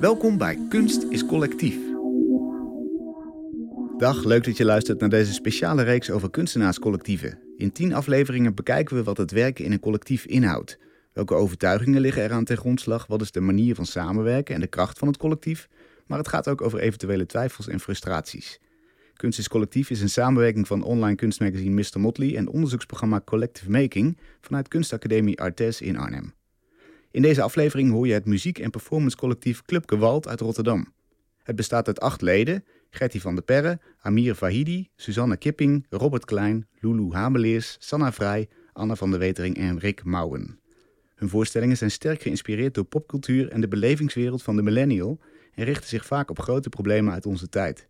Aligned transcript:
Welkom 0.00 0.38
bij 0.38 0.58
Kunst 0.68 1.02
is 1.02 1.26
Collectief. 1.26 1.76
Dag, 3.98 4.24
leuk 4.24 4.44
dat 4.44 4.56
je 4.56 4.64
luistert 4.64 5.00
naar 5.00 5.08
deze 5.08 5.32
speciale 5.32 5.82
reeks 5.82 6.10
over 6.10 6.30
kunstenaarscollectieven. 6.30 7.38
In 7.56 7.72
tien 7.72 7.94
afleveringen 7.94 8.54
bekijken 8.54 8.96
we 8.96 9.02
wat 9.02 9.16
het 9.16 9.30
werken 9.30 9.64
in 9.64 9.72
een 9.72 9.80
collectief 9.80 10.24
inhoudt. 10.24 10.78
Welke 11.12 11.34
overtuigingen 11.34 12.00
liggen 12.00 12.22
eraan 12.22 12.44
ten 12.44 12.56
grondslag? 12.56 13.06
Wat 13.06 13.20
is 13.20 13.30
de 13.30 13.40
manier 13.40 13.74
van 13.74 13.86
samenwerken 13.86 14.54
en 14.54 14.60
de 14.60 14.66
kracht 14.66 14.98
van 14.98 15.08
het 15.08 15.16
collectief? 15.16 15.68
Maar 16.06 16.18
het 16.18 16.28
gaat 16.28 16.48
ook 16.48 16.62
over 16.62 16.78
eventuele 16.78 17.26
twijfels 17.26 17.68
en 17.68 17.80
frustraties. 17.80 18.60
Kunst 19.16 19.38
is 19.38 19.48
Collectief 19.48 19.90
is 19.90 20.00
een 20.00 20.08
samenwerking 20.08 20.66
van 20.66 20.82
online 20.82 21.16
kunstmagazine 21.16 21.74
Mr. 21.74 22.00
Motley 22.00 22.36
en 22.36 22.48
onderzoeksprogramma 22.48 23.20
Collective 23.24 23.70
Making 23.70 24.18
vanuit 24.40 24.68
Kunstacademie 24.68 25.40
Artes 25.40 25.80
in 25.80 25.96
Arnhem. 25.96 26.38
In 27.10 27.22
deze 27.22 27.42
aflevering 27.42 27.90
hoor 27.90 28.06
je 28.06 28.12
het 28.12 28.24
muziek- 28.24 28.58
en 28.58 28.70
performancecollectief 28.70 29.62
Club 29.62 29.88
Gewalt 29.88 30.28
uit 30.28 30.40
Rotterdam. 30.40 30.92
Het 31.42 31.56
bestaat 31.56 31.86
uit 31.86 32.00
acht 32.00 32.22
leden: 32.22 32.64
Gertie 32.90 33.20
van 33.20 33.34
der 33.34 33.44
Perre, 33.44 33.78
Amir 34.00 34.34
Vahidi, 34.34 34.88
Suzanne 34.96 35.36
Kipping, 35.36 35.86
Robert 35.88 36.24
Klein, 36.24 36.66
Lulu 36.80 37.12
Hameleers, 37.12 37.76
Sanna 37.78 38.12
Vrij, 38.12 38.48
Anna 38.72 38.94
van 38.94 39.10
der 39.10 39.18
Wetering 39.18 39.56
en 39.56 39.78
Rick 39.78 40.04
Mouwen. 40.04 40.58
Hun 41.14 41.28
voorstellingen 41.28 41.76
zijn 41.76 41.90
sterk 41.90 42.22
geïnspireerd 42.22 42.74
door 42.74 42.84
popcultuur 42.84 43.48
en 43.48 43.60
de 43.60 43.68
belevingswereld 43.68 44.42
van 44.42 44.56
de 44.56 44.62
millennial 44.62 45.20
en 45.54 45.64
richten 45.64 45.88
zich 45.88 46.06
vaak 46.06 46.30
op 46.30 46.38
grote 46.38 46.68
problemen 46.68 47.12
uit 47.12 47.26
onze 47.26 47.48
tijd. 47.48 47.88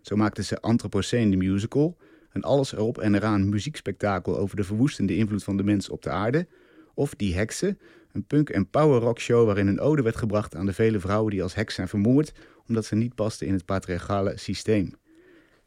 Zo 0.00 0.16
maakten 0.16 0.44
ze 0.44 0.60
Anthropocene 0.60 1.30
de 1.30 1.36
musical, 1.36 1.96
een 2.32 2.42
alles 2.42 2.72
erop 2.72 2.98
en 2.98 3.14
eraan 3.14 3.48
muziekspektakel 3.48 4.38
over 4.38 4.56
de 4.56 4.64
verwoestende 4.64 5.16
invloed 5.16 5.44
van 5.44 5.56
de 5.56 5.62
mens 5.62 5.88
op 5.88 6.02
de 6.02 6.10
aarde, 6.10 6.46
of 6.94 7.14
Die 7.14 7.34
Heksen, 7.34 7.78
een 8.12 8.24
punk- 8.24 8.50
en 8.50 8.70
power-rock 8.70 9.20
show 9.20 9.46
waarin 9.46 9.66
een 9.66 9.80
ode 9.80 10.02
werd 10.02 10.16
gebracht 10.16 10.54
aan 10.54 10.66
de 10.66 10.72
vele 10.72 11.00
vrouwen 11.00 11.30
die 11.30 11.42
als 11.42 11.54
heks 11.54 11.74
zijn 11.74 11.88
vermoord 11.88 12.32
omdat 12.68 12.84
ze 12.84 12.94
niet 12.94 13.14
pasten 13.14 13.46
in 13.46 13.52
het 13.52 13.64
patriarchale 13.64 14.32
systeem. 14.36 14.94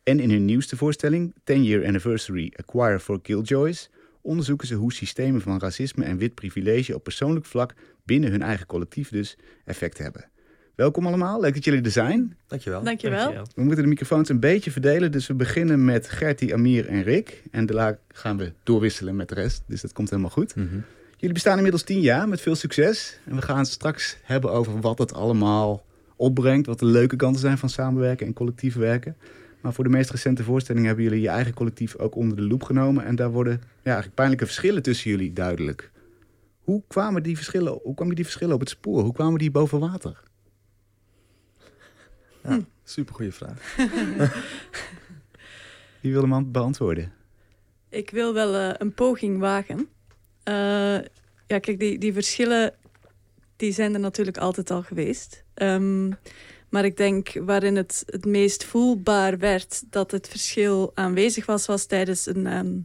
En 0.03 0.19
in 0.19 0.29
hun 0.29 0.45
nieuwste 0.45 0.77
voorstelling, 0.77 1.33
10 1.43 1.63
Year 1.63 1.85
Anniversary 1.85 2.53
Acquire 2.55 2.99
for 2.99 3.21
Killjoys, 3.21 3.89
onderzoeken 4.21 4.67
ze 4.67 4.75
hoe 4.75 4.93
systemen 4.93 5.41
van 5.41 5.59
racisme 5.59 6.03
en 6.03 6.17
wit 6.17 6.35
privilege 6.35 6.95
op 6.95 7.03
persoonlijk 7.03 7.45
vlak 7.45 7.73
binnen 8.03 8.31
hun 8.31 8.41
eigen 8.41 8.66
collectief 8.66 9.09
dus 9.09 9.38
effect 9.66 9.97
hebben. 9.97 10.29
Welkom 10.75 11.07
allemaal, 11.07 11.41
leuk 11.41 11.53
dat 11.53 11.63
jullie 11.63 11.81
er 11.81 11.91
zijn. 11.91 12.38
Dankjewel. 12.47 12.83
Dankjewel. 12.83 13.45
We 13.55 13.63
moeten 13.63 13.83
de 13.83 13.89
microfoons 13.89 14.29
een 14.29 14.39
beetje 14.39 14.71
verdelen, 14.71 15.11
dus 15.11 15.27
we 15.27 15.33
beginnen 15.33 15.85
met 15.85 16.09
Gertie, 16.09 16.53
Amir 16.53 16.88
en 16.88 17.03
Rick. 17.03 17.43
En 17.51 17.66
daarna 17.66 17.97
gaan 18.07 18.38
we 18.38 18.53
doorwisselen 18.63 19.16
met 19.16 19.29
de 19.29 19.35
rest, 19.35 19.63
dus 19.67 19.81
dat 19.81 19.93
komt 19.93 20.09
helemaal 20.09 20.31
goed. 20.31 20.55
Mhm. 20.55 20.79
Jullie 21.16 21.33
bestaan 21.33 21.55
inmiddels 21.55 21.83
tien 21.83 21.99
jaar 21.99 22.30
met 22.30 22.41
veel 22.41 22.55
succes. 22.55 23.19
En 23.25 23.35
we 23.35 23.41
gaan 23.41 23.58
het 23.58 23.67
straks 23.67 24.17
hebben 24.23 24.52
over 24.52 24.81
wat 24.81 24.97
het 24.97 25.13
allemaal 25.13 25.85
opbrengt. 26.16 26.66
Wat 26.66 26.80
de 26.80 26.85
leuke 26.85 27.16
kanten 27.16 27.41
zijn 27.41 27.57
van 27.57 27.69
samenwerken 27.69 28.27
en 28.27 28.33
collectief 28.33 28.75
werken. 28.75 29.17
Maar 29.61 29.73
voor 29.73 29.83
de 29.83 29.89
meest 29.89 30.09
recente 30.09 30.44
voorstelling 30.44 30.85
hebben 30.85 31.03
jullie 31.03 31.22
je 31.22 31.27
eigen 31.27 31.53
collectief 31.53 31.95
ook 31.95 32.16
onder 32.16 32.38
de 32.38 32.44
loep 32.44 32.63
genomen. 32.63 33.05
En 33.05 33.16
daar 33.16 33.31
worden 33.31 33.61
ja, 33.61 33.67
eigenlijk 33.83 34.16
pijnlijke 34.16 34.45
verschillen 34.45 34.83
tussen 34.83 35.09
jullie 35.09 35.33
duidelijk. 35.33 35.91
Hoe 36.63 36.83
kwamen 36.88 37.23
die 37.23 37.35
verschillen, 37.35 37.79
hoe 37.83 37.95
kwamen 37.95 38.16
die 38.16 38.23
verschillen 38.23 38.53
op 38.53 38.59
het 38.59 38.69
spoor? 38.69 39.03
Hoe 39.03 39.13
kwamen 39.13 39.39
die 39.39 39.52
boven 39.52 39.79
water? 39.79 40.23
Ja, 42.44 42.59
supergoeie 42.83 43.31
vraag. 43.31 43.75
Wie 46.02 46.13
wil 46.13 46.29
hem 46.29 46.52
beantwoorden? 46.52 47.13
Ik 47.89 48.09
wil 48.09 48.33
wel 48.33 48.55
eh, 48.55 48.73
een 48.77 48.94
poging 48.94 49.39
wagen. 49.39 49.89
Eh, 50.45 50.97
ja, 51.47 51.59
kijk, 51.59 51.79
die, 51.79 51.97
die 51.97 52.13
verschillen 52.13 52.73
die 53.55 53.71
zijn 53.71 53.93
er 53.93 53.99
natuurlijk 53.99 54.38
altijd 54.38 54.71
al 54.71 54.81
geweest. 54.81 55.43
Ehm, 55.53 56.11
maar 56.69 56.85
ik 56.85 56.97
denk 56.97 57.33
waarin 57.33 57.75
het 57.75 58.03
het 58.05 58.25
meest 58.25 58.63
voelbaar 58.63 59.38
werd 59.38 59.83
dat 59.89 60.11
het 60.11 60.28
verschil 60.28 60.91
aanwezig 60.94 61.45
was, 61.45 61.66
was 61.66 61.85
tijdens 61.85 62.25
een, 62.25 62.47
ehm, 62.47 62.78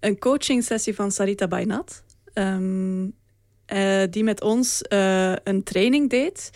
een 0.00 0.18
coaching 0.18 0.64
sessie 0.64 0.94
van 0.94 1.12
Sarita 1.12 1.48
Bainat. 1.48 2.04
Ehm, 2.32 3.06
eh, 3.66 4.02
die 4.10 4.24
met 4.24 4.40
ons 4.40 4.82
eh, 4.82 5.34
een 5.44 5.62
training 5.62 6.10
deed 6.10 6.50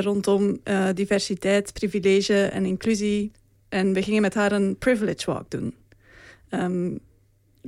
rondom 0.00 0.60
diversiteit, 0.94 1.72
privilege 1.72 2.44
en 2.44 2.64
inclusie. 2.64 3.32
En 3.68 3.92
we 3.92 4.02
gingen 4.02 4.22
met 4.22 4.34
haar 4.34 4.52
een 4.52 4.76
privilege 4.78 5.30
walk 5.30 5.50
doen. 5.50 5.74
Ehm, 6.48 6.96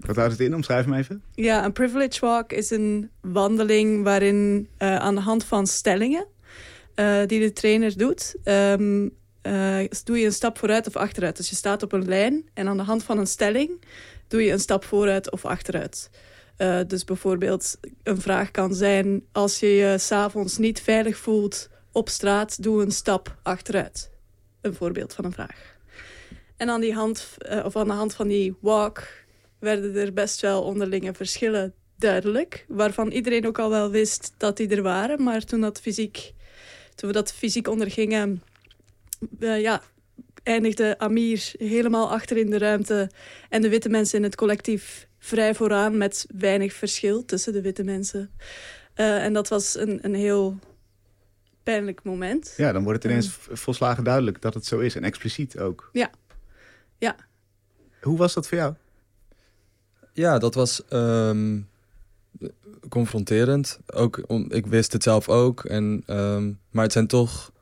Wat 0.00 0.16
houdt 0.16 0.32
het 0.32 0.40
in? 0.40 0.54
Omschrijf 0.54 0.84
hem 0.84 0.94
even. 0.94 1.22
ja, 1.34 1.64
een 1.64 1.72
privilege 1.72 2.20
walk 2.20 2.52
is 2.52 2.70
een 2.70 3.10
wandeling 3.20 4.04
waarin 4.04 4.68
eh, 4.76 4.96
aan 4.96 5.14
de 5.14 5.20
hand 5.20 5.44
van 5.44 5.66
stellingen 5.66 6.26
eh, 6.94 7.20
die 7.26 7.40
de 7.40 7.52
trainer 7.52 7.98
doet, 7.98 8.36
ehm, 8.42 9.08
eh, 9.42 9.78
doe 10.04 10.18
je 10.18 10.26
een 10.26 10.32
stap 10.32 10.58
vooruit 10.58 10.86
of 10.86 10.96
achteruit. 10.96 11.36
Dus 11.36 11.50
je 11.50 11.56
staat 11.56 11.82
op 11.82 11.92
een 11.92 12.08
lijn 12.08 12.48
en 12.54 12.68
aan 12.68 12.76
de 12.76 12.82
hand 12.82 13.04
van 13.04 13.18
een 13.18 13.26
stelling 13.26 13.70
doe 14.28 14.44
je 14.44 14.52
een 14.52 14.60
stap 14.60 14.84
vooruit 14.84 15.30
of 15.30 15.44
achteruit. 15.44 16.10
Dus 16.86 17.04
bijvoorbeeld 17.04 17.78
een 18.02 18.20
vraag 18.20 18.50
kan 18.50 18.74
zijn, 18.74 19.22
als 19.32 19.60
je 19.60 19.66
je 19.66 19.98
s'avonds 19.98 20.58
niet 20.58 20.80
veilig 20.80 21.16
voelt 21.16 21.68
op 21.92 22.08
straat, 22.08 22.62
doe 22.62 22.82
een 22.82 22.90
stap 22.90 23.36
achteruit. 23.42 24.10
Een 24.60 24.74
voorbeeld 24.74 25.14
van 25.14 25.24
een 25.24 25.32
vraag. 25.32 25.76
En 26.56 26.68
aan, 26.68 26.80
die 26.80 26.94
hand, 26.94 27.28
of 27.64 27.76
aan 27.76 27.86
de 27.86 27.92
hand 27.92 28.14
van 28.14 28.28
die 28.28 28.56
walk 28.60 29.02
werden 29.66 29.94
er 29.97 30.12
best 30.12 30.41
wel 30.41 30.62
onderlinge 30.62 31.15
verschillen 31.15 31.75
duidelijk. 31.99 32.65
Waarvan 32.69 33.10
iedereen 33.10 33.47
ook 33.47 33.59
al 33.59 33.71
wel 33.71 33.91
wist 33.91 34.32
dat 34.37 34.56
die 34.56 34.69
er 34.69 34.82
waren. 34.82 35.22
Maar 35.22 35.44
toen, 35.44 35.60
dat 35.60 35.81
fysiek, 35.81 36.32
toen 36.94 37.09
we 37.09 37.15
dat 37.15 37.32
fysiek 37.32 37.69
ondergingen, 37.69 38.43
eh, 39.41 39.60
ja, 39.60 39.82
eindigde 40.43 40.99
Amir 40.99 41.53
helemaal 41.59 42.10
achter 42.10 42.37
in 42.37 42.50
de 42.50 42.59
ruimte. 42.59 43.10
En 43.49 43.62
de 43.62 43.69
witte 43.69 43.88
mensen 43.88 44.19
in 44.19 44.25
het 44.25 44.34
collectief 44.37 45.09
vrij 45.19 45.54
vooraan 45.54 45.97
met 45.97 46.27
weinig 46.37 46.72
verschil 46.72 47.25
tussen 47.25 47.53
de 47.53 47.60
witte 47.60 47.84
mensen. 47.84 48.31
Eh, 48.94 49.25
en 49.25 49.33
dat 49.33 49.48
was 49.48 49.77
een, 49.78 49.98
een 50.03 50.15
heel 50.15 50.59
pijnlijk 51.62 52.03
moment. 52.03 52.54
Ja, 52.56 52.72
dan 52.72 52.84
wordt 52.84 53.03
het 53.03 53.12
ineens 53.12 53.28
v- 53.31 53.48
volslagen 53.53 54.04
duidelijk 54.04 54.43
dat 54.43 54.54
het 54.54 54.66
zo 54.66 54.78
is. 54.78 54.94
En 54.94 55.04
expliciet 55.04 55.59
ook. 55.59 55.91
Ja. 55.93 56.10
Ja. 56.98 57.16
Hoe 58.00 58.19
was 58.19 58.34
dat 58.34 58.48
voor 58.48 58.59
jou? 58.59 58.75
Ja, 60.16 60.38
dat 60.38 60.54
was 60.54 60.84
ehm, 60.88 61.59
confronterend. 62.88 63.78
Ook 63.87 64.19
ik 64.49 64.66
wist 64.66 64.93
het 64.93 65.03
zelf 65.03 65.28
ook. 65.28 65.65
En, 65.65 66.03
ehm, 66.06 66.53
maar 66.71 66.82
het 66.82 66.93
zijn 66.93 67.06
toch 67.06 67.53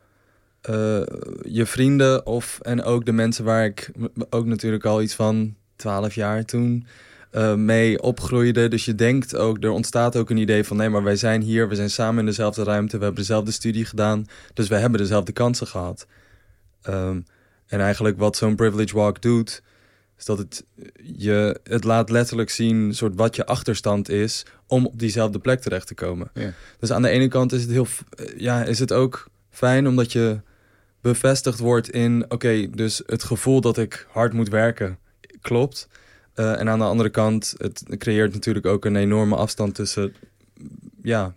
eh, 0.61 1.03
je 1.43 1.67
vrienden 1.67 2.27
of 2.27 2.59
en 2.63 2.83
ook 2.83 3.05
de 3.05 3.13
mensen 3.13 3.45
waar 3.45 3.65
ik 3.65 3.91
ook 4.31 4.47
natuurlijk 4.47 4.85
al 4.85 5.03
iets 5.03 5.15
van 5.15 5.55
12 5.77 6.15
jaar 6.15 6.45
toen 6.45 6.87
eh, 7.31 7.55
mee 7.55 8.03
opgroeide. 8.03 8.69
Dus 8.69 8.85
je 8.85 8.95
denkt 8.95 9.37
ook, 9.37 9.65
er 9.65 9.71
ontstaat 9.71 10.17
ook 10.17 10.31
een 10.31 10.37
idee 10.37 10.65
van 10.65 10.77
nee, 10.77 10.89
maar 10.89 11.03
wij 11.03 11.17
zijn 11.17 11.43
hier, 11.43 11.69
we 11.69 11.75
zijn 11.75 11.91
samen 11.91 12.19
in 12.19 12.27
dezelfde 12.27 12.65
ruimte, 12.65 12.99
we 12.99 13.05
hebben 13.05 13.23
dezelfde 13.23 13.53
studie 13.53 13.85
gedaan, 13.85 14.27
dus 14.55 14.69
we 14.69 14.75
hebben 14.75 15.01
dezelfde 15.01 15.33
kansen 15.33 15.67
gehad. 15.67 16.07
Ehm, 16.83 17.21
en 17.67 17.81
eigenlijk 17.81 18.19
wat 18.19 18.37
zo'n 18.37 18.57
privilege 18.57 18.95
walk 18.95 19.23
doet, 19.23 19.63
is 20.19 20.25
dat 20.25 20.39
het 20.39 20.65
je 21.03 21.61
het 21.63 21.85
laat 21.85 22.11
letterlijk 22.11 22.51
zien 22.51 22.95
soort 22.95 23.15
wat 23.15 23.37
je 23.37 23.47
achterstand 23.47 24.09
is 24.09 24.47
om 24.67 24.87
op 24.87 24.99
diezelfde 24.99 25.39
plek 25.39 25.61
terecht 25.61 25.87
te 25.87 25.95
komen. 25.95 26.31
Ja. 26.35 26.53
Dus 26.79 26.91
aan 26.91 27.03
de 27.03 27.09
ene 27.09 27.29
kant 27.29 27.53
is 27.53 27.63
het 27.63 27.71
heel 27.71 27.87
ja, 28.37 28.65
is 28.65 28.79
het 28.79 28.93
ook 28.93 29.29
fijn 29.51 29.87
omdat 29.87 30.13
je 30.13 30.41
bevestigd 31.01 31.59
wordt 31.59 31.91
in 31.91 32.25
oké, 32.29 32.71
dus 32.71 33.03
het 33.07 33.23
gevoel 33.23 33.61
dat 33.61 33.79
ik 33.79 34.07
hard 34.11 34.33
moet 34.33 34.49
werken 34.49 34.99
klopt. 35.45 35.89
Eh, 36.35 36.61
en 36.61 36.69
aan 36.69 36.79
de 36.79 36.85
andere 36.85 37.11
kant, 37.11 37.55
het 37.57 37.85
creëert 37.89 38.33
natuurlijk 38.33 38.67
ook 38.67 38.85
een 38.85 38.97
enorme 38.97 39.37
afstand 39.37 39.75
tussen 39.75 40.15
ja, 41.03 41.35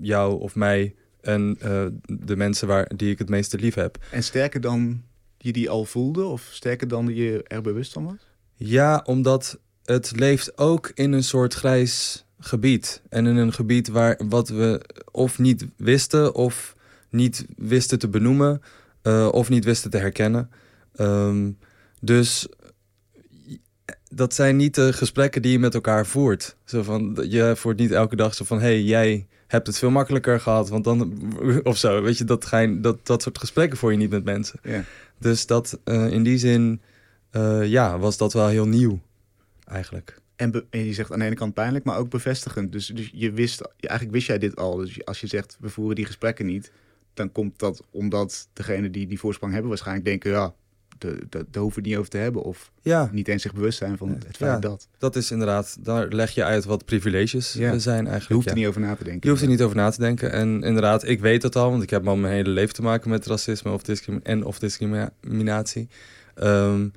jou 0.00 0.40
of 0.40 0.54
mij 0.54 0.94
en 1.20 1.56
eh, 1.60 1.86
de 2.06 2.36
mensen 2.36 2.68
waar, 2.68 2.90
die 2.96 3.10
ik 3.10 3.18
het 3.18 3.28
meeste 3.28 3.58
lief 3.58 3.74
heb. 3.74 3.98
En 4.10 4.22
sterker 4.22 4.60
dan 4.60 5.02
je 5.44 5.52
die 5.52 5.70
al 5.70 5.84
voelde? 5.84 6.24
Of 6.24 6.48
sterker 6.50 6.88
dan 6.88 7.14
je 7.14 7.42
er 7.42 7.62
bewust 7.62 7.92
van 7.92 8.04
was? 8.04 8.28
Ja, 8.54 9.02
omdat 9.04 9.58
het 9.84 10.12
leeft 10.16 10.58
ook 10.58 10.90
in 10.94 11.12
een 11.12 11.24
soort 11.24 11.54
grijs 11.54 12.24
gebied. 12.38 13.02
En 13.08 13.26
in 13.26 13.36
een 13.36 13.52
gebied 13.52 13.88
waar 13.88 14.20
wat 14.28 14.48
we 14.48 14.84
of 15.10 15.38
niet 15.38 15.66
wisten 15.76 16.34
of 16.34 16.76
niet 17.10 17.46
wisten 17.56 17.98
te 17.98 18.08
benoemen 18.08 18.62
eh, 19.02 19.28
of 19.32 19.48
niet 19.48 19.64
wisten 19.64 19.90
te 19.90 19.98
herkennen. 19.98 20.50
Ehm, 20.94 21.50
dus 22.00 22.48
dat 24.08 24.34
zijn 24.34 24.56
niet 24.56 24.74
de 24.74 24.92
gesprekken 24.92 25.42
die 25.42 25.52
je 25.52 25.58
met 25.58 25.74
elkaar 25.74 26.06
voert. 26.06 26.56
Zo 26.64 26.82
van, 26.82 27.18
je 27.28 27.52
voert 27.56 27.78
niet 27.78 27.90
elke 27.90 28.16
dag 28.16 28.34
zo 28.34 28.44
van... 28.44 28.58
hé, 28.58 28.64
hey, 28.64 28.82
jij 28.82 29.26
hebt 29.54 29.66
het 29.66 29.78
veel 29.78 29.90
makkelijker 29.90 30.40
gehad, 30.40 30.68
want 30.68 30.84
dan... 30.84 31.22
of 31.62 31.76
zo, 31.76 32.02
weet 32.02 32.18
je, 32.18 32.24
dat, 32.24 32.44
ga 32.44 32.58
je, 32.58 32.80
dat, 32.80 33.06
dat 33.06 33.22
soort 33.22 33.38
gesprekken 33.38 33.78
voer 33.78 33.90
je 33.90 33.96
niet 33.96 34.10
met 34.10 34.24
mensen. 34.24 34.60
Ja. 34.62 34.84
Dus 35.18 35.46
dat 35.46 35.78
eh, 35.84 36.10
in 36.10 36.22
die 36.22 36.38
zin, 36.38 36.80
eh, 37.30 37.66
ja, 37.66 37.98
was 37.98 38.16
dat 38.16 38.32
wel 38.32 38.48
heel 38.48 38.66
nieuw, 38.66 39.00
eigenlijk. 39.64 40.22
En, 40.36 40.64
en 40.70 40.84
je 40.84 40.92
zegt 40.92 41.12
aan 41.12 41.18
de 41.18 41.24
ene 41.24 41.34
kant 41.34 41.54
pijnlijk, 41.54 41.84
maar 41.84 41.98
ook 41.98 42.10
bevestigend. 42.10 42.72
Dus, 42.72 42.86
dus 42.86 43.10
je 43.12 43.32
wist, 43.32 43.60
eigenlijk 43.80 44.14
wist 44.14 44.26
jij 44.26 44.38
dit 44.38 44.56
al. 44.56 44.76
Dus 44.76 45.04
als 45.04 45.20
je 45.20 45.26
zegt, 45.26 45.56
we 45.60 45.68
voeren 45.68 45.96
die 45.96 46.04
gesprekken 46.04 46.46
niet, 46.46 46.72
dan 47.14 47.32
komt 47.32 47.58
dat 47.58 47.82
omdat 47.90 48.48
degene 48.52 48.90
die 48.90 49.06
die 49.06 49.18
voorsprong 49.18 49.52
hebben 49.52 49.70
waarschijnlijk 49.70 50.06
denken, 50.06 50.30
ja, 50.30 50.54
de, 50.98 51.16
de, 51.28 51.44
daar 51.50 51.62
hoeven 51.62 51.68
we 51.68 51.74
het 51.74 51.84
niet 51.84 51.96
over 51.96 52.10
te 52.10 52.16
hebben. 52.16 52.42
Of 52.42 52.72
Ja, 52.82 53.08
niet 53.12 53.28
eens 53.28 53.42
zich 53.42 53.52
bewust 53.54 53.78
zijn 53.78 53.96
van 53.96 54.08
het 54.08 54.24
feit 54.36 54.38
Ja. 54.52 54.58
dat. 54.58 54.88
dat 54.98 55.16
is 55.16 55.30
inderdaad, 55.30 55.76
daar 55.80 56.08
leg 56.08 56.30
je 56.30 56.44
uit 56.44 56.64
wat 56.64 56.84
privileges 56.84 57.52
Ja. 57.52 57.78
zijn 57.78 58.04
Je 58.04 58.10
eigenlijk. 58.10 58.32
hoeft 58.32 58.44
ja. 58.44 58.50
er 58.50 58.56
niet 58.58 58.66
over 58.66 58.80
na 58.80 58.94
te 58.96 59.04
denken. 59.04 59.20
Je 59.22 59.28
hoeft 59.28 59.42
er 59.42 59.48
niet 59.48 59.62
over 59.62 59.76
na 59.76 59.90
te 59.90 60.00
denken. 60.00 60.32
En 60.32 60.62
inderdaad, 60.62 61.06
ik 61.08 61.20
weet 61.20 61.42
het 61.42 61.56
al, 61.56 61.70
want 61.70 61.82
ik 61.82 61.90
heb 61.90 62.08
al 62.08 62.16
mijn 62.16 62.34
hele 62.34 62.50
leven 62.50 62.74
te 62.74 62.82
maken 62.82 63.10
met 63.10 63.26
racisme 63.26 63.70
of 63.70 63.82
en 64.22 64.44
of 64.44 64.58
discriminatie. 64.58 65.88
Ehm, 66.34 66.88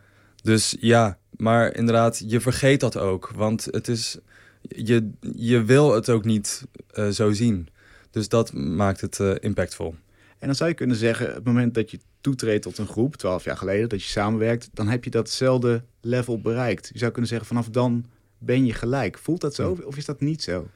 dus 0.44 0.76
ja, 0.80 1.18
maar 1.38 1.76
inderdaad, 1.76 2.24
je 2.28 2.40
vergeet 2.40 2.80
dat 2.80 2.98
ook. 2.98 3.32
Want 3.36 3.68
het 3.72 3.88
is, 3.88 4.18
je, 4.62 5.10
je 5.36 5.64
wil 5.64 5.94
het 5.96 6.10
ook 6.10 6.24
niet 6.26 6.64
eh, 6.92 7.08
zo 7.08 7.32
zien. 7.32 7.68
Dus 8.12 8.30
dat 8.30 8.54
maakt 8.54 9.02
het 9.02 9.20
eh, 9.20 9.32
impactvol. 9.40 9.96
En 10.40 10.48
dan 10.48 10.56
zou 10.56 10.70
je 10.70 10.76
kunnen 10.76 10.96
zeggen, 10.96 11.34
het 11.34 11.44
moment 11.44 11.74
dat 11.74 11.92
je 11.92 12.00
toetreedt 12.28 12.64
tot 12.64 12.78
een 12.78 12.88
groep, 12.88 13.16
twaalf 13.16 13.44
jaar 13.44 13.58
geleden, 13.58 13.90
dat 13.90 14.04
je 14.04 14.10
samenwerkt, 14.10 14.70
dan 14.74 14.88
heb 14.88 15.04
je 15.04 15.10
datzelfde 15.10 15.84
level 16.02 16.42
bereikt. 16.42 16.90
Je 16.94 17.00
zou 17.00 17.12
kunnen 17.12 17.30
zeggen, 17.30 17.48
vanaf 17.48 17.70
dan 17.70 18.06
ben 18.38 18.66
je 18.66 18.74
gelijk. 18.74 19.18
Voelt 19.18 19.42
dat 19.42 19.56
zo 19.56 19.78
of 19.86 19.98
is 19.98 20.06
dat 20.06 20.20
niet 20.20 20.44
zo? 20.44 20.68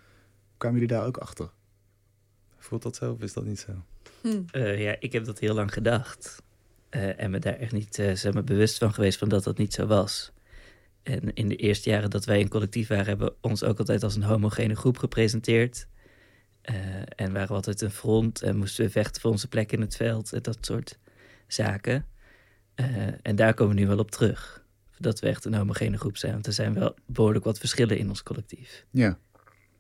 Kwamen 0.57 0.80
jullie 0.80 0.95
daar 0.95 1.06
ook 1.06 1.18
achter? 1.18 1.50
Voelt 2.57 2.83
dat 2.83 2.95
zo 2.95 3.12
of 3.12 3.21
is 3.21 3.33
dat 3.33 3.45
niet 3.45 3.59
zo? 3.59 3.71
Hm. 4.21 4.42
Eh, 4.51 4.81
ja, 4.81 4.95
ik 5.00 5.12
heb 5.12 5.25
dat 5.25 5.39
heel 5.39 5.53
lang 5.53 5.74
gedacht. 5.74 6.42
Eh, 6.89 7.19
en 7.19 7.31
me 7.31 7.39
daar 7.39 7.57
echt 7.57 7.71
niet 7.71 8.00
eh, 8.00 8.15
zeg 8.15 8.33
maar, 8.33 8.44
bewust 8.44 8.77
van 8.77 8.94
geweest 8.94 9.18
van 9.18 9.30
dat 9.30 9.44
dat 9.44 9.57
niet 9.57 9.74
zo 9.74 9.86
was. 9.86 10.31
En 11.03 11.33
in 11.33 11.48
de 11.48 11.56
eerste 11.56 11.89
jaren 11.89 12.09
dat 12.09 12.25
wij 12.25 12.42
een 12.42 12.50
collectief 12.50 12.88
waren, 12.88 13.06
hebben 13.06 13.27
we 13.27 13.36
ons 13.42 13.63
ook 13.63 13.80
altijd 13.80 14.03
als 14.03 14.15
een 14.15 14.24
homogene 14.24 14.75
groep 14.75 14.98
gepresenteerd. 14.98 15.88
Eh, 16.62 16.75
en 17.15 17.33
waren 17.33 17.48
we 17.48 17.53
altijd 17.53 17.81
een 17.81 17.92
front 17.92 18.42
en 18.42 18.57
moesten 18.57 18.86
we 18.86 18.92
vechten 18.92 19.21
voor 19.21 19.31
onze 19.31 19.48
plek 19.48 19.71
in 19.71 19.81
het 19.81 19.95
veld 19.95 20.33
en 20.33 20.42
dat 20.42 20.57
soort 20.62 21.00
zaken. 21.53 22.06
Eh, 22.75 23.07
en 23.21 23.36
daar 23.36 23.53
komen 23.53 23.75
we 23.75 23.81
nu 23.81 23.88
wel 23.88 23.98
op 23.98 24.12
terug. 24.12 24.65
Dat 24.98 25.19
we 25.19 25.27
echt 25.27 25.45
een 25.45 25.53
homogene 25.53 25.98
groep 25.98 26.18
zijn. 26.18 26.33
Want 26.33 26.48
er 26.48 26.53
zijn 26.53 26.74
wel 26.74 26.95
behoorlijk 27.06 27.45
wat 27.45 27.59
verschillen 27.59 27.98
in 27.98 28.09
ons 28.09 28.24
collectief. 28.24 28.86
Ja. 28.92 29.18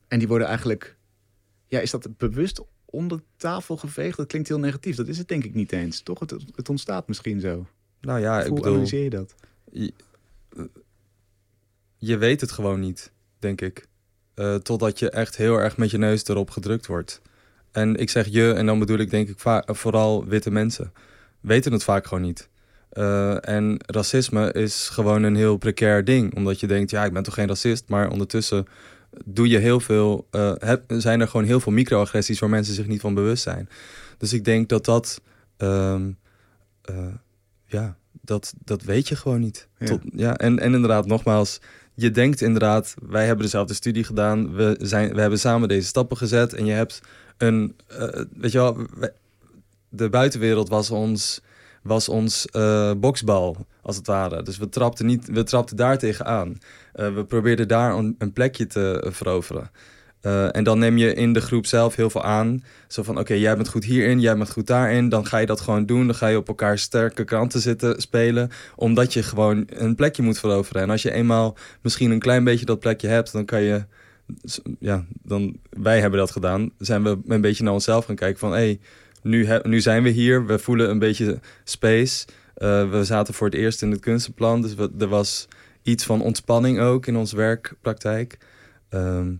En 0.07 0.19
die 0.19 0.27
worden 0.27 0.47
eigenlijk, 0.47 0.97
ja, 1.67 1.79
is 1.79 1.91
dat 1.91 2.17
bewust 2.17 2.61
onder 2.85 3.21
tafel 3.37 3.77
geveegd? 3.77 4.17
Dat 4.17 4.27
klinkt 4.27 4.47
heel 4.47 4.59
negatief. 4.59 4.95
Dat 4.95 5.07
is 5.07 5.17
het 5.17 5.27
denk 5.27 5.43
ik 5.43 5.53
niet 5.53 5.71
eens. 5.71 6.01
Toch? 6.01 6.19
Het, 6.19 6.35
het 6.55 6.69
ontstaat 6.69 7.07
misschien 7.07 7.39
zo. 7.39 7.67
Nou 8.01 8.19
ja, 8.19 8.39
ik 8.39 8.47
Hoe 8.47 8.55
bedoel, 8.55 8.71
analyseer 8.71 9.03
je 9.03 9.09
dat? 9.09 9.35
je, 9.71 9.93
je 11.97 12.17
weet 12.17 12.41
het 12.41 12.51
gewoon 12.51 12.79
niet, 12.79 13.11
denk 13.39 13.61
ik. 13.61 13.87
Eh, 14.33 14.55
totdat 14.55 14.99
je 14.99 15.09
echt 15.09 15.35
heel 15.35 15.57
erg 15.57 15.77
met 15.77 15.91
je 15.91 15.97
neus 15.97 16.27
erop 16.27 16.49
gedrukt 16.49 16.85
wordt. 16.85 17.21
En 17.71 17.95
ik 17.95 18.09
zeg 18.09 18.27
je, 18.27 18.53
en 18.53 18.65
dan 18.65 18.79
bedoel 18.79 18.97
ik 18.97 19.09
denk 19.09 19.29
ik 19.29 19.39
vooral 19.65 20.25
witte 20.25 20.51
mensen. 20.51 20.93
Weten 21.41 21.71
het 21.71 21.83
vaak 21.83 22.05
gewoon 22.07 22.23
niet. 22.23 22.49
Eh, 22.89 23.47
en 23.49 23.77
racisme 23.85 24.51
is 24.51 24.89
gewoon 24.89 25.23
een 25.23 25.35
heel 25.35 25.57
precair 25.57 26.03
ding. 26.05 26.35
Omdat 26.35 26.59
je 26.59 26.67
denkt, 26.67 26.91
ja, 26.91 27.05
ik 27.05 27.13
ben 27.13 27.23
toch 27.23 27.33
geen 27.33 27.47
racist. 27.47 27.83
Maar 27.87 28.09
ondertussen 28.09 28.65
doe 29.25 29.47
je 29.47 29.57
heel 29.57 29.79
veel, 29.79 30.27
heb, 30.59 30.83
zijn 30.87 31.21
er 31.21 31.27
gewoon 31.27 31.45
heel 31.45 31.59
veel 31.59 31.71
microagressies 31.71 32.39
waar 32.39 32.49
mensen 32.49 32.73
zich 32.73 32.87
niet 32.87 33.01
van 33.01 33.13
bewust 33.13 33.43
zijn. 33.43 33.69
Dus 34.17 34.33
ik 34.33 34.45
denk 34.45 34.69
dat 34.69 34.85
dat, 34.85 35.21
ehm, 35.57 36.11
eh, 36.81 36.95
ja, 37.65 37.97
dat, 38.21 38.53
dat 38.63 38.81
weet 38.83 39.07
je 39.07 39.15
gewoon 39.15 39.39
niet. 39.39 39.67
Ja. 39.77 39.85
Tot, 39.85 39.99
ja, 40.15 40.37
en, 40.37 40.59
en 40.59 40.73
inderdaad, 40.73 41.05
nogmaals, 41.05 41.59
je 41.93 42.11
denkt 42.11 42.41
inderdaad, 42.41 42.93
wij 43.07 43.25
hebben 43.25 43.43
dezelfde 43.45 43.73
studie 43.73 44.03
gedaan, 44.03 44.55
we, 44.55 44.77
zijn, 44.81 45.13
we 45.13 45.21
hebben 45.21 45.39
samen 45.39 45.67
deze 45.67 45.87
stappen 45.87 46.17
gezet 46.17 46.53
en 46.53 46.65
je 46.65 46.71
hebt 46.73 47.01
een, 47.37 47.75
weet 48.37 48.51
je 48.51 48.57
wel, 48.57 48.77
we- 48.95 49.13
de 49.91 50.09
buitenwereld 50.09 50.69
was 50.69 50.91
ons, 50.91 51.41
was 51.83 52.09
ons 52.09 52.45
eh, 52.45 52.91
boksbal, 52.97 53.65
als 53.81 53.95
het 53.95 54.07
ware. 54.07 54.43
Dus 54.43 54.57
we 54.57 54.69
trapten, 54.69 55.05
niet, 55.05 55.27
we 55.27 55.43
trapten 55.43 55.77
daar 55.77 55.97
tegenaan. 55.97 56.59
Eh 56.93 57.13
we 57.13 57.25
probeerden 57.25 57.67
daar 57.67 57.95
een, 57.95 58.33
plekje 58.33 58.67
te 58.67 59.07
veroveren. 59.09 59.71
Eh, 60.21 60.55
en 60.55 60.63
dan 60.63 60.79
neem 60.79 60.97
je 60.97 61.13
in 61.13 61.33
de 61.33 61.41
groep 61.41 61.65
zelf 61.65 61.95
heel 61.95 62.09
veel 62.09 62.23
aan. 62.23 62.63
Zo 62.87 63.03
van, 63.03 63.19
oké, 63.19 63.33
jij 63.33 63.55
bent 63.55 63.69
goed 63.69 63.83
hierin, 63.83 64.19
jij 64.19 64.37
bent 64.37 64.51
goed 64.51 64.67
daarin. 64.67 65.09
Dan 65.09 65.25
ga 65.25 65.37
je 65.37 65.45
dat 65.45 65.61
gewoon 65.61 65.85
doen. 65.85 66.05
Dan 66.05 66.15
ga 66.15 66.27
je 66.27 66.37
op 66.37 66.47
elkaar 66.47 66.77
sterke 66.77 67.23
kanten 67.23 67.59
zitten 67.59 68.01
spelen. 68.01 68.49
Omdat 68.75 69.13
je 69.13 69.23
gewoon 69.23 69.67
een 69.69 69.95
plekje 69.95 70.23
moet 70.23 70.39
veroveren. 70.39 70.81
En 70.81 70.89
als 70.89 71.01
je 71.01 71.11
eenmaal 71.11 71.57
misschien 71.81 72.11
een 72.11 72.19
klein 72.19 72.43
beetje 72.43 72.65
dat 72.65 72.79
plekje 72.79 73.07
hebt, 73.07 73.31
dan 73.31 73.45
kan 73.45 73.61
je... 73.61 73.85
Ja, 74.79 75.05
dan, 75.23 75.57
wij 75.69 75.99
hebben 75.99 76.19
dat 76.19 76.31
gedaan. 76.31 76.71
Zijn 76.77 77.03
we 77.03 77.17
een 77.27 77.41
beetje 77.41 77.63
naar 77.63 77.73
onszelf 77.73 78.05
gaan 78.05 78.15
kijken 78.15 78.39
van... 78.39 78.51
Hey, 78.51 78.79
nu, 79.23 79.45
he- 79.45 79.67
nu 79.67 79.81
zijn 79.81 80.03
we 80.03 80.09
hier, 80.09 80.45
we 80.45 80.59
voelen 80.59 80.89
een 80.89 80.99
beetje 80.99 81.39
space. 81.63 82.25
Eh, 82.55 82.89
we 82.89 83.03
zaten 83.03 83.33
voor 83.33 83.47
het 83.47 83.55
eerst 83.55 83.81
in 83.81 83.91
het 83.91 83.99
kunstenplan. 83.99 84.61
Dus 84.61 84.75
we, 84.75 84.89
er 84.99 85.07
was 85.07 85.47
iets 85.81 86.03
van 86.05 86.21
ontspanning 86.21 86.79
ook 86.79 87.05
in 87.07 87.15
onze 87.15 87.35
werkpraktijk. 87.35 88.37
Ehm, 88.89 89.33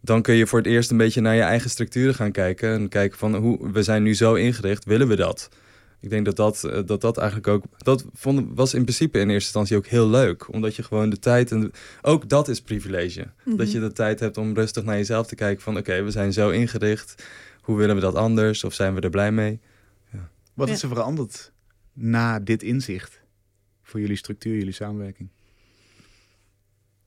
dan 0.00 0.22
kun 0.22 0.34
je 0.34 0.46
voor 0.46 0.58
het 0.58 0.68
eerst 0.68 0.90
een 0.90 0.96
beetje 0.96 1.20
naar 1.20 1.34
je 1.34 1.40
eigen 1.42 1.70
structuren 1.70 2.14
gaan 2.14 2.32
kijken. 2.32 2.68
En 2.72 2.88
kijken 2.88 3.18
van 3.18 3.34
hoe 3.36 3.70
we 3.72 3.82
zijn 3.82 4.02
nu 4.02 4.14
zo 4.14 4.34
ingericht, 4.34 4.84
willen 4.84 5.08
we 5.08 5.16
dat? 5.16 5.48
Ik 6.00 6.10
denk 6.10 6.24
dat 6.24 6.36
dat, 6.36 6.64
eh, 6.64 6.78
dat, 6.86 7.00
dat 7.00 7.16
eigenlijk 7.18 7.48
ook. 7.48 7.64
Dat 7.78 8.04
vond, 8.14 8.46
was 8.54 8.74
in 8.74 8.82
principe 8.82 9.18
in 9.18 9.24
eerste 9.30 9.34
instantie 9.44 9.76
ook 9.76 9.86
heel 9.86 10.08
leuk. 10.08 10.52
Omdat 10.52 10.76
je 10.76 10.82
gewoon 10.82 11.10
de 11.10 11.18
tijd. 11.18 11.50
En 11.50 11.60
de- 11.60 11.70
ook 12.02 12.28
dat 12.28 12.48
is 12.48 12.60
privilege. 12.60 13.26
Mhm. 13.44 13.56
Dat 13.56 13.72
je 13.72 13.80
de 13.80 13.92
tijd 13.92 14.20
hebt 14.20 14.36
om 14.38 14.54
rustig 14.54 14.84
naar 14.84 14.96
jezelf 14.96 15.26
te 15.26 15.34
kijken. 15.34 15.62
Van 15.62 15.76
oké, 15.76 16.02
we 16.02 16.10
zijn 16.10 16.32
zo 16.32 16.50
ingericht. 16.50 17.24
Hoe 17.64 17.76
willen 17.76 17.94
we 17.94 18.00
dat 18.00 18.14
anders? 18.14 18.64
Of 18.64 18.74
zijn 18.74 18.94
we 18.94 19.00
er 19.00 19.10
blij 19.10 19.32
mee? 19.32 19.60
Wat 20.54 20.68
Ja. 20.68 20.74
is 20.74 20.82
er 20.82 20.88
veranderd 20.88 21.52
na 21.92 22.40
dit 22.40 22.62
inzicht 22.62 23.20
voor 23.82 24.00
jullie 24.00 24.16
structuur, 24.16 24.54
jullie 24.56 24.72
samenwerking? 24.72 25.28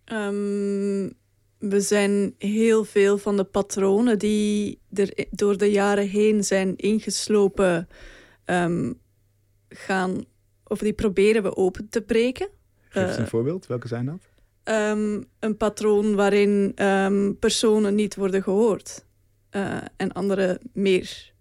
Ehm, 0.04 1.10
we 1.58 1.82
zijn 1.82 2.36
heel 2.38 2.84
veel 2.84 3.18
van 3.18 3.38
de 3.38 3.44
patronen 3.44 4.20
die 4.20 4.80
er 4.94 5.26
door 5.32 5.58
de 5.58 5.72
jaren 5.72 6.08
heen 6.08 6.44
zijn 6.44 6.76
ingeslopen, 6.76 7.88
ehm, 8.46 8.94
gaan, 9.70 10.26
of 10.64 10.80
die 10.80 10.94
proberen 10.94 11.44
we 11.44 11.56
open 11.56 11.90
te 11.90 12.02
breken. 12.02 12.50
Geef 12.90 13.04
eens 13.04 13.16
Eh, 13.16 13.20
een 13.22 13.28
voorbeeld. 13.28 13.68
Welke 13.68 13.88
zijn 13.88 14.06
dat? 14.06 14.20
Ehm, 14.64 15.22
een 15.40 15.58
patroon 15.58 16.16
waarin 16.16 16.72
ehm, 16.76 17.34
personen 17.40 17.96
niet 17.96 18.16
worden 18.16 18.44
gehoord 18.44 19.06
eh, 19.50 19.78
en 19.96 20.12
anderen 20.12 20.60
meer. 20.74 21.32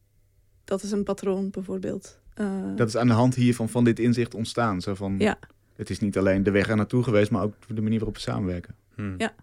Dat 0.64 0.82
is 0.82 0.90
een 0.90 1.04
patroon 1.04 1.50
bijvoorbeeld. 1.50 2.18
Eh, 2.34 2.76
Dat 2.76 2.88
is 2.88 2.96
aan 2.96 3.06
de 3.06 3.12
hand 3.12 3.34
hiervan 3.34 3.68
van 3.68 3.84
dit 3.84 3.98
inzicht 3.98 4.34
ontstaan. 4.34 4.80
Zo 4.80 4.94
van, 4.94 5.14
Ja. 5.18 5.38
Het 5.76 5.90
is 5.90 5.98
niet 5.98 6.18
alleen 6.18 6.42
de 6.42 6.50
weg 6.50 6.68
er 6.68 6.76
naartoe 6.76 7.02
geweest, 7.02 7.30
maar 7.30 7.42
ook 7.42 7.54
de 7.68 7.80
manier 7.82 7.98
waarop 7.98 8.14
we 8.14 8.20
samenwerken. 8.20 8.74
Hmm. 8.94 9.14
Ja. 9.18 9.34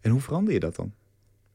En 0.00 0.10
hoe 0.10 0.20
verander 0.20 0.52
je 0.52 0.60
dat 0.60 0.76
dan? 0.76 0.92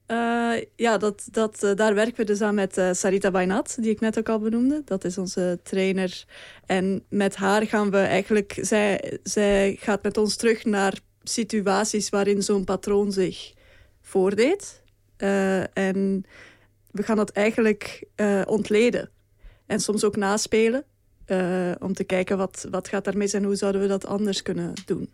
Eh, 0.06 0.54
ja, 0.76 0.98
dat, 0.98 1.28
dat, 1.32 1.60
daar 1.76 1.96
werken 1.96 2.16
we 2.16 2.24
dus 2.24 2.42
aan 2.42 2.56
met 2.56 2.82
Sarita 2.92 3.32
Bainat, 3.32 3.78
die 3.80 3.90
ik 3.92 4.00
net 4.00 4.18
ook 4.18 4.30
al 4.30 4.40
benoemde. 4.40 4.82
Dat 4.86 5.04
is 5.04 5.18
onze 5.18 5.60
trainer. 5.64 6.26
En 6.66 7.04
met 7.10 7.36
haar 7.36 7.68
gaan 7.68 7.92
we 7.92 7.98
eigenlijk... 7.98 8.58
Zij, 8.62 9.20
zij 9.24 9.76
gaat 9.80 10.04
met 10.04 10.18
ons 10.18 10.36
terug 10.36 10.66
naar 10.66 11.00
situaties 11.24 12.10
waarin 12.10 12.44
zo'n 12.44 12.64
patroon 12.64 13.12
zich 13.12 13.54
voordeed. 14.02 14.82
Eh, 15.18 15.78
en 15.78 16.26
we 16.92 17.04
gaan 17.04 17.16
dat 17.18 17.30
eigenlijk 17.30 18.04
eh, 18.16 18.42
ontleden. 18.46 19.10
En 19.66 19.80
soms 19.80 20.04
ook 20.04 20.16
naspelen. 20.16 20.84
eh, 21.26 21.72
om 21.80 21.94
te 21.94 22.04
kijken 22.04 22.38
wat, 22.38 22.68
wat 22.72 22.88
gaat 22.88 23.04
daar 23.06 23.18
mis 23.18 23.34
en 23.34 23.44
hoe 23.44 23.56
zouden 23.56 23.82
we 23.82 23.88
dat 23.88 24.06
anders 24.06 24.42
kunnen 24.42 24.74
doen. 24.86 25.10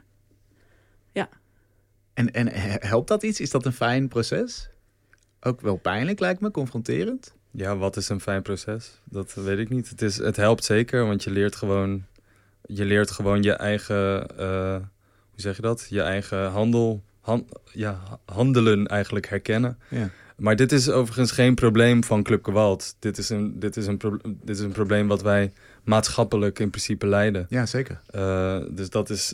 En, 2.14 2.32
en 2.34 2.48
he- 2.48 2.78
helpt 2.88 3.08
dat 3.08 3.24
iets? 3.24 3.40
Is 3.40 3.50
dat 3.50 3.66
een 3.66 3.74
fijn 3.74 4.08
proces? 4.08 4.70
Ook 5.42 5.62
wel 5.62 5.76
pijnlijk 5.76 6.20
lijkt 6.20 6.42
me, 6.42 6.52
confronterend. 6.52 7.36
Ja, 7.52 7.78
wat 7.78 7.98
is 7.98 8.10
een 8.10 8.22
fijn 8.22 8.42
proces? 8.42 9.02
Dat 9.04 9.34
weet 9.34 9.58
ik 9.58 9.70
niet. 9.70 9.90
Het, 9.90 10.02
is, 10.02 10.18
het 10.18 10.36
helpt 10.36 10.64
zeker, 10.64 11.06
want 11.06 11.24
je 11.24 11.32
leert 11.32 11.56
gewoon 11.56 12.06
je, 12.66 12.86
leert 12.86 13.12
gewoon 13.12 13.44
je 13.44 13.52
eigen, 13.54 14.28
eh, 14.38 14.76
hoe 15.32 15.42
zeg 15.42 15.56
je 15.56 15.62
dat? 15.62 15.86
Je 15.90 16.02
eigen 16.02 16.46
handel, 16.50 17.04
han- 17.22 17.48
ja, 17.74 18.20
handelen 18.26 18.88
eigenlijk 18.88 19.28
herkennen. 19.30 19.80
Ja. 19.90 20.10
Maar 20.38 20.56
dit 20.56 20.72
is 20.72 20.90
overigens 20.90 21.32
geen 21.32 21.56
probleem 21.56 22.04
van 22.04 22.24
Club 22.24 22.44
Gewalt. 22.46 22.96
Dit 23.00 23.18
is 23.18 23.30
een, 23.30 23.60
dit 23.60 23.78
is 23.78 23.88
een, 23.88 23.98
pro- 23.98 24.18
dit 24.24 24.56
is 24.58 24.60
een 24.60 24.72
probleem 24.72 25.08
wat 25.08 25.22
wij 25.22 25.52
maatschappelijk 25.84 26.60
in 26.60 26.70
principe 26.70 27.08
leiden. 27.08 27.46
Ja, 27.50 27.66
zeker. 27.66 28.02
Eh, 28.08 28.58
dus 28.72 28.90
dat 28.90 29.10
is, 29.10 29.34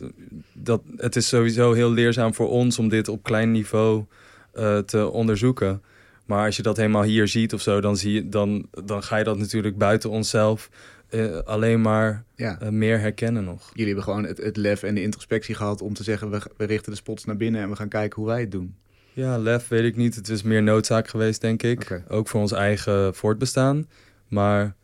dat, 0.53 0.81
het 0.98 1.15
is 1.15 1.27
sowieso 1.27 1.74
heel 1.74 1.91
leerzaam 1.91 2.33
voor 2.33 2.50
ons 2.50 2.79
om 2.79 2.89
dit 2.89 3.07
op 3.07 3.24
klein 3.24 3.51
niveau 3.51 4.05
eh, 4.53 4.77
te 4.77 5.07
onderzoeken. 5.10 5.81
Maar 6.25 6.45
als 6.45 6.55
je 6.55 6.63
dat 6.63 6.77
helemaal 6.77 7.03
hier 7.03 7.27
ziet 7.27 7.53
of 7.53 7.62
zo, 7.62 7.81
dan, 7.81 7.98
zie 7.98 8.13
je, 8.13 8.29
dan, 8.29 8.67
dan 8.83 9.03
ga 9.03 9.17
je 9.17 9.24
dat 9.24 9.38
natuurlijk 9.38 9.77
buiten 9.77 10.10
onszelf 10.10 10.69
eh, 11.10 11.38
alleen 11.38 11.81
maar 11.81 12.24
Ja. 12.36 12.57
meer 12.69 13.00
herkennen 13.00 13.43
nog. 13.43 13.69
Jullie 13.69 13.86
hebben 13.86 14.03
gewoon 14.03 14.24
het, 14.25 14.38
het 14.38 14.57
lef 14.57 14.83
en 14.83 14.95
de 14.95 15.01
introspectie 15.01 15.55
gehad 15.55 15.81
om 15.81 15.93
te 15.93 16.03
zeggen... 16.03 16.29
We, 16.29 16.41
we 16.57 16.65
richten 16.65 16.91
de 16.91 16.98
spots 16.98 17.25
naar 17.25 17.38
binnen 17.38 17.62
en 17.62 17.69
we 17.69 17.75
gaan 17.75 17.89
kijken 17.89 18.22
hoe 18.22 18.29
wij 18.31 18.39
het 18.41 18.51
doen. 18.51 18.75
Ja, 19.13 19.38
lef 19.38 19.67
weet 19.67 19.84
ik 19.84 19.96
niet. 19.96 20.15
Het 20.15 20.29
is 20.29 20.41
meer 20.41 20.63
noodzaak 20.63 21.08
geweest, 21.08 21.41
denk 21.41 21.63
ik. 21.63 22.01
Ook 22.08 22.27
voor 22.27 22.41
ons 22.41 22.51
eigen 22.51 23.15
voortbestaan. 23.15 23.89
Maar 24.27 24.75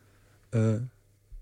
Eh, 0.50 0.74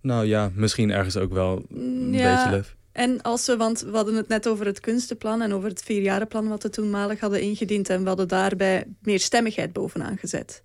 nou 0.02 0.26
ja, 0.26 0.50
misschien 0.54 0.90
ergens 0.90 1.16
ook 1.16 1.33
wel 1.33 1.64
een 1.71 2.12
Ja, 2.12 2.35
beetje 2.37 2.57
lef. 2.57 2.76
En 2.92 3.23
als 3.23 3.47
we, 3.47 3.57
want 3.57 3.80
we 3.80 3.90
hadden 3.90 4.14
het 4.14 4.28
net 4.28 4.49
over 4.49 4.66
het 4.66 4.80
kunstenplan 4.80 5.42
en 5.42 5.52
over 5.52 5.68
het 5.68 5.83
vierjarenplan 5.83 6.49
wat 6.49 6.62
we 6.62 6.68
toenmalig 6.71 7.21
hadden 7.21 7.40
ingediend. 7.40 7.88
En 7.88 8.02
we 8.02 8.09
hadden 8.09 8.28
daarbij 8.28 8.85
meer 9.00 9.21
stemmigheid 9.21 9.73
bovenaan 9.73 10.18
gezet. 10.18 10.62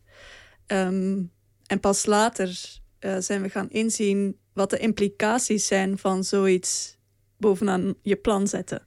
Ehm, 0.65 1.21
en 1.67 1.79
pas 1.79 2.05
later 2.05 2.79
eh, 2.99 3.17
zijn 3.19 3.41
we 3.41 3.49
gaan 3.49 3.69
inzien 3.69 4.37
wat 4.53 4.69
de 4.69 4.77
implicaties 4.77 5.67
zijn 5.67 5.97
van 5.97 6.23
zoiets 6.23 6.97
bovenaan 7.37 7.93
je 8.01 8.15
plan 8.15 8.47
zetten. 8.47 8.81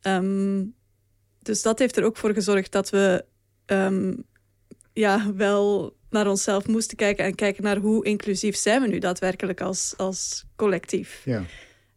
Ehm, 0.00 0.64
dus 1.42 1.62
dat 1.62 1.78
heeft 1.78 1.96
er 1.96 2.04
ook 2.04 2.16
voor 2.16 2.32
gezorgd 2.32 2.72
dat 2.72 2.90
we 2.90 3.24
ehm, 3.66 4.12
ja, 4.92 5.32
wel 5.34 5.96
naar 6.10 6.28
onszelf 6.28 6.66
moesten 6.66 6.96
kijken 6.96 7.24
en 7.24 7.34
kijken 7.34 7.62
naar 7.62 7.76
hoe 7.76 8.04
inclusief 8.04 8.56
zijn 8.56 8.82
we 8.82 8.88
nu 8.88 8.98
daadwerkelijk 8.98 9.60
als, 9.60 9.94
als 9.96 10.44
collectief. 10.56 11.22
Ja. 11.24 11.44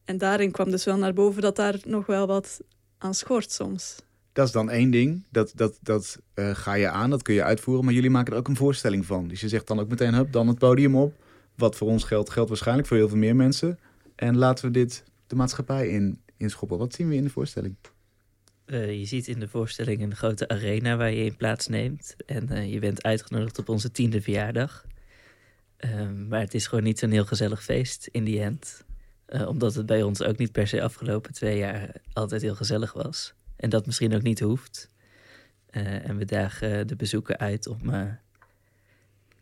En 0.05 0.17
daarin 0.17 0.51
kwam 0.51 0.71
dus 0.71 0.85
wel 0.85 0.97
naar 0.97 1.13
boven 1.13 1.41
dat 1.41 1.55
daar 1.55 1.79
nog 1.85 2.05
wel 2.05 2.27
wat 2.27 2.59
aan 2.97 3.13
schort 3.13 3.51
soms. 3.51 3.95
Dat 4.33 4.47
is 4.47 4.53
dan 4.53 4.69
één 4.69 4.91
ding. 4.91 5.25
Dat, 5.29 5.51
dat, 5.55 5.79
dat 5.81 6.19
eh, 6.33 6.49
ga 6.55 6.73
je 6.73 6.89
aan, 6.89 7.09
dat 7.09 7.21
kun 7.21 7.33
je 7.33 7.43
uitvoeren. 7.43 7.85
Maar 7.85 7.93
jullie 7.93 8.09
maken 8.09 8.33
er 8.33 8.39
ook 8.39 8.47
een 8.47 8.55
voorstelling 8.55 9.05
van. 9.05 9.27
Dus 9.27 9.41
je 9.41 9.49
zegt 9.49 9.67
dan 9.67 9.79
ook 9.79 9.89
meteen, 9.89 10.13
hup, 10.13 10.31
dan 10.31 10.47
het 10.47 10.57
podium 10.57 10.95
op. 10.95 11.13
Wat 11.55 11.75
voor 11.75 11.87
ons 11.87 12.03
geldt, 12.03 12.29
geldt 12.29 12.49
waarschijnlijk 12.49 12.87
voor 12.87 12.97
heel 12.97 13.07
veel 13.07 13.17
meer 13.17 13.35
mensen. 13.35 13.79
En 14.15 14.37
laten 14.37 14.65
we 14.65 14.71
dit 14.71 15.03
de 15.27 15.35
maatschappij 15.35 15.89
in, 15.89 16.19
inschoppen. 16.37 16.77
Wat 16.77 16.93
zien 16.93 17.07
we 17.07 17.15
in 17.15 17.23
de 17.23 17.29
voorstelling? 17.29 17.75
Eh, 18.65 18.99
je 18.99 19.05
ziet 19.05 19.27
in 19.27 19.39
de 19.39 19.47
voorstelling 19.47 20.01
een 20.01 20.15
grote 20.15 20.47
arena 20.47 20.95
waar 20.95 21.11
je 21.11 21.25
in 21.25 21.35
plaatsneemt. 21.35 22.15
En 22.25 22.49
eh, 22.49 22.73
je 22.73 22.79
bent 22.79 23.03
uitgenodigd 23.03 23.59
op 23.59 23.69
onze 23.69 23.91
tiende 23.91 24.21
verjaardag. 24.21 24.85
Ehm, 25.77 26.27
maar 26.27 26.39
het 26.39 26.53
is 26.53 26.67
gewoon 26.67 26.83
niet 26.83 26.99
zo'n 26.99 27.11
heel 27.11 27.25
gezellig 27.25 27.63
feest 27.63 28.07
in 28.11 28.23
die 28.23 28.41
end. 28.41 28.83
Eh, 29.25 29.47
omdat 29.47 29.75
het 29.75 29.85
bij 29.85 30.03
ons 30.03 30.23
ook 30.23 30.37
niet 30.37 30.51
per 30.51 30.67
se 30.67 30.81
afgelopen 30.81 31.33
twee 31.33 31.57
jaar 31.57 31.91
altijd 32.13 32.41
heel 32.41 32.55
gezellig 32.55 32.93
was. 32.93 33.33
En 33.55 33.69
dat 33.69 33.85
misschien 33.85 34.15
ook 34.15 34.21
niet 34.21 34.39
hoeft. 34.39 34.93
En 35.69 36.17
we 36.17 36.25
dagen 36.25 36.87
de 36.87 36.95
bezoeker 36.95 37.37
uit 37.37 37.67
om 37.67 37.79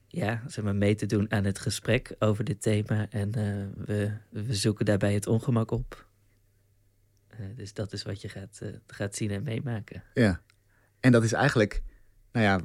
ja, 0.08 0.44
zeg 0.48 0.63
maar 0.63 0.75
mee 0.75 0.96
te 0.96 1.06
doen 1.06 1.32
aan 1.32 1.44
het 1.44 1.60
gesprek 1.60 2.15
over 2.20 2.44
dit 2.44 2.62
thema. 2.62 3.08
En 3.10 3.32
we, 3.86 4.12
we 4.30 4.56
zoeken 4.56 4.86
daarbij 4.86 5.13
het 5.13 5.27
ongemak 5.27 5.72
op. 5.72 6.08
Eh, 7.38 7.46
dus 7.56 7.74
dat 7.74 7.94
is 7.94 8.04
wat 8.04 8.22
je 8.22 8.30
gaat, 8.30 8.60
eh, 8.62 8.70
gaat 8.88 9.16
zien 9.16 9.32
en 9.32 9.44
meemaken. 9.44 10.04
Ja. 10.13 10.42
En 11.00 11.12
dat 11.12 11.24
is 11.24 11.34
eigenlijk, 11.34 11.84
nou 12.32 12.46
ja, 12.46 12.60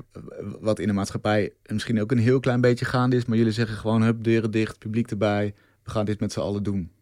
wat 0.61 0.79
in 0.79 0.87
de 0.87 0.93
maatschappij 0.93 1.53
misschien 1.67 2.01
ook 2.01 2.11
een 2.11 2.19
heel 2.19 2.41
klein 2.41 2.61
beetje 2.61 2.85
gaande 2.85 3.17
is. 3.17 3.25
Maar 3.25 3.37
jullie 3.37 3.53
zeggen 3.53 3.77
gewoon, 3.77 4.03
hup, 4.03 4.25
deuren 4.25 4.51
dicht, 4.51 4.79
publiek 4.79 5.11
erbij. 5.11 5.55
We 5.83 5.91
gaan 5.91 6.05
dit 6.05 6.21
met 6.21 6.33
z'n 6.33 6.41
allen 6.41 6.63
doen. 6.63 6.93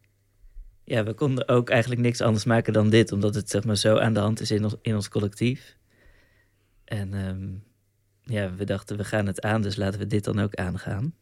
Ja, 0.85 1.05
we 1.05 1.15
konden 1.15 1.49
ook 1.49 1.71
eigenlijk 1.71 2.01
niks 2.01 2.21
anders 2.21 2.45
maken 2.45 2.73
dan 2.73 2.91
dit, 2.91 3.13
omdat 3.13 3.35
het 3.35 3.51
zeg 3.51 3.65
maar 3.65 3.77
zo 3.77 3.99
aan 3.99 4.13
de 4.13 4.21
hand 4.21 4.41
is 4.41 4.51
in 4.51 4.65
ons, 4.65 4.75
in 4.83 4.95
ons 4.95 5.09
collectief. 5.09 5.77
En 6.85 7.15
ehm, 7.15 7.49
ja, 8.35 8.55
we 8.55 8.65
dachten, 8.65 8.97
we 8.97 9.05
gaan 9.05 9.27
het 9.27 9.41
aan, 9.41 9.63
dus 9.63 9.77
laten 9.77 9.99
we 9.99 10.07
dit 10.07 10.25
dan 10.25 10.39
ook 10.39 10.55
aangaan. 10.55 11.15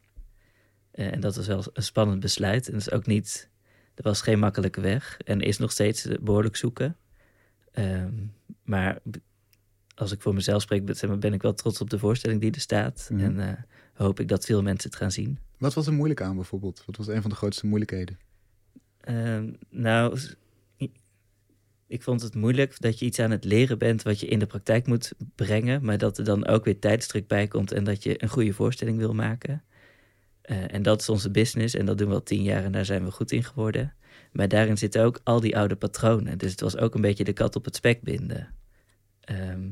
Eh, 0.91 1.13
en 1.13 1.21
dat 1.21 1.37
was 1.37 1.47
wel 1.47 1.65
een 1.73 1.83
spannend 1.83 2.21
besluit. 2.21 2.67
En 2.67 2.73
dat 2.73 2.81
is 2.81 2.91
ook 2.91 3.07
niet, 3.07 3.51
er 3.95 4.03
was 4.03 4.21
geen 4.23 4.39
makkelijke 4.39 4.81
weg 4.81 5.19
en 5.25 5.41
is 5.41 5.59
nog 5.59 5.73
steeds 5.73 6.07
eh, 6.07 6.19
behoorlijk 6.21 6.57
zoeken. 6.57 6.97
Ehm, 7.73 8.13
maar 8.63 8.99
als 9.95 10.13
ik 10.13 10.23
voor 10.23 10.35
mezelf 10.35 10.63
spreek, 10.63 10.85
ben- 11.21 11.33
ik 11.33 11.43
wel 11.43 11.55
trots 11.55 11.81
op 11.81 11.91
de 11.91 11.99
voorstelling 11.99 12.41
die 12.41 12.53
er 12.53 12.61
staat. 12.61 13.09
Mhm. 13.13 13.25
En 13.25 13.49
eh, 13.49 13.63
hoop 13.95 14.21
ik 14.21 14.29
dat 14.29 14.45
veel 14.45 14.63
mensen 14.63 14.91
het 14.91 14.99
gaan 14.99 15.13
zien. 15.13 15.39
Wat 15.59 15.75
was 15.75 15.87
er 15.87 15.93
moeilijk 15.93 16.21
aan 16.21 16.35
bijvoorbeeld? 16.35 16.83
Wat 16.87 16.97
was 16.97 17.07
een 17.07 17.21
van 17.21 17.31
de 17.31 17.37
grootste 17.37 17.67
moeilijkheden? 17.67 18.19
Ehm, 19.01 19.53
nou, 19.71 20.19
ik 21.87 22.03
vond 22.03 22.23
het 22.23 22.35
moeilijk 22.35 22.81
dat 22.81 22.99
je 22.99 23.05
iets 23.05 23.19
aan 23.19 23.31
het 23.31 23.45
leren 23.45 23.79
bent 23.79 24.03
wat 24.03 24.21
je 24.21 24.27
in 24.27 24.39
de 24.39 24.47
praktijk 24.47 24.87
moet 24.87 25.13
brengen, 25.35 25.85
maar 25.85 25.99
dat 25.99 26.19
er 26.19 26.25
dan 26.25 26.47
ook 26.47 26.65
weer 26.65 26.79
tijdsdruk 26.79 27.27
bij 27.27 27.49
komt 27.49 27.73
en 27.73 27.85
dat 27.85 28.03
je 28.03 28.23
een 28.23 28.29
goede 28.29 28.53
voorstelling 28.53 28.99
wil 28.99 29.15
maken. 29.15 29.63
Eh, 30.45 30.75
en 30.75 30.83
dat 30.83 31.01
is 31.01 31.09
onze 31.09 31.31
business 31.31 31.75
en 31.75 31.87
dat 31.87 31.99
doen 31.99 32.09
we 32.09 32.15
al 32.15 32.23
tien 32.23 32.43
jaar 32.43 32.65
en 32.65 32.73
daar 32.73 32.85
zijn 32.85 33.05
we 33.05 33.11
goed 33.11 33.33
in 33.33 33.45
geworden. 33.45 33.95
Maar 34.33 34.49
daarin 34.49 34.79
zitten 34.79 35.05
ook 35.05 35.21
al 35.23 35.41
die 35.41 35.57
oude 35.57 35.77
patronen. 35.77 36.39
Dus 36.39 36.51
het 36.51 36.61
was 36.61 36.77
ook 36.77 36.95
een 36.95 37.01
beetje 37.01 37.25
de 37.25 37.33
kat 37.33 37.57
op 37.57 37.65
het 37.65 37.77
spek 37.77 38.03
binden. 38.03 38.55
Ehm, 39.21 39.69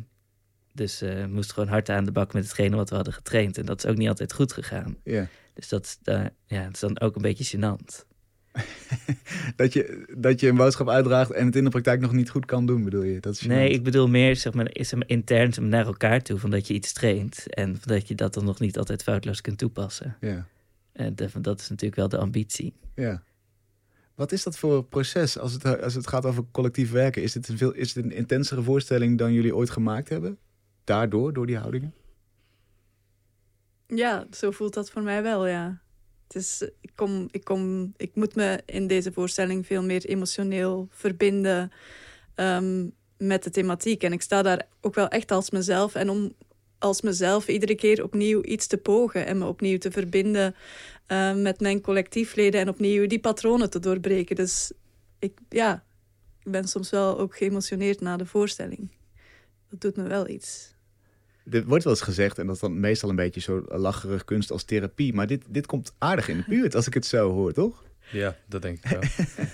dus 0.72 1.02
eh, 1.02 1.20
we 1.20 1.26
moesten 1.26 1.54
gewoon 1.54 1.68
hard 1.68 1.88
aan 1.88 2.04
de 2.04 2.12
bak 2.12 2.32
met 2.32 2.44
hetgene 2.44 2.76
wat 2.76 2.88
we 2.88 2.94
hadden 2.94 3.14
getraind. 3.14 3.58
En 3.58 3.66
dat 3.66 3.84
is 3.84 3.90
ook 3.90 3.96
niet 3.96 4.08
altijd 4.08 4.32
goed 4.32 4.52
gegaan. 4.52 4.96
Ja. 5.04 5.28
Dus 5.54 5.68
dat, 5.68 5.84
is, 5.84 5.98
eh, 6.02 6.24
ja, 6.46 6.60
het 6.62 6.74
is 6.74 6.80
dan 6.80 7.00
ook 7.00 7.16
een 7.16 7.22
beetje 7.22 7.58
gênant. 7.58 8.04
Dat 9.56 9.72
je, 9.72 10.14
dat 10.18 10.40
je 10.40 10.48
een 10.48 10.56
boodschap 10.56 10.88
uitdraagt 10.88 11.30
en 11.30 11.46
het 11.46 11.56
in 11.56 11.64
de 11.64 11.70
praktijk 11.70 12.00
nog 12.00 12.12
niet 12.12 12.30
goed 12.30 12.44
kan 12.44 12.66
doen, 12.66 12.84
bedoel 12.84 13.02
je? 13.02 13.20
Dat 13.20 13.34
is 13.34 13.40
Nee, 13.40 13.68
ik 13.68 13.82
bedoel 13.82 14.08
meer 14.08 14.36
zeg 14.36 14.52
maar, 14.52 14.68
is 14.72 14.94
maar, 14.94 15.08
intern 15.08 15.68
naar 15.68 15.86
elkaar 15.86 16.22
toe. 16.22 16.38
Van 16.38 16.50
dat 16.50 16.66
je 16.66 16.74
iets 16.74 16.92
traint 16.92 17.54
en 17.54 17.78
dat 17.84 18.08
je 18.08 18.14
dat 18.14 18.34
dan 18.34 18.44
nog 18.44 18.60
niet 18.60 18.78
altijd 18.78 19.02
foutloos 19.02 19.40
kunt 19.40 19.58
toepassen. 19.58 20.16
Ja, 20.20 20.46
En 20.92 21.14
dat, 21.14 21.30
dat 21.40 21.60
is 21.60 21.68
natuurlijk 21.68 21.96
wel 21.96 22.08
de 22.08 22.18
ambitie. 22.18 22.74
ja. 22.94 23.22
Wat 24.14 24.32
is 24.32 24.42
dat 24.42 24.58
voor 24.58 24.84
proces 24.84 25.38
als 25.38 25.52
het, 25.52 25.82
als 25.82 25.94
het 25.94 26.06
gaat 26.06 26.26
over 26.26 26.44
collectief 26.50 26.90
werken? 26.90 27.22
Is 27.22 27.34
het, 27.34 27.48
een 27.48 27.58
veel, 27.58 27.72
is 27.72 27.94
het 27.94 28.04
een 28.04 28.12
intensere 28.12 28.62
voorstelling 28.62 29.18
dan 29.18 29.32
jullie 29.32 29.56
ooit 29.56 29.70
gemaakt 29.70 30.08
hebben? 30.08 30.38
Daardoor, 30.84 31.32
door 31.32 31.46
die 31.46 31.56
houdingen? 31.56 31.94
Ja, 33.86 34.26
zo 34.30 34.50
voelt 34.50 34.74
dat 34.74 34.90
voor 34.90 35.02
mij 35.02 35.22
wel, 35.22 35.46
ja. 35.46 35.80
Het 36.26 36.42
is, 36.42 36.62
ik, 36.80 36.90
kom, 36.94 37.28
ik, 37.30 37.44
kom, 37.44 37.92
ik 37.96 38.14
moet 38.14 38.34
me 38.34 38.62
in 38.66 38.86
deze 38.86 39.12
voorstelling 39.12 39.66
veel 39.66 39.82
meer 39.82 40.04
emotioneel 40.04 40.88
verbinden 40.90 41.72
ehm, 42.34 42.88
met 43.16 43.44
de 43.44 43.50
thematiek. 43.50 44.02
En 44.02 44.12
ik 44.12 44.22
sta 44.22 44.42
daar 44.42 44.68
ook 44.80 44.94
wel 44.94 45.08
echt 45.08 45.30
als 45.30 45.50
mezelf. 45.50 45.94
En 45.94 46.10
om 46.10 46.32
als 46.82 47.00
mezelf 47.00 47.48
iedere 47.48 47.74
keer 47.74 48.02
opnieuw 48.02 48.42
iets 48.44 48.66
te 48.66 48.76
pogen 48.76 49.26
en 49.26 49.38
me 49.38 49.46
opnieuw 49.46 49.78
te 49.78 49.90
verbinden 49.90 50.54
eh, 51.06 51.34
met 51.34 51.60
mijn 51.60 51.80
collectiefleden 51.80 52.60
en 52.60 52.68
opnieuw 52.68 53.06
die 53.06 53.20
patronen 53.20 53.70
te 53.70 53.78
doorbreken. 53.78 54.36
Dus 54.36 54.72
ik, 55.18 55.38
ja, 55.48 55.84
ik 56.44 56.52
ben 56.52 56.68
soms 56.68 56.90
wel 56.90 57.18
ook 57.18 57.36
geëmotioneerd 57.36 58.00
na 58.00 58.16
de 58.16 58.26
voorstelling. 58.26 58.90
Dat 59.70 59.80
doet 59.80 59.96
me 59.96 60.02
wel 60.02 60.28
iets. 60.28 60.74
Er 61.50 61.64
wordt 61.66 61.84
wel 61.84 61.92
eens 61.92 62.02
gezegd, 62.02 62.38
en 62.38 62.46
dat 62.46 62.54
is 62.54 62.60
dan 62.60 62.80
meestal 62.80 63.10
een 63.10 63.16
beetje 63.16 63.40
zo 63.40 63.64
lacherig 63.68 64.24
kunst 64.24 64.50
als 64.50 64.64
therapie. 64.64 65.14
Maar 65.14 65.26
dit, 65.26 65.44
dit 65.48 65.66
komt 65.66 65.94
aardig 65.98 66.28
in 66.28 66.36
de 66.36 66.44
buurt 66.48 66.74
als 66.74 66.86
ik 66.86 66.94
het 66.94 67.06
zo 67.06 67.30
hoor, 67.30 67.52
toch? 67.52 67.84
Ja, 68.12 68.36
dat 68.48 68.62
denk 68.62 68.78
ik 68.84 68.90
wel. 68.90 69.02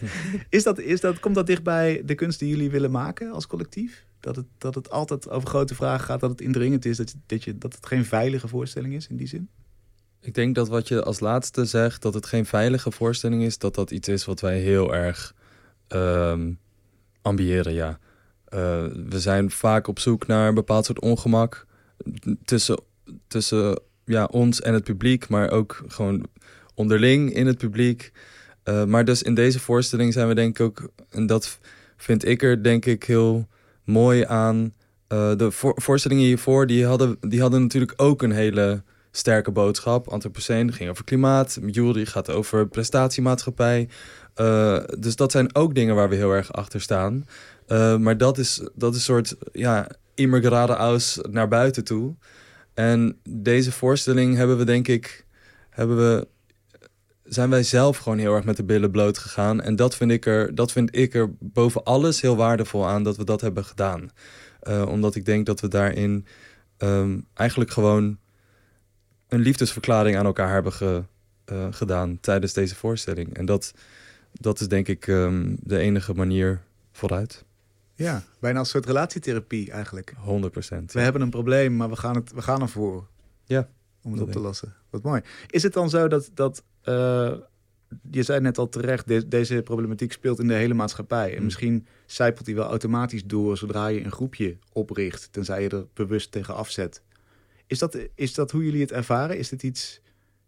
Is 0.58 0.62
dat, 0.62 0.78
is 0.78 1.00
dat, 1.00 1.20
komt 1.20 1.34
dat 1.34 1.46
dichtbij 1.46 2.02
de 2.04 2.14
kunst 2.14 2.38
die 2.38 2.48
jullie 2.48 2.70
willen 2.70 2.90
maken 2.90 3.32
als 3.32 3.46
collectief? 3.46 4.06
Dat 4.20 4.36
het, 4.36 4.46
dat 4.58 4.74
het 4.74 4.90
altijd 4.90 5.30
over 5.30 5.48
grote 5.48 5.74
vragen 5.74 6.04
gaat, 6.04 6.20
dat 6.20 6.30
het 6.30 6.40
indringend 6.40 6.84
is, 6.84 6.96
dat, 6.96 7.14
dat, 7.26 7.44
je, 7.44 7.58
dat 7.58 7.74
het 7.74 7.86
geen 7.86 8.04
veilige 8.04 8.48
voorstelling 8.48 8.94
is 8.94 9.06
in 9.06 9.16
die 9.16 9.26
zin? 9.26 9.48
Ik 10.20 10.34
denk 10.34 10.54
dat 10.54 10.68
wat 10.68 10.88
je 10.88 11.02
als 11.02 11.20
laatste 11.20 11.64
zegt, 11.64 12.02
dat 12.02 12.14
het 12.14 12.26
geen 12.26 12.46
veilige 12.46 12.90
voorstelling 12.90 13.42
is, 13.42 13.58
dat 13.58 13.74
dat 13.74 13.90
iets 13.90 14.08
is 14.08 14.24
wat 14.24 14.40
wij 14.40 14.58
heel 14.58 14.94
erg 14.94 15.34
ehm, 15.88 16.52
ambiëren, 17.22 17.72
ja. 17.72 17.98
Eh, 18.44 18.84
we 19.08 19.20
zijn 19.20 19.50
vaak 19.50 19.86
op 19.86 19.98
zoek 19.98 20.26
naar 20.26 20.48
een 20.48 20.54
bepaald 20.54 20.84
soort 20.84 21.00
ongemak 21.00 21.66
tussen, 22.44 22.80
tussen 23.26 23.80
ja, 24.04 24.24
ons 24.24 24.60
en 24.60 24.74
het 24.74 24.84
publiek, 24.84 25.28
maar 25.28 25.50
ook 25.50 25.84
gewoon 25.86 26.26
onderling 26.74 27.34
in 27.34 27.46
het 27.46 27.58
publiek. 27.58 28.12
Eh, 28.62 28.84
maar 28.84 29.04
dus 29.04 29.22
in 29.22 29.34
deze 29.34 29.60
voorstelling 29.60 30.12
zijn 30.12 30.28
we 30.28 30.34
denk 30.34 30.58
ik 30.58 30.66
ook, 30.66 30.90
en 31.10 31.26
dat 31.26 31.58
vind 31.96 32.24
ik 32.24 32.42
er 32.42 32.62
denk 32.62 32.86
ik 32.86 33.04
heel 33.04 33.48
mooi 33.88 34.24
aan. 34.24 34.72
eh, 35.08 35.36
de 35.36 35.50
voor- 35.50 35.80
voorstellingen 35.82 36.24
hiervoor, 36.24 36.66
die 36.66 36.86
hadden, 36.86 37.16
die 37.20 37.40
hadden 37.40 37.62
natuurlijk 37.62 37.92
ook 37.96 38.22
een 38.22 38.32
hele 38.32 38.82
sterke 39.10 39.50
boodschap. 39.50 40.08
Anthropocene 40.08 40.72
ging 40.72 40.90
over 40.90 41.04
klimaat. 41.04 41.58
Jury 41.66 42.04
gaat 42.06 42.30
over 42.30 42.68
prestatiemaatschappij. 42.68 43.88
Eh, 44.34 44.78
dus 44.98 45.16
dat 45.16 45.32
zijn 45.32 45.54
ook 45.54 45.74
dingen 45.74 45.94
waar 45.94 46.08
we 46.08 46.14
heel 46.14 46.32
erg 46.32 46.52
achter 46.52 46.80
staan. 46.80 47.26
Eh, 47.66 47.96
maar 47.96 48.16
dat 48.18 48.38
is, 48.38 48.60
dat 48.74 48.92
is 48.92 48.98
een 48.98 49.04
soort 49.04 49.36
ja, 49.52 49.88
immer 50.14 50.40
geradeaus 50.40 51.18
naar 51.30 51.48
buiten 51.48 51.84
toe. 51.84 52.14
En 52.74 53.18
deze 53.28 53.72
voorstelling 53.72 54.36
hebben 54.36 54.58
we 54.58 54.64
denk 54.64 54.88
ik... 54.88 55.26
Hebben 55.70 55.96
we, 55.96 56.28
zijn 57.28 57.50
wij 57.50 57.62
zelf 57.62 57.96
gewoon 57.98 58.18
heel 58.18 58.34
erg 58.34 58.44
met 58.44 58.56
de 58.56 58.64
billen 58.64 58.90
bloot 58.90 59.18
gegaan. 59.18 59.60
En 59.60 59.76
dat 59.76 59.96
vind 59.96 60.10
ik 60.10 60.26
er, 60.26 60.54
dat 60.54 60.72
vind 60.72 60.96
ik 60.96 61.14
er 61.14 61.30
boven 61.38 61.84
alles 61.84 62.20
heel 62.20 62.36
waardevol 62.36 62.86
aan 62.88 63.02
dat 63.02 63.16
we 63.16 63.24
dat 63.24 63.40
hebben 63.40 63.64
gedaan. 63.64 64.10
Eh, 64.60 64.86
omdat 64.88 65.14
ik 65.14 65.24
denk 65.24 65.46
dat 65.46 65.60
we 65.60 65.68
daarin 65.68 66.26
ehm, 66.76 67.18
eigenlijk 67.34 67.70
gewoon 67.70 68.18
een 69.28 69.40
liefdesverklaring 69.40 70.16
aan 70.16 70.24
elkaar 70.26 70.52
hebben 70.52 70.72
ge- 70.72 71.04
eh, 71.44 71.66
gedaan 71.70 72.20
tijdens 72.20 72.52
deze 72.52 72.74
voorstelling. 72.74 73.36
En 73.36 73.46
dat, 73.46 73.72
dat 74.32 74.60
is 74.60 74.68
denk 74.68 74.88
ik 74.88 75.06
ehm, 75.08 75.54
de 75.60 75.78
enige 75.78 76.14
manier 76.14 76.60
vooruit. 76.92 77.44
Ja, 77.94 78.22
bijna 78.40 78.58
als 78.58 78.66
een 78.68 78.72
soort 78.74 78.86
relatietherapie 78.86 79.70
eigenlijk. 79.70 80.14
100 80.18 80.52
procent. 80.52 80.92
We 80.92 81.00
hebben 81.00 81.22
een 81.22 81.30
probleem, 81.30 81.76
maar 81.76 81.88
we 81.88 81.96
gaan, 81.96 82.14
het, 82.14 82.32
we 82.32 82.42
gaan 82.42 82.60
ervoor. 82.60 83.06
Ja, 83.44 83.68
Om 84.02 84.12
het 84.12 84.20
op 84.20 84.32
te 84.32 84.38
lossen. 84.38 84.74
Wat 84.90 85.02
mooi. 85.02 85.20
Is 85.46 85.62
het 85.62 85.72
dan 85.72 85.90
zo 85.90 86.08
dat, 86.08 86.30
dat 86.34 86.62
je 88.10 88.22
zei 88.22 88.40
net 88.40 88.58
al 88.58 88.68
terecht, 88.68 89.08
de- 89.08 89.28
deze 89.28 89.62
problematiek 89.62 90.12
speelt 90.12 90.38
in 90.38 90.48
de 90.48 90.54
hele 90.54 90.74
maatschappij. 90.74 91.30
En 91.32 91.38
Mm. 91.38 91.44
misschien 91.44 91.86
zijpelt 92.06 92.46
die 92.46 92.54
wel 92.54 92.68
automatisch 92.68 93.24
door 93.24 93.56
zodra 93.56 93.86
je 93.86 94.04
een 94.04 94.12
groepje 94.12 94.56
opricht, 94.72 95.32
tenzij 95.32 95.62
je 95.62 95.68
er 95.68 95.86
bewust 95.94 96.32
tegen 96.32 96.54
afzet. 96.54 97.02
Is 97.66 97.78
dat, 97.78 97.98
is 98.14 98.34
dat 98.34 98.50
hoe 98.50 98.64
jullie 98.64 98.80
het 98.80 98.92
ervaren? 98.92 99.38
Is 99.38 99.48
dit 99.48 99.62
iets 99.62 100.00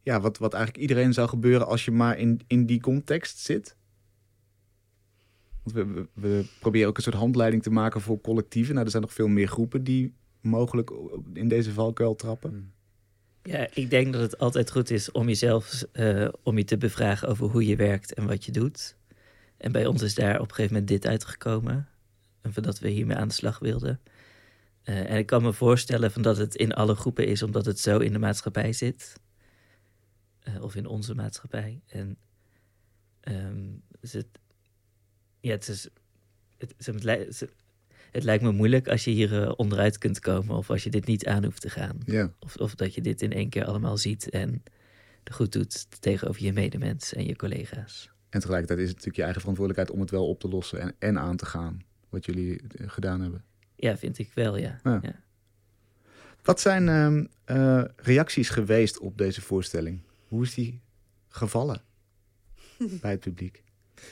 ja, 0.03 0.21
wat, 0.21 0.39
wat 0.39 0.55
eigenlijk 0.55 0.83
iedereen 0.83 1.13
zou 1.13 1.29
gebeuren 1.29 1.67
als 1.67 1.85
je 1.85 1.91
maar 1.91 2.19
in, 2.19 2.41
in 2.47 2.67
die 2.67 2.81
context 2.81 3.39
zit? 3.39 3.77
Want 5.63 5.77
we, 5.77 5.93
we, 5.95 6.09
we 6.15 6.45
proberen 6.61 6.89
ook 6.89 6.97
een 6.97 7.03
soort 7.03 7.15
handleiding 7.17 7.63
te 7.63 7.71
maken 7.71 8.01
voor 8.01 8.21
collectieven. 8.21 8.73
Nou, 8.73 8.85
er 8.85 8.91
zijn 8.91 9.03
nog 9.03 9.13
veel 9.13 9.29
meer 9.29 9.49
groepen 9.49 9.85
die 9.85 10.15
mogelijk 10.41 10.91
in 11.33 11.49
deze 11.49 11.73
valkuil 11.73 12.15
trappen. 12.15 12.73
Ja, 13.51 13.69
ik 13.75 13.91
denk 13.91 14.13
dat 14.13 14.23
het 14.23 14.39
altijd 14.39 14.71
goed 14.71 14.91
is 14.91 15.13
om 15.13 15.27
jezelf 15.27 15.85
eh, 15.93 16.29
om 16.43 16.59
je 16.59 16.65
te 16.65 16.77
bevragen 16.77 17.29
over 17.29 17.47
hoe 17.47 17.67
je 17.67 17.77
werkt 17.77 18.15
en 18.15 18.27
wat 18.27 18.45
je 18.45 18.53
doet. 18.53 18.97
En 19.57 19.73
bij 19.73 19.87
ons 19.87 20.03
is 20.03 20.15
daar 20.15 20.35
op 20.35 20.49
een 20.49 20.55
gegeven 20.55 20.73
moment 20.73 20.89
dit 20.89 21.07
uitgekomen. 21.07 21.89
En 22.41 22.53
dat 22.55 22.79
we 22.79 22.89
hiermee 22.89 23.17
aan 23.17 23.29
de 23.29 23.35
slag 23.35 23.59
wilden. 23.59 24.01
Eh, 24.83 25.11
en 25.11 25.17
ik 25.19 25.27
kan 25.27 25.43
me 25.43 25.53
voorstellen 25.53 26.11
van 26.11 26.23
dat 26.23 26.37
het 26.37 26.55
in 26.55 26.73
alle 26.73 26.95
groepen 26.95 27.27
is, 27.27 27.43
omdat 27.43 27.67
het 27.67 27.81
zo 27.81 27.99
in 27.99 28.13
de 28.13 28.19
maatschappij 28.19 28.73
zit. 28.73 29.21
Eh, 30.41 30.63
of 30.63 30.75
in 30.75 30.87
onze 30.87 31.15
maatschappij. 31.15 31.83
En 31.87 32.19
het, 34.01 34.27
ja, 35.41 35.51
het 35.51 35.69
is. 35.69 35.89
Het, 36.57 36.75
het, 36.77 37.55
het, 38.11 38.25
lijkt- 38.25 38.43
me 38.43 38.53
moeilijk 38.53 38.89
als 38.89 39.05
je 39.05 39.11
hier 39.11 39.43
eh, 39.43 39.53
onderuit 39.57 39.99
kunt 39.99 40.21
komen. 40.21 40.57
Of 40.57 40.71
als 40.71 40.85
je 40.85 40.91
dit 40.91 41.07
niet 41.07 41.27
aan 41.27 41.45
hoeft 41.45 41.61
te 41.61 41.71
gaan. 41.71 41.99
Ja. 42.05 42.33
Of, 42.39 42.57
of 42.57 42.75
dat 42.75 42.95
je 42.95 43.01
dit 43.01 43.23
in 43.23 43.33
één 43.33 43.49
keer 43.49 43.65
allemaal 43.65 43.97
ziet 43.97 44.31
en 44.31 44.63
er 45.25 45.33
goed 45.33 45.53
doet 45.53 46.01
tegenover 46.01 46.43
je 46.45 46.53
medemens 46.53 47.13
en 47.15 47.27
je 47.27 47.37
collega's. 47.37 48.11
En 48.29 48.41
tegelijkertijd 48.41 48.79
is 48.79 48.85
het 48.89 48.95
natuurlijk 48.95 49.17
je 49.17 49.23
eigen 49.23 49.41
verantwoordelijkheid 49.41 49.97
om 49.99 50.03
het 50.05 50.11
wel 50.11 50.29
op 50.29 50.41
te 50.41 50.49
lossen 50.49 50.81
en, 50.81 50.95
en 50.99 51.19
aan 51.19 51.37
te 51.37 51.47
gaan. 51.47 51.83
Wat 52.09 52.25
jullie 52.25 52.61
eh, 52.61 52.89
gedaan 52.89 53.21
hebben. 53.21 53.45
Ja, 53.77 53.97
vind 53.97 54.19
ik 54.19 54.31
wel, 54.35 54.57
ja. 54.57 54.81
Ja. 54.85 54.99
ja. 55.03 55.15
Wat 56.43 56.61
zijn 56.61 56.89
ehm, 56.89 57.25
eh, 57.45 57.85
reacties 57.97 58.49
geweest 58.49 58.99
op 58.99 59.19
deze 59.19 59.41
voorstelling? 59.41 60.01
Hoe 60.29 60.43
is 60.43 60.55
die 60.55 60.81
gevallen 61.29 61.83
bij 63.03 63.11
het 63.11 63.21
publiek? 63.21 63.63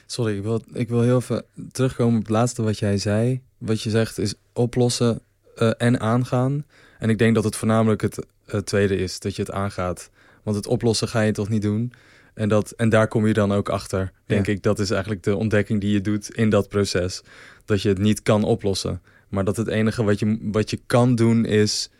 Sorry, 0.07 0.37
ik 0.37 0.43
wil, 0.43 0.63
ik 0.73 0.89
wil 0.89 1.03
heel 1.03 1.17
even 1.17 1.45
terugkomen 1.73 2.15
op 2.15 2.23
het 2.23 2.31
laatste 2.31 2.63
wat 2.63 2.79
jij 2.79 2.99
zei. 2.99 3.43
Wat 3.59 3.83
je 3.83 3.91
zegt 3.91 4.19
is 4.19 4.35
oplossen 4.53 5.21
eh, 5.57 5.71
en 5.77 6.01
aangaan. 6.01 6.65
En 6.99 7.11
ik 7.11 7.19
denk 7.19 7.35
dat 7.35 7.45
het 7.45 7.57
voornamelijk 7.57 8.03
het 8.03 8.19
tweede 8.67 8.97
is, 8.97 9.21
dat 9.21 9.37
je 9.37 9.43
het 9.43 9.51
aangaat. 9.51 10.11
Want 10.43 10.57
het 10.57 10.67
oplossen 10.67 11.09
ga 11.09 11.21
je 11.21 11.33
toch 11.33 11.49
niet 11.49 11.63
doen. 11.63 11.93
En, 12.35 12.49
dat, 12.49 12.71
en 12.71 12.89
daar 12.89 13.09
kom 13.09 13.27
je 13.27 13.33
dan 13.33 13.53
ook 13.53 13.69
achter, 13.69 14.13
denk 14.27 14.47
Ja. 14.47 14.53
ik. 14.53 14.63
Dat 14.63 14.79
is 14.79 14.91
eigenlijk 14.91 15.23
de 15.23 15.37
ontdekking 15.37 15.81
die 15.81 15.93
je 15.93 16.01
doet 16.01 16.35
in 16.35 16.51
dat 16.51 16.69
proces. 16.69 17.23
Dat 17.65 17.83
je 17.83 17.89
het 17.89 17.99
niet 17.99 18.23
kan 18.23 18.45
oplossen. 18.45 19.03
Maar 19.29 19.45
dat 19.45 19.57
het 19.57 19.69
enige 19.69 20.05
wat 20.05 20.19
je, 20.19 20.39
wat 20.43 20.71
je 20.71 20.81
kan 20.87 21.15
doen 21.15 21.45
is 21.45 21.91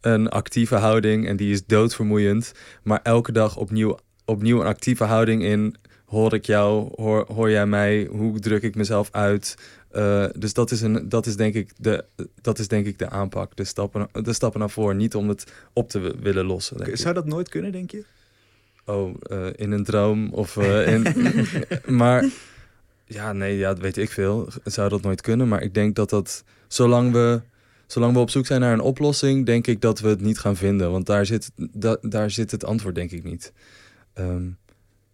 een 0.00 0.28
actieve 0.28 0.74
houding. 0.74 1.26
En 1.28 1.36
die 1.36 1.52
is 1.52 1.66
doodvermoeiend. 1.66 2.52
Maar 2.82 3.00
elke 3.02 3.32
dag 3.32 3.56
opnieuw, 3.56 3.98
opnieuw 4.24 4.60
een 4.60 4.66
actieve 4.66 5.04
houding 5.04 5.42
in 5.42 5.76
hoor 6.06 6.34
ik 6.34 6.46
jou, 6.46 6.92
hoor, 6.96 7.26
hoor 7.32 7.50
jij 7.50 7.66
mij, 7.66 8.08
hoe 8.10 8.38
druk 8.38 8.62
ik 8.62 8.74
mezelf 8.74 9.08
uit. 9.12 9.56
Eh, 9.90 10.26
dus 10.36 10.52
dat 10.52 10.70
is, 10.70 10.80
een, 10.80 11.08
dat, 11.08 11.26
is 11.26 11.36
denk 11.36 11.54
ik 11.54 11.70
de, 11.76 12.04
dat 12.40 12.58
is 12.58 12.68
denk 12.68 12.86
ik 12.86 12.98
de 12.98 13.10
aanpak, 13.10 13.56
de 13.56 13.64
stappen, 13.64 14.08
de 14.12 14.32
stappen 14.32 14.60
naar 14.60 14.70
voren. 14.70 14.96
Niet 14.96 15.14
om 15.14 15.28
het 15.28 15.52
op 15.72 15.88
te 15.88 16.16
willen 16.20 16.44
lossen. 16.44 16.76
Denk 16.76 16.88
ik. 16.88 16.96
Zou 16.96 17.14
dat 17.14 17.26
nooit 17.26 17.48
kunnen, 17.48 17.72
denk 17.72 17.90
je? 17.90 18.04
Oh, 18.84 19.14
eh, 19.22 19.46
in 19.56 19.70
een 19.70 19.84
droom 19.84 20.32
of 20.32 20.56
eh, 20.56 20.92
in... 20.92 21.06
maar 22.00 22.24
ja, 23.04 23.32
nee, 23.32 23.56
ja, 23.56 23.68
dat 23.68 23.78
weet 23.78 23.96
ik 23.96 24.10
veel. 24.10 24.48
Zou 24.64 24.88
dat 24.88 25.02
nooit 25.02 25.20
kunnen, 25.20 25.48
maar 25.48 25.62
ik 25.62 25.74
denk 25.74 25.94
dat 25.94 26.10
dat... 26.10 26.44
Zolang 26.66 27.12
we, 27.12 27.40
zolang 27.86 28.12
we 28.12 28.18
op 28.18 28.30
zoek 28.30 28.46
zijn 28.46 28.60
naar 28.60 28.72
een 28.72 28.80
oplossing, 28.80 29.46
denk 29.46 29.66
ik 29.66 29.80
dat 29.80 30.00
we 30.00 30.08
het 30.08 30.20
niet 30.20 30.38
gaan 30.38 30.56
vinden. 30.56 30.90
Want 30.90 31.06
daar 31.06 31.26
zit, 31.26 31.50
da, 31.56 31.96
daar 32.00 32.30
zit 32.30 32.50
het 32.50 32.64
antwoord 32.64 32.94
denk 32.94 33.10
ik 33.10 33.24
niet. 33.24 33.52
Ehm, 34.12 34.46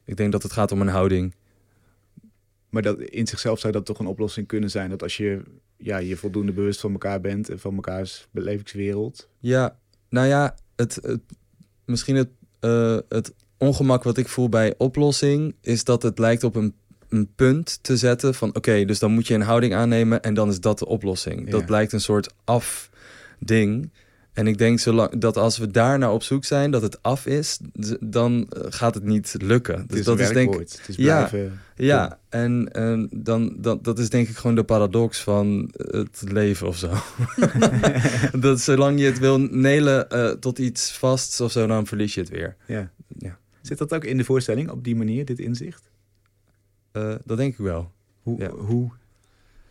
ik 0.05 0.17
denk 0.17 0.33
dat 0.33 0.43
het 0.43 0.53
gaat 0.53 0.73
om 0.73 0.81
een 0.81 0.89
houding. 0.89 1.35
Maar 2.75 2.83
dat, 2.83 3.01
in 3.01 3.27
zichzelf 3.27 3.59
zou 3.59 3.73
dat 3.73 3.85
toch 3.85 3.99
een 3.99 4.07
oplossing 4.07 4.47
kunnen 4.47 4.71
zijn. 4.71 4.91
Dat 4.91 5.03
als 5.03 5.17
je 5.17 5.43
ja, 5.77 5.97
je 5.97 6.17
voldoende 6.17 6.53
bewust 6.53 6.81
van 6.81 6.93
elkaar 6.93 7.21
bent 7.21 7.49
en 7.49 7.59
van 7.59 7.75
mekaars 7.75 8.27
belevingswereld. 8.31 9.29
Ja, 9.39 9.79
nou 10.09 10.27
ja, 10.27 10.55
het, 10.77 10.99
het, 11.03 11.21
misschien 11.85 12.17
het, 12.17 12.29
eh, 12.61 12.99
het 13.09 13.35
ongemak 13.59 14.03
wat 14.03 14.17
ik 14.17 14.29
voel 14.29 14.49
bij 14.49 14.75
oplossing 14.79 15.55
is 15.61 15.85
dat 15.85 16.03
het 16.03 16.19
lijkt 16.19 16.45
op 16.45 16.55
een, 16.55 16.75
een 17.09 17.35
punt 17.35 17.79
te 17.83 17.97
zetten 17.97 18.35
van 18.35 18.55
oké, 18.55 18.85
dus 18.85 18.99
dan 18.99 19.13
moet 19.13 19.27
je 19.27 19.35
een 19.35 19.41
houding 19.41 19.75
aannemen 19.75 20.23
en 20.23 20.35
dan 20.35 20.49
is 20.49 20.61
dat 20.61 20.79
de 20.79 20.87
oplossing. 20.87 21.45
Ja. 21.45 21.51
Dat 21.51 21.67
blijkt 21.67 21.93
een 21.93 22.01
soort 22.01 22.35
afding. 22.45 23.93
En 24.35 24.47
ik 24.47 24.59
denk 24.59 24.79
zolang, 24.79 25.19
dat 25.19 25.37
als 25.37 25.59
we 25.59 25.71
daar 25.71 25.99
naar 25.99 26.13
op 26.13 26.23
zoek 26.23 26.45
zijn, 26.45 26.71
dat 26.71 26.83
het 26.83 27.03
af 27.03 27.27
is, 27.27 27.59
dan 28.01 28.47
eh, 28.49 28.63
gaat 28.69 28.95
het 28.95 29.05
niet 29.05 29.35
lukken. 29.39 29.79
Het 29.79 29.89
Dus 29.89 29.99
is 29.99 30.05
dat 30.05 30.21
is 30.21 30.29
denk 30.29 30.61
is 30.61 30.79
Ja. 30.97 31.29
blijven... 31.29 31.61
ja, 31.77 32.19
en, 32.29 32.73
en 32.73 33.09
dan, 33.13 33.55
dat, 33.59 33.85
dat 33.85 33.99
is 33.99 34.11
denk 34.11 34.29
ik 34.29 34.37
gewoon 34.37 34.57
de 34.57 34.65
paradox 34.65 35.21
van 35.21 35.71
het 35.77 36.25
leven 36.33 36.67
of 36.67 36.77
zo. 36.77 36.91
dat 38.39 38.61
zolang 38.61 39.01
je 39.01 39.07
het 39.07 39.19
wil 39.19 39.41
nelen 39.41 40.11
eh, 40.11 40.31
tot 40.31 40.59
iets 40.59 40.93
vasts 40.93 41.41
of 41.41 41.53
zo, 41.53 41.67
dan 41.67 41.87
verlies 41.87 42.15
je 42.15 42.21
het 42.21 42.31
weer. 42.31 42.57
Ja. 42.67 42.91
Ja. 43.19 43.39
Zit 43.63 43.79
dat 43.79 43.95
ook 43.95 44.05
in 44.05 44.17
de 44.17 44.25
voorstelling 44.25 44.71
op 44.71 44.85
die 44.85 44.97
manier, 44.97 45.25
dit 45.25 45.39
inzicht? 45.39 45.91
Eh, 46.93 47.15
dat 47.25 47.37
denk 47.37 47.53
ik 47.53 47.59
wel. 47.59 47.93
Hoe? 48.23 48.41
Ja. 48.41 48.51
hoe? 48.51 48.91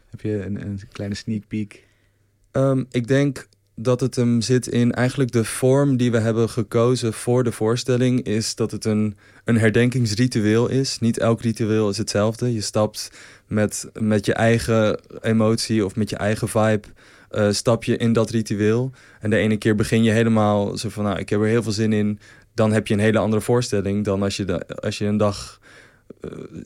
Heb 0.10 0.22
je 0.22 0.46
een, 0.46 0.62
een 0.66 0.80
kleine 0.92 1.16
sneak 1.16 1.48
peek? 1.48 1.88
Ehm, 2.52 2.84
ik 2.90 3.08
denk 3.08 3.48
dat 3.76 4.00
het 4.00 4.16
hem 4.16 4.42
zit 4.42 4.68
in 4.68 4.92
eigenlijk 4.92 5.32
de 5.32 5.44
vorm 5.44 5.98
die 5.98 6.12
we 6.12 6.20
hebben 6.20 6.50
gekozen 6.50 7.14
voor 7.14 7.44
de 7.44 7.52
voorstelling. 7.52 8.24
Is 8.24 8.56
dat 8.56 8.72
het 8.72 8.86
een, 8.86 9.18
een 9.46 9.58
herdenkingsritueel 9.58 10.70
is. 10.70 11.00
Niet 11.00 11.18
elk 11.20 11.42
ritueel 11.42 11.90
is 11.90 11.98
hetzelfde. 11.98 12.54
Je 12.54 12.62
stapt 12.62 13.12
met, 13.48 13.90
met 14.00 14.26
je 14.26 14.34
eigen 14.34 15.00
emotie 15.22 15.86
of 15.86 15.96
met 15.96 16.10
je 16.10 16.16
eigen 16.16 16.50
vibe. 16.50 16.88
eh, 17.30 17.52
stap 17.52 17.84
je 17.84 17.98
in 17.98 18.14
dat 18.14 18.30
ritueel. 18.30 18.92
En 19.20 19.30
de 19.30 19.38
ene 19.38 19.58
keer 19.58 19.76
begin 19.76 20.04
je 20.04 20.12
helemaal 20.12 20.78
zo 20.78 20.90
van, 20.90 21.04
nou, 21.04 21.20
ik 21.20 21.30
heb 21.30 21.40
er 21.40 21.48
heel 21.48 21.64
veel 21.64 21.72
zin 21.72 21.94
in. 21.94 22.20
Dan 22.54 22.72
heb 22.72 22.88
je 22.88 22.94
een 22.94 23.00
hele 23.00 23.20
andere 23.20 23.42
voorstelling 23.42 24.06
dan 24.06 24.24
als 24.24 24.38
je, 24.38 24.46
de, 24.46 24.66
als 24.68 24.98
je 24.98 25.06
een 25.06 25.18
dag 25.18 25.60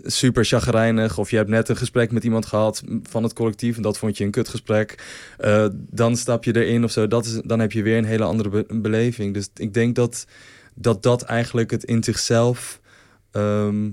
super 0.04 0.46
chagrijnig 0.46 1.18
of 1.18 1.30
je 1.30 1.36
hebt 1.36 1.50
net 1.50 1.70
een 1.70 1.76
gesprek 1.78 2.12
met 2.12 2.24
iemand 2.24 2.46
gehad 2.46 2.84
van 3.04 3.24
het 3.24 3.34
collectief 3.34 3.76
en 3.76 3.82
dat 3.82 3.98
vond 3.98 4.18
je 4.18 4.24
een 4.24 4.32
kutgesprek. 4.32 5.04
Eh, 5.38 5.68
dan 5.74 6.18
stap 6.18 6.44
je 6.44 6.56
erin 6.56 6.84
of 6.84 6.92
zo. 6.92 7.08
Dat 7.08 7.26
is, 7.26 7.42
dan 7.44 7.60
heb 7.60 7.72
je 7.72 7.82
weer 7.84 7.98
een 7.98 8.06
hele 8.06 8.24
andere 8.24 8.50
be- 8.50 8.80
beleving. 8.80 9.34
Dus 9.34 9.50
ik 9.56 9.74
denk 9.74 9.96
dat, 9.96 10.26
dat 10.76 11.04
dat 11.04 11.22
eigenlijk 11.22 11.72
het 11.72 11.84
in 11.84 12.04
zichzelf 12.04 12.80
ehm, 13.32 13.90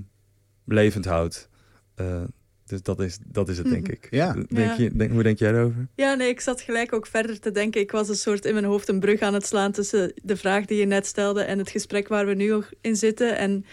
levend 0.65 1.05
houdt. 1.05 1.49
Eh, 1.95 2.23
dus 2.65 2.81
dat 2.81 2.99
is, 2.99 3.17
dat 3.27 3.49
is 3.49 3.57
het, 3.57 3.69
denk 3.69 3.83
Mhm. 3.83 3.91
ik. 3.91 4.07
Ja. 4.09 4.33
Denk 4.33 4.49
Ja. 4.49 4.75
Je, 4.77 4.91
denk, 4.95 5.11
hoe 5.11 5.23
denk 5.23 5.39
jij 5.39 5.49
erover? 5.53 5.87
Ja, 5.95 6.13
nee, 6.13 6.29
ik 6.29 6.39
zat 6.41 6.61
gelijk 6.61 6.93
ook 6.93 7.07
verder 7.07 7.39
te 7.39 7.51
denken. 7.51 7.81
Ik 7.81 7.91
was 7.91 8.09
een 8.09 8.15
soort 8.15 8.45
in 8.45 8.53
mijn 8.53 8.65
hoofd 8.65 8.89
een 8.89 8.99
brug 8.99 9.19
aan 9.19 9.33
het 9.33 9.45
slaan 9.45 9.71
tussen 9.71 10.13
de 10.23 10.37
vraag 10.37 10.65
die 10.65 10.77
je 10.79 10.85
net 10.85 11.05
stelde 11.05 11.41
en 11.41 11.57
het 11.57 11.69
gesprek 11.69 12.07
waar 12.07 12.25
we 12.25 12.33
nu 12.33 12.63
in 12.81 12.95
zitten. 12.95 13.37
En 13.37 13.65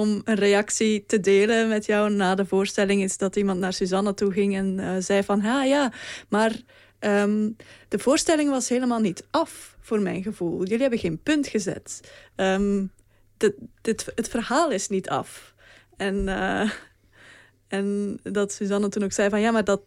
om 0.00 0.20
een 0.24 0.34
reactie 0.34 1.04
te 1.06 1.20
delen 1.20 1.68
met 1.68 1.86
jou 1.86 2.10
na 2.10 2.34
de 2.34 2.46
voorstelling 2.46 3.02
is 3.02 3.16
dat 3.16 3.36
iemand 3.36 3.60
naar 3.60 3.72
Suzanne 3.72 4.14
toe 4.14 4.32
ging 4.32 4.56
en 4.56 4.78
eh, 4.78 4.96
zei 4.98 5.22
van, 5.22 5.40
ha 5.40 5.64
ja, 5.64 5.92
maar 6.28 6.60
ehm, 6.98 7.50
de 7.88 7.98
voorstelling 7.98 8.50
was 8.50 8.68
helemaal 8.68 9.00
niet 9.00 9.26
af 9.30 9.76
voor 9.80 10.00
mijn 10.00 10.22
gevoel. 10.22 10.58
Jullie 10.58 10.80
hebben 10.80 10.98
geen 10.98 11.22
punt 11.22 11.46
gezet. 11.46 12.00
Ehm, 12.36 12.84
dit, 13.80 14.12
het 14.14 14.28
verhaal 14.28 14.70
is 14.70 14.88
niet 14.88 15.08
af. 15.08 15.54
En, 15.96 16.28
eh, 16.28 16.70
en 17.68 18.18
dat 18.22 18.52
Suzanne 18.52 18.88
toen 18.88 19.04
ook 19.04 19.12
zei 19.12 19.30
van, 19.30 19.40
ja, 19.40 19.50
maar 19.50 19.64
dat 19.64 19.80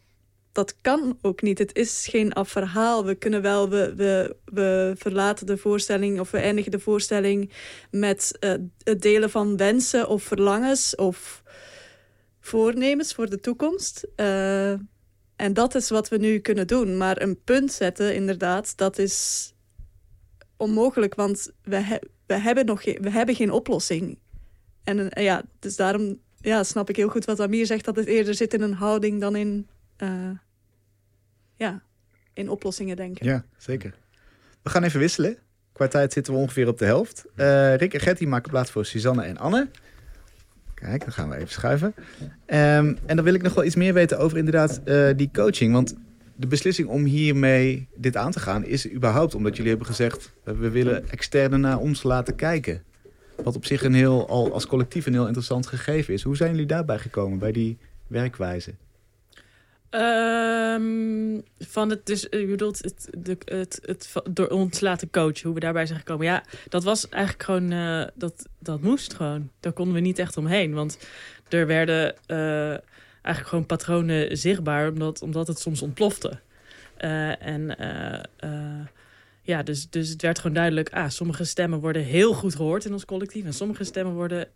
dat 0.54 0.76
kan 0.82 1.18
ook 1.22 1.42
niet. 1.42 1.58
Het 1.58 1.76
is 1.76 2.08
geen 2.10 2.34
af 2.34 2.50
verhaal. 2.50 3.06
We 3.06 3.16
kunnen 3.16 3.42
wel, 3.42 3.70
we, 3.70 3.94
we, 3.96 4.36
we 4.46 4.94
verlaten 4.98 5.46
de 5.46 5.58
voorstelling 5.58 6.20
of 6.20 6.32
we 6.32 6.38
eindigen 6.38 6.72
de 6.72 6.80
voorstelling 6.80 7.52
met 7.92 8.38
eh, 8.40 8.54
het 8.84 9.02
delen 9.02 9.30
van 9.30 9.58
wensen 9.58 10.08
of 10.08 10.24
verlangens 10.24 10.96
of 10.96 11.44
voornemens 12.40 13.14
voor 13.14 13.30
de 13.30 13.40
toekomst. 13.40 14.08
Eh, 14.16 14.72
en 15.36 15.54
dat 15.54 15.76
is 15.76 15.90
wat 15.90 16.10
we 16.10 16.18
nu 16.18 16.40
kunnen 16.40 16.68
doen. 16.68 16.98
Maar 16.98 17.22
een 17.22 17.44
punt 17.44 17.72
zetten, 17.72 18.16
inderdaad, 18.16 18.78
dat 18.78 18.98
is 18.98 19.48
onmogelijk, 20.58 21.16
want 21.16 21.52
we, 21.64 22.00
we, 22.26 22.34
hebben, 22.34 22.66
nog 22.66 22.84
we 22.84 23.10
hebben 23.10 23.36
geen 23.36 23.52
oplossing. 23.52 24.20
En 24.84 25.10
eh, 25.10 25.24
ja, 25.24 25.44
dus 25.60 25.76
daarom 25.76 26.20
ja, 26.38 26.64
snap 26.64 26.90
ik 26.90 26.96
heel 26.96 27.10
goed 27.10 27.26
wat 27.26 27.40
Amir 27.40 27.66
zegt, 27.66 27.86
dat 27.86 27.96
het 27.96 28.08
eerder 28.08 28.36
zit 28.36 28.54
in 28.54 28.62
een 28.62 28.74
houding 28.74 29.22
dan 29.22 29.36
in 29.36 29.68
eh, 29.96 30.30
ja, 31.56 31.82
in 32.34 32.50
oplossingen 32.50 32.96
denken. 32.96 33.26
Ja, 33.26 33.46
zeker. 33.58 33.94
We 34.62 34.70
gaan 34.70 34.84
even 34.84 35.00
wisselen. 35.00 35.38
Qua 35.74 35.88
tijd 35.88 36.14
zitten 36.14 36.34
we 36.34 36.40
ongeveer 36.40 36.68
op 36.68 36.78
de 36.78 36.86
helft. 36.86 37.26
Eh, 37.36 37.76
Rick 37.76 37.94
en 37.94 38.00
Gertie 38.00 38.28
maken 38.28 38.52
plaats 38.52 38.72
voor 38.72 38.86
Suzanne 38.86 39.24
en 39.24 39.38
Anne. 39.38 39.68
Kijk, 40.74 41.02
dan 41.02 41.12
gaan 41.12 41.30
we 41.30 41.36
even 41.36 41.50
schuiven. 41.50 41.94
Ehm, 42.46 42.96
en 43.06 43.16
dan 43.16 43.26
wil 43.26 43.34
ik 43.34 43.42
nog 43.42 43.54
wel 43.54 43.64
iets 43.64 43.76
meer 43.76 43.94
weten 43.94 44.20
over 44.20 44.38
inderdaad 44.38 44.82
eh, 44.84 45.10
die 45.16 45.30
coaching. 45.34 45.74
Want 45.74 45.96
de 46.36 46.48
beslissing 46.48 46.88
om 46.88 47.04
hiermee 47.04 47.88
dit 47.96 48.16
aan 48.16 48.32
te 48.32 48.40
gaan 48.40 48.66
is 48.66 48.92
überhaupt 48.92 49.36
omdat 49.36 49.56
jullie 49.56 49.70
hebben 49.70 49.88
gezegd... 49.88 50.34
we 50.44 50.70
willen 50.70 51.10
externen 51.10 51.60
naar 51.60 51.78
ons 51.78 52.04
laten 52.04 52.36
kijken. 52.36 52.84
Wat 53.44 53.56
op 53.56 53.66
zich 53.66 53.84
een 53.84 53.94
heel, 53.94 54.28
al 54.28 54.54
als 54.54 54.68
collectief 54.68 55.06
een 55.06 55.14
heel 55.14 55.26
interessant 55.26 55.68
gegeven 55.68 56.14
is. 56.14 56.24
Hoe 56.24 56.36
zijn 56.36 56.52
jullie 56.52 56.66
daarbij 56.66 57.00
gekomen, 57.00 57.40
bij 57.40 57.52
die 57.52 57.78
werkwijze? 58.08 58.74
Ehm, 59.94 61.40
van 61.60 61.90
het, 61.90 62.06
dus 62.06 62.22
je 62.30 62.46
bedoelt 62.46 62.84
het, 62.84 63.08
het, 63.46 63.80
het, 63.82 64.08
va- 64.08 64.24
door 64.32 64.48
ons 64.48 64.80
laten 64.80 65.10
coachen, 65.10 65.44
hoe 65.44 65.54
we 65.54 65.60
daarbij 65.60 65.86
zijn 65.86 66.00
gekomen. 66.00 66.26
Ja, 66.26 66.44
dat 66.70 66.84
was 66.84 67.10
eigenlijk 67.10 67.44
gewoon, 67.44 67.72
eh, 67.72 68.04
dat, 68.16 68.46
dat 68.60 68.82
moest 68.82 69.14
gewoon. 69.14 69.50
Daar 69.60 69.72
konden 69.74 69.94
we 69.94 70.00
niet 70.00 70.20
echt 70.20 70.38
omheen. 70.38 70.74
Want 70.74 70.98
er 71.50 71.68
werden 71.68 72.16
eh, 72.26 72.70
eigenlijk 73.22 73.48
gewoon 73.48 73.66
patronen 73.66 74.38
zichtbaar, 74.38 74.92
omdat, 74.92 75.22
omdat 75.22 75.48
het 75.48 75.60
soms 75.60 75.82
ontplofte. 75.82 76.40
Eh, 76.98 77.42
en 77.46 77.78
eh, 77.78 78.24
eh, 78.38 78.86
ja, 79.42 79.64
dus, 79.64 79.90
dus 79.90 80.10
het 80.10 80.22
werd 80.22 80.40
gewoon 80.40 80.56
duidelijk, 80.56 80.90
ah, 80.94 81.10
sommige 81.10 81.44
stemmen 81.44 81.80
worden 81.80 82.04
heel 82.04 82.34
goed 82.34 82.56
gehoord 82.56 82.86
in 82.86 82.94
ons 82.94 83.06
collectief. 83.06 83.46
En 83.46 83.54
sommige 83.54 83.84
stemmen 83.84 84.14
worden 84.14 84.48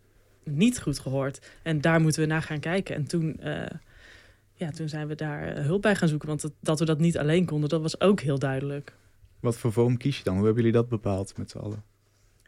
niet 0.44 0.80
goed 0.80 0.98
gehoord. 0.98 1.46
En 1.62 1.80
daar 1.80 2.00
moeten 2.00 2.20
we 2.20 2.26
naar 2.26 2.42
gaan 2.42 2.60
kijken. 2.60 2.94
En 2.94 3.06
toen, 3.06 3.40
eh, 3.40 3.62
ja, 4.58 4.70
toen 4.70 4.88
zijn 4.88 5.08
we 5.08 5.14
daar 5.14 5.42
eh, 5.42 5.64
hulp 5.64 5.82
bij 5.82 5.96
gaan 5.96 6.08
zoeken. 6.08 6.28
Want 6.28 6.40
dat, 6.40 6.52
dat 6.60 6.78
we 6.78 6.84
dat 6.84 6.98
niet 6.98 7.18
alleen 7.18 7.44
konden, 7.44 7.68
dat 7.68 7.80
was 7.80 8.00
ook 8.00 8.20
heel 8.20 8.38
duidelijk. 8.38 8.92
Wat 9.40 9.56
voor 9.56 9.72
vorm 9.72 9.96
kies 9.96 10.18
je 10.18 10.24
dan? 10.24 10.36
Hoe 10.36 10.44
hebben 10.44 10.62
jullie 10.64 10.78
dat 10.78 10.88
bepaald 10.88 11.36
met 11.36 11.50
z'n 11.50 11.58
allen? 11.58 11.82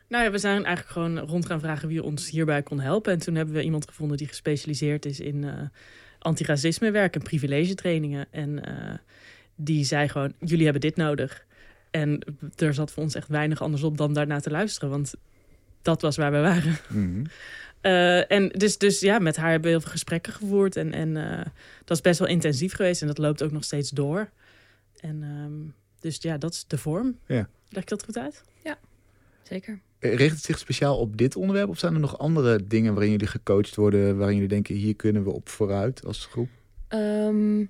Nou 0.08 0.24
ja, 0.24 0.30
we 0.30 0.38
zijn 0.38 0.64
eigenlijk 0.64 0.88
gewoon 0.88 1.18
rond 1.18 1.46
gaan 1.46 1.60
vragen 1.60 1.88
wie 1.88 2.02
ons 2.02 2.30
hierbij 2.30 2.62
kon 2.62 2.80
helpen. 2.80 3.12
En 3.12 3.18
toen 3.18 3.34
hebben 3.34 3.54
we 3.54 3.62
iemand 3.62 3.88
gevonden 3.88 4.16
die 4.16 4.26
gespecialiseerd 4.26 5.06
is 5.06 5.20
in 5.20 5.44
eh 5.44 5.62
antiracisme 6.20 6.90
werk 6.90 7.14
en 7.14 7.22
privilegetrainingen. 7.22 8.26
En 8.30 8.64
eh, 8.64 8.94
die 9.54 9.84
zei 9.84 10.08
gewoon, 10.08 10.32
jullie 10.38 10.64
hebben 10.64 10.80
dit 10.80 10.96
nodig. 10.96 11.46
En 11.90 12.20
er 12.56 12.74
zat 12.74 12.92
voor 12.92 13.02
ons 13.02 13.14
echt 13.14 13.28
weinig 13.28 13.62
anders 13.62 13.82
op 13.82 13.96
dan 13.96 14.12
daarna 14.12 14.40
te 14.40 14.50
luisteren. 14.50 14.90
Want 14.90 15.14
dat 15.82 16.02
was 16.02 16.16
waar 16.16 16.32
we 16.32 16.40
waren. 16.40 16.76
Mhm. 16.88 17.24
Eh, 17.80 18.30
en 18.30 18.48
dus, 18.48 18.78
dus 18.78 19.00
ja, 19.00 19.18
met 19.18 19.36
haar 19.36 19.50
hebben 19.50 19.64
we 19.64 19.76
heel 19.76 19.80
veel 19.80 19.90
gesprekken 19.90 20.32
gevoerd. 20.32 20.76
En, 20.76 20.92
en 20.92 21.16
eh, 21.16 21.46
dat 21.84 21.96
is 21.96 22.02
best 22.02 22.18
wel 22.18 22.28
intensief 22.28 22.74
geweest. 22.74 23.00
En 23.00 23.06
dat 23.06 23.18
loopt 23.18 23.42
ook 23.42 23.52
nog 23.52 23.64
steeds 23.64 23.90
door. 23.90 24.30
En 25.00 25.22
ehm, 25.22 25.52
dus 26.00 26.18
ja, 26.20 26.38
dat 26.38 26.52
is 26.52 26.64
de 26.66 26.78
vorm. 26.78 27.18
Ja. 27.26 27.48
Leg 27.68 27.82
ik 27.82 27.88
dat 27.88 28.04
goed 28.04 28.18
uit? 28.18 28.42
Zeker. 29.50 29.80
Eh, 29.98 30.14
Richt 30.14 30.34
het 30.34 30.44
zich 30.44 30.58
speciaal 30.58 30.98
op 30.98 31.16
dit 31.16 31.36
onderwerp? 31.36 31.68
Of 31.68 31.78
zijn 31.78 31.94
er 31.94 32.00
nog 32.00 32.18
andere 32.18 32.66
dingen 32.66 32.92
waarin 32.92 33.10
jullie 33.10 33.26
gecoacht 33.26 33.76
worden... 33.76 34.16
waarin 34.16 34.34
jullie 34.34 34.50
denken, 34.50 34.74
hier 34.74 34.96
kunnen 34.96 35.24
we 35.24 35.30
op 35.30 35.48
vooruit 35.48 36.04
als 36.04 36.26
groep? 36.26 36.48
Ehm, 36.88 37.64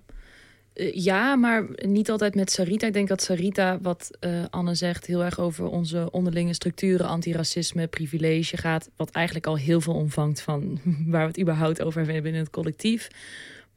eh, 0.73 0.93
ja, 0.95 1.37
maar 1.37 1.67
niet 1.77 2.11
altijd 2.11 2.35
met 2.35 2.51
Sarita. 2.51 2.87
Ik 2.87 2.93
denk 2.93 3.09
dat 3.09 3.23
Sarita, 3.23 3.79
wat 3.83 4.11
eh, 4.21 4.45
Anne 4.51 4.75
zegt, 4.75 5.07
heel 5.07 5.25
erg 5.25 5.39
over 5.41 5.67
onze 5.67 6.09
onderlinge 6.11 6.55
structuren, 6.55 7.07
antiracisme, 7.07 7.87
privilege 7.87 8.57
gaat. 8.57 8.91
Wat 8.97 9.11
eigenlijk 9.11 9.47
al 9.47 9.57
heel 9.57 9.81
veel 9.81 9.95
omvangt 9.95 10.41
van 10.41 10.81
waar 11.13 11.23
we 11.23 11.29
het 11.29 11.41
überhaupt 11.41 11.83
over 11.83 12.03
hebben 12.03 12.23
binnen 12.23 12.41
het 12.41 12.51
collectief. 12.51 13.09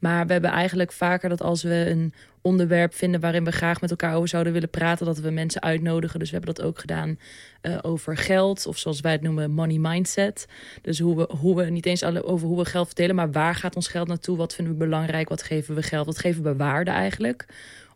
Maar 0.04 0.26
we 0.26 0.32
hebben 0.32 0.50
eigenlijk 0.50 0.92
vaker 0.92 1.28
dat 1.28 1.42
als 1.42 1.62
we 1.62 1.90
een 1.90 2.12
onderwerp 2.40 2.94
vinden 2.94 3.20
waarin 3.20 3.44
we 3.44 3.52
graag 3.52 3.80
met 3.80 3.90
elkaar 3.90 4.14
over 4.14 4.28
zouden 4.28 4.52
willen 4.52 4.70
praten, 4.70 5.06
dat 5.06 5.18
we 5.18 5.30
mensen 5.30 5.62
uitnodigen. 5.62 6.18
Dus 6.18 6.30
we 6.30 6.36
hebben 6.36 6.54
dat 6.54 6.64
ook 6.64 6.78
gedaan 6.78 7.18
eh, 7.60 7.78
over 7.82 8.16
geld, 8.16 8.66
of 8.66 8.78
zoals 8.78 9.00
wij 9.00 9.12
het 9.12 9.20
noemen, 9.20 9.50
money 9.50 9.78
mindset. 9.78 10.46
Dus 10.82 10.98
hoe 10.98 11.16
we, 11.16 11.34
hoe 11.38 11.56
we 11.56 11.70
niet 11.70 11.86
eens 11.86 12.04
over 12.04 12.46
hoe 12.46 12.58
we 12.58 12.64
geld 12.64 12.86
verdelen, 12.86 13.14
maar 13.14 13.32
waar 13.32 13.54
gaat 13.54 13.76
ons 13.76 13.88
geld 13.88 14.08
naartoe? 14.08 14.36
Wat 14.36 14.54
vinden 14.54 14.72
we 14.72 14.84
belangrijk? 14.84 15.28
Wat 15.28 15.42
geven 15.42 15.74
we 15.74 15.82
geld? 15.82 16.06
Wat 16.06 16.18
geven 16.18 16.42
we 16.42 16.56
waarde 16.56 16.90
eigenlijk? 16.90 17.46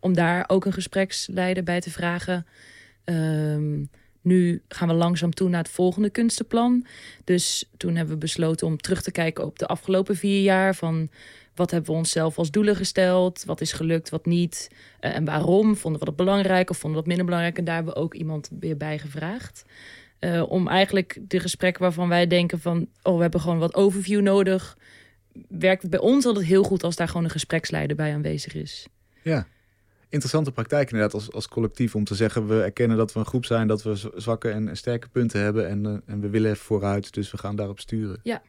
Om 0.01 0.14
daar 0.14 0.44
ook 0.47 0.64
een 0.64 0.73
gespreksleider 0.73 1.62
bij 1.62 1.81
te 1.81 1.90
vragen. 1.90 2.47
Ehm, 3.05 3.85
nu 4.23 4.62
gaan 4.68 4.88
we 4.88 4.94
langzaam 4.94 5.35
toe 5.35 5.49
naar 5.49 5.62
het 5.62 5.73
volgende 5.73 6.11
kunstenplan. 6.11 6.87
Dus 7.25 7.64
toen 7.77 7.97
hebben 7.97 8.14
we 8.14 8.21
besloten 8.21 8.66
om 8.66 8.77
terug 8.77 9.03
te 9.03 9.11
kijken 9.11 9.44
op 9.44 9.59
de 9.59 9.66
afgelopen 9.66 10.16
vier 10.16 10.42
jaar. 10.42 10.75
Van 10.75 11.11
wat 11.59 11.71
hebben 11.71 11.90
we 11.90 11.97
onszelf 11.97 12.38
als 12.38 12.51
doelen 12.51 12.77
gesteld? 12.77 13.44
Wat 13.44 13.61
is 13.61 13.73
gelukt, 13.73 14.09
wat 14.09 14.27
niet? 14.27 14.71
Eh, 15.01 15.14
en 15.14 15.25
waarom? 15.25 15.77
Vonden 15.77 16.01
we 16.01 16.07
dat 16.07 16.16
belangrijk 16.16 16.71
of 16.71 16.77
vonden 16.77 16.90
we 16.90 17.07
dat 17.07 17.07
minder 17.07 17.25
belangrijk? 17.25 17.59
En 17.59 17.64
daar 17.64 17.75
hebben 17.75 17.94
we 17.94 18.01
ook 18.01 18.14
iemand 18.14 18.51
weer 18.61 18.77
bij 18.77 18.99
gevraagd. 18.99 19.64
Eh, 20.18 20.51
om 20.51 20.68
eigenlijk 20.68 21.18
de 21.23 21.40
gesprekken 21.40 21.83
waarvan 21.83 22.09
wij 22.09 22.27
denken 22.27 22.61
van... 22.61 22.88
oh, 23.03 23.14
we 23.16 23.23
hebben 23.23 23.40
gewoon 23.40 23.59
wat 23.59 23.75
overview 23.75 24.21
nodig... 24.21 24.79
werkt 25.49 25.83
het 25.83 25.90
bij 25.90 26.01
ons 26.01 26.27
altijd 26.27 26.47
heel 26.47 26.62
goed 26.62 26.83
als 26.83 26.97
daar 26.97 27.09
gewoon 27.09 27.25
een 27.25 27.31
gespreksleider 27.31 27.97
bij 27.97 28.14
aanwezig 28.14 28.55
is. 28.55 28.88
Ja. 29.23 29.47
Interessante 30.09 30.53
praktijk 30.53 30.90
inderdaad 30.90 31.14
als, 31.14 31.33
als 31.33 31.49
collectief 31.49 31.94
om 31.94 32.05
te 32.05 32.14
zeggen... 32.14 32.47
we 32.47 32.62
erkennen 32.62 32.97
dat 32.97 33.12
we 33.12 33.18
een 33.18 33.27
groep 33.27 33.44
zijn, 33.44 33.66
dat 33.66 33.83
we 33.83 34.11
zwakke 34.14 34.51
en, 34.51 34.68
en 34.68 34.77
sterke 34.77 35.09
punten 35.09 35.40
hebben... 35.40 35.68
En, 35.68 35.87
eh, 35.87 35.97
en 36.07 36.21
we 36.21 36.29
willen 36.29 36.51
even 36.51 36.64
vooruit, 36.64 37.12
dus 37.14 37.31
we 37.31 37.38
gaan 37.38 37.57
daarop 37.57 37.81
sturen. 37.81 38.21
Ja. 38.23 38.42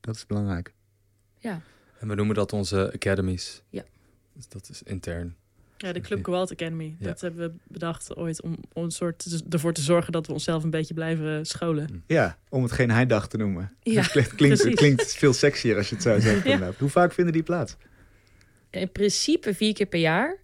Dat 0.00 0.14
is 0.14 0.26
belangrijk. 0.26 0.74
Ja, 1.38 1.62
En 1.98 2.08
we 2.08 2.14
noemen 2.14 2.34
dat 2.34 2.52
onze 2.52 2.90
academies. 2.94 3.62
Ja. 3.70 3.82
Dus 4.34 4.48
dat 4.48 4.68
is 4.68 4.82
intern. 4.82 5.36
Ja, 5.76 5.92
de 5.92 6.00
Club 6.00 6.24
Gewalt 6.24 6.52
Academy. 6.52 6.96
Ja. 6.98 7.06
Dat 7.06 7.20
hebben 7.20 7.48
we 7.50 7.54
bedacht 7.72 8.16
ooit 8.16 8.42
om, 8.42 8.56
om 8.72 8.84
een 8.84 8.90
soort 8.90 9.18
te- 9.18 9.42
ervoor 9.50 9.72
te 9.72 9.80
zorgen 9.80 10.12
dat 10.12 10.26
we 10.26 10.32
onszelf 10.32 10.62
een 10.64 10.70
beetje 10.70 10.94
blijven 10.94 11.46
scholen. 11.46 12.02
Ja, 12.06 12.38
om 12.48 12.62
het 12.62 12.72
geen 12.72 12.90
heidag 12.90 13.28
te 13.28 13.36
noemen. 13.36 13.72
Ja, 13.82 14.02
dat 14.12 14.34
klinkt, 14.34 14.74
klinkt, 14.74 15.14
veel 15.14 15.32
sexier 15.32 15.76
als 15.76 15.88
je 15.88 15.94
het 15.94 16.04
zo 16.04 16.18
zegt. 16.20 16.44
Ja. 16.44 16.52
inderdaad. 16.52 16.78
Hoe 16.78 16.88
vaak 16.88 17.12
vinden 17.12 17.32
die 17.32 17.42
plaats? 17.42 17.76
in 18.70 18.92
principe 18.92 19.54
vier 19.54 19.72
keer 19.74 19.86
per 19.86 20.00
jaar. 20.00 20.36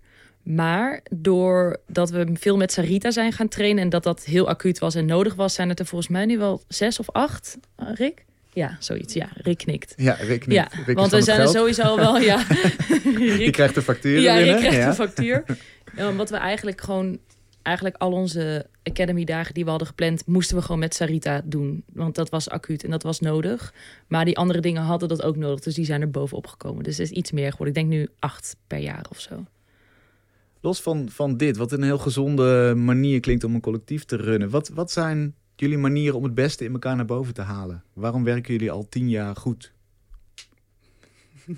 Maar 0.43 1.01
doordat 1.11 2.11
we 2.11 2.31
veel 2.35 2.57
met 2.57 2.73
Sarita 2.73 3.11
zijn 3.11 3.33
gaan 3.33 3.49
trainen... 3.49 3.83
en 3.83 3.89
dat 3.89 4.03
dat 4.03 4.25
heel 4.25 4.49
acuut 4.49 4.79
was 4.79 4.95
en 4.95 5.07
nodig 5.07 5.35
was... 5.35 5.55
zijn 5.55 5.69
het 5.69 5.79
er 5.79 5.87
volgens 5.87 6.11
mij 6.11 6.25
nu 6.27 6.39
wel 6.39 6.63
zes 6.69 6.99
of 6.99 7.11
acht, 7.11 7.59
Uh, 7.83 7.89
Rick? 7.95 8.25
Ja, 8.55 8.77
zoiets. 8.79 9.15
Ja, 9.15 9.29
Rick 9.35 9.59
knikt. 9.59 9.95
Ja, 9.97 10.13
Rick 10.13 10.47
niet. 10.47 10.57
Ja, 10.57 10.69
Rick 10.87 10.97
want 10.97 11.11
er 11.11 11.17
het 11.17 11.27
zijn 11.27 11.41
er 11.41 11.49
sowieso 11.49 11.97
wel... 11.97 12.19
Ja, 12.19 12.39
Je 12.49 13.35
Rick, 13.39 13.53
krijgt 13.53 13.75
de 13.75 13.83
facturen 13.83 14.23
ja. 14.23 14.37
Rick 14.37 14.57
krijgt 14.57 14.77
ja. 14.77 14.89
een 14.89 14.95
factuur. 14.95 15.45
Omdat 16.11 16.31
we 16.31 16.37
eigenlijk 16.37 16.81
gewoon... 16.81 17.19
Eigenlijk 17.63 17.97
al 17.97 18.13
onze 18.13 18.67
Academy-dagen 18.83 19.55
die 19.55 19.65
we 19.65 19.71
hadden 19.71 19.89
gepland... 19.89 20.27
moesten 20.27 20.57
we 20.57 20.63
gewoon 20.63 20.79
met 20.79 20.95
Sarita 20.95 21.43
doen. 21.45 21.85
Want 21.93 22.15
dat 22.15 22.31
was 22.31 22.49
acuut 22.49 22.85
en 22.85 22.91
dat 22.91 23.03
was 23.03 23.21
nodig. 23.21 23.75
Maar 24.07 24.25
die 24.25 24.37
andere 24.37 24.61
dingen 24.61 24.83
hadden 24.83 25.09
dat 25.09 25.23
ook 25.23 25.37
nodig. 25.37 25.61
Dus 25.61 25.75
die 25.75 25.85
zijn 25.85 26.01
er 26.01 26.11
bovenop 26.11 26.47
gekomen. 26.47 26.85
Dus 26.85 26.97
het 26.97 27.11
is 27.11 27.17
iets 27.17 27.33
meer 27.33 27.51
geworden. 27.51 27.75
Ik 27.75 27.89
denk 27.89 28.01
nu 28.01 28.09
acht 28.19 28.57
per 28.67 28.79
jaar 28.79 29.07
of 29.11 29.21
zo. 29.21 29.45
Los 30.61 30.83
van, 30.83 31.09
van 31.11 31.37
dit, 31.37 31.57
wat 31.57 31.73
een 31.73 31.83
heel 31.83 31.99
gezonde 31.99 32.75
manier 32.77 33.21
klinkt 33.21 33.45
om 33.45 33.55
een 33.55 33.61
collectief 33.61 34.05
te 34.05 34.17
runnen. 34.17 34.51
Wat, 34.51 34.69
wat 34.69 34.91
zijn 34.91 35.35
jullie 35.57 35.79
manieren 35.79 36.17
om 36.17 36.25
het 36.25 36.35
beste 36.35 36.65
in 36.65 36.73
elkaar 36.73 36.97
naar 36.97 37.05
boven 37.05 37.35
te 37.35 37.43
halen? 37.43 37.83
Waarom 37.93 38.25
werken 38.25 38.53
jullie 38.53 38.71
al 38.71 38.89
tien 38.89 39.09
jaar 39.09 39.37
goed? 39.37 39.73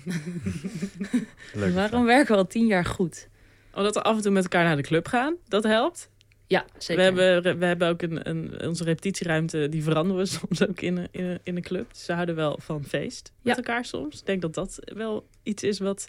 Leuk. 1.53 1.73
Waarom 1.73 2.05
werken 2.05 2.31
we 2.33 2.37
al 2.41 2.47
tien 2.47 2.65
jaar 2.65 2.85
goed? 2.85 3.27
Omdat 3.73 3.93
we 3.93 4.01
af 4.01 4.15
en 4.15 4.21
toe 4.21 4.31
met 4.31 4.43
elkaar 4.43 4.63
naar 4.63 4.75
de 4.75 4.81
club 4.81 5.07
gaan, 5.07 5.35
dat 5.47 5.63
helpt. 5.63 6.09
Ja, 6.47 6.65
We 6.73 6.81
zeker. 6.83 7.03
hebben, 7.03 7.59
we 7.59 7.65
hebben 7.65 7.87
ook 7.87 8.01
een, 8.01 8.29
een, 8.29 8.61
onze 8.67 8.83
repetitieruimte, 8.83 9.69
die 9.69 9.83
veranderen 9.83 10.23
we 10.23 10.29
soms 10.39 10.67
ook 10.67 10.81
in 10.81 11.07
in 11.11 11.39
in 11.43 11.55
een 11.55 11.61
club. 11.61 11.89
Dus 11.93 12.05
ze 12.05 12.13
houden 12.13 12.35
wel 12.35 12.57
van 12.61 12.83
feest 12.83 13.31
met 13.41 13.55
Ja. 13.55 13.63
elkaar 13.63 13.85
soms. 13.85 14.19
Ik 14.19 14.25
denk 14.25 14.41
dat 14.41 14.53
dat 14.53 14.79
wel 14.83 15.27
iets 15.43 15.63
is 15.63 15.79
wat, 15.79 16.07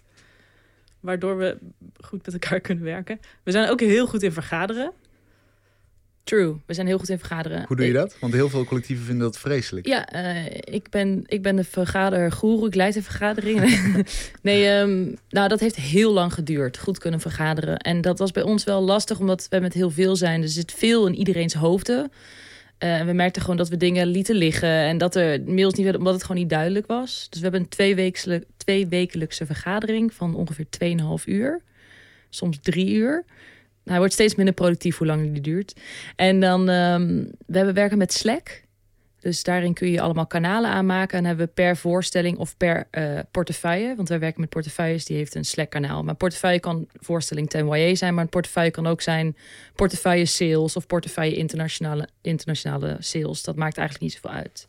waardoor 0.99 1.37
we 1.37 1.57
goed 1.99 2.25
met 2.25 2.33
elkaar 2.33 2.59
kunnen 2.67 2.83
werken. 2.83 3.19
We 3.43 3.51
zijn 3.51 3.69
ook 3.69 3.79
heel 3.79 4.07
goed 4.07 4.23
in 4.23 4.31
vergaderen. 4.31 4.91
True. 6.29 6.55
We 6.65 6.73
zijn 6.73 6.87
heel 6.87 6.97
goed 6.97 7.09
in 7.09 7.17
vergaderen. 7.17 7.63
Hoe 7.67 7.75
doe 7.75 7.85
je 7.85 7.93
dat? 7.93 8.15
Want 8.19 8.33
heel 8.33 8.49
veel 8.49 8.63
collectieven 8.63 9.05
vinden 9.05 9.23
dat 9.23 9.39
vreselijk. 9.39 9.87
Ja, 9.87 10.07
eh, 10.07 10.45
ik, 10.73 10.89
ben, 10.89 11.23
ik 11.25 11.41
ben 11.41 11.55
de 11.55 11.63
vergadergoeroe. 11.63 12.67
Ik 12.67 12.75
leid 12.75 12.93
de 12.93 13.03
vergaderingen. 13.03 13.69
nee, 14.41 14.67
ehm, 14.67 15.15
nou, 15.29 15.47
dat 15.47 15.59
heeft 15.59 15.75
heel 15.75 16.13
lang 16.13 16.33
geduurd. 16.33 16.77
Goed 16.77 16.97
kunnen 16.97 17.19
vergaderen. 17.19 17.77
En 17.77 18.01
dat 18.01 18.19
was 18.19 18.31
bij 18.31 18.43
ons 18.43 18.63
wel 18.63 18.81
lastig, 18.81 19.19
omdat 19.19 19.47
we 19.49 19.59
met 19.59 19.73
heel 19.73 19.89
veel 19.89 20.15
zijn. 20.15 20.41
Er 20.41 20.49
zit 20.49 20.71
veel 20.71 21.07
in 21.07 21.15
iedereen's 21.15 21.53
hoofden. 21.53 22.11
Eh, 22.77 22.99
en 22.99 23.05
we 23.05 23.13
merkten 23.13 23.41
gewoon 23.41 23.57
dat 23.57 23.69
we 23.69 23.77
dingen 23.77 24.07
lieten 24.07 24.35
liggen. 24.35 24.69
En 24.69 24.97
dat 24.97 25.15
er 25.15 25.41
mails 25.41 25.73
niet 25.73 25.83
werden, 25.83 26.01
omdat 26.01 26.13
het 26.13 26.23
gewoon 26.23 26.41
niet 26.41 26.49
duidelijk 26.49 26.87
was. 26.87 27.27
Dus 27.29 27.39
we 27.39 27.43
hebben 27.43 27.61
een 27.61 27.69
tweewekelijkse, 27.69 28.47
tweewekelijkse 28.57 29.45
vergadering 29.45 30.13
van 30.13 30.35
ongeveer 30.35 30.65
2,5 30.69 31.25
uur. 31.25 31.61
Soms 32.29 32.59
drie 32.61 32.93
uur. 32.93 33.25
Hij 33.89 33.97
wordt 33.97 34.13
steeds 34.13 34.35
minder 34.35 34.53
productief 34.53 34.97
hoe 34.97 35.07
langer 35.07 35.33
die 35.33 35.41
duurt. 35.41 35.73
En 36.15 36.39
dan, 36.39 36.69
ehm, 36.69 37.23
we 37.45 37.57
hebben 37.57 37.73
werken 37.73 37.97
met 37.97 38.13
Slack. 38.13 38.61
Dus 39.19 39.43
daarin 39.43 39.73
kun 39.73 39.91
je 39.91 40.01
allemaal 40.01 40.27
kanalen 40.27 40.69
aanmaken. 40.69 41.17
En 41.17 41.25
hebben 41.25 41.45
we 41.45 41.51
per 41.53 41.77
voorstelling 41.77 42.37
of 42.37 42.57
per 42.57 42.87
eh, 42.91 43.19
portefeuille. 43.31 43.95
Want 43.95 44.09
wij 44.09 44.19
werken 44.19 44.41
met 44.41 44.49
portefeuilles, 44.49 45.05
die 45.05 45.17
heeft 45.17 45.35
een 45.35 45.45
Slack-kanaal. 45.45 46.03
Maar 46.03 46.15
portefeuille 46.15 46.59
kan 46.59 46.87
voorstelling 46.93 47.49
ten 47.49 47.67
YE 47.67 47.95
zijn. 47.95 48.13
Maar 48.13 48.23
een 48.23 48.29
portefeuille 48.29 48.71
kan 48.71 48.87
ook 48.87 49.01
zijn 49.01 49.37
portefeuille 49.75 50.25
sales 50.25 50.75
of 50.75 50.87
portefeuille 50.87 51.35
internationale, 51.35 52.07
internationale 52.21 52.97
sales. 52.99 53.43
Dat 53.43 53.55
maakt 53.55 53.77
eigenlijk 53.77 54.13
niet 54.13 54.21
zoveel 54.21 54.39
uit. 54.39 54.65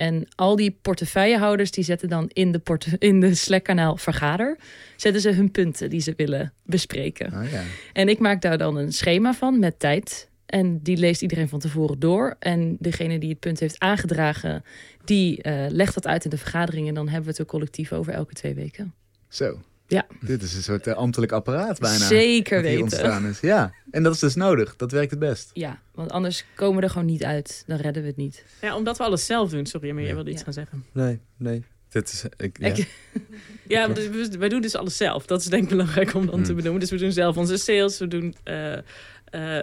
En 0.00 0.28
al 0.34 0.56
die 0.56 0.78
portefeuillehouders 0.82 1.70
die 1.70 1.84
zetten 1.84 2.08
dan 2.08 2.28
in 2.32 2.52
de, 2.52 2.58
porte 2.58 2.96
in 2.98 3.20
de 3.20 3.34
Slack-kanaal 3.34 3.96
vergader... 3.96 4.58
zetten 4.96 5.22
ze 5.22 5.30
hun 5.30 5.50
punten 5.50 5.90
die 5.90 6.00
ze 6.00 6.12
willen 6.16 6.52
bespreken. 6.62 7.26
Oh, 7.26 7.50
ja. 7.50 7.62
En 7.92 8.08
ik 8.08 8.18
maak 8.18 8.42
daar 8.42 8.58
dan 8.58 8.76
een 8.76 8.92
schema 8.92 9.34
van 9.34 9.58
met 9.58 9.78
tijd. 9.78 10.28
En 10.46 10.78
die 10.82 10.96
leest 10.96 11.22
iedereen 11.22 11.48
van 11.48 11.58
tevoren 11.58 11.98
door. 11.98 12.36
En 12.38 12.76
degene 12.78 13.18
die 13.18 13.30
het 13.30 13.38
punt 13.40 13.60
heeft 13.60 13.78
aangedragen, 13.78 14.64
die 15.04 15.42
eh, 15.42 15.66
legt 15.68 15.94
dat 15.94 16.06
uit 16.06 16.24
in 16.24 16.30
de 16.30 16.38
vergadering. 16.38 16.88
En 16.88 16.94
dan 16.94 17.06
hebben 17.06 17.24
we 17.24 17.30
het 17.30 17.38
er 17.38 17.46
collectief 17.46 17.92
over 17.92 18.12
elke 18.12 18.34
twee 18.34 18.54
weken. 18.54 18.94
Zo. 19.28 19.60
Ja. 19.90 20.06
Dit 20.20 20.42
is 20.42 20.54
een 20.54 20.62
soort 20.62 20.86
eh, 20.86 20.94
ambtelijk 20.94 21.32
apparaat 21.32 21.78
bijna. 21.78 22.04
Zeker 22.06 22.62
weten. 22.62 22.82
ontstaan 22.82 23.26
is. 23.26 23.40
Ja, 23.40 23.72
en 23.90 24.02
dat 24.02 24.14
is 24.14 24.20
dus 24.20 24.34
nodig. 24.34 24.76
Dat 24.76 24.92
werkt 24.92 25.10
het 25.10 25.20
best. 25.20 25.50
Ja, 25.52 25.78
want 25.94 26.10
anders 26.10 26.44
komen 26.54 26.76
we 26.76 26.82
er 26.82 26.90
gewoon 26.90 27.06
niet 27.06 27.24
uit. 27.24 27.64
Dan 27.66 27.78
redden 27.78 28.02
we 28.02 28.08
het 28.08 28.16
niet. 28.16 28.44
Ja, 28.60 28.76
omdat 28.76 28.96
we 28.98 29.04
alles 29.04 29.26
zelf 29.26 29.50
doen. 29.50 29.66
Sorry, 29.66 29.90
maar 29.90 30.02
je 30.02 30.08
Ja. 30.08 30.14
wilde 30.14 30.30
iets 30.30 30.38
Ja. 30.38 30.44
gaan 30.44 30.52
zeggen. 30.54 30.84
Nee, 30.92 31.20
nee. 31.36 31.64
Dit 31.88 32.12
is... 32.12 32.24
Ik, 32.36 32.58
ja. 32.60 32.66
Ik- 32.66 32.88
Ja, 33.68 33.88
dus 33.88 34.28
wij 34.28 34.48
doen 34.48 34.60
dus 34.60 34.74
alles 34.76 34.96
zelf. 34.96 35.26
Dat 35.26 35.40
is 35.40 35.46
denk 35.46 35.62
ik 35.62 35.68
belangrijk 35.68 36.14
om 36.14 36.26
dan 36.26 36.40
te 36.42 36.46
Hmm. 36.46 36.56
benoemen. 36.56 36.80
Dus 36.80 36.90
we 36.90 36.96
doen 36.96 37.12
zelf 37.12 37.36
onze 37.36 37.56
sales. 37.56 37.98
We, 37.98 38.08
doen, 38.08 38.34
eh, 38.44 38.72
eh, 38.76 38.82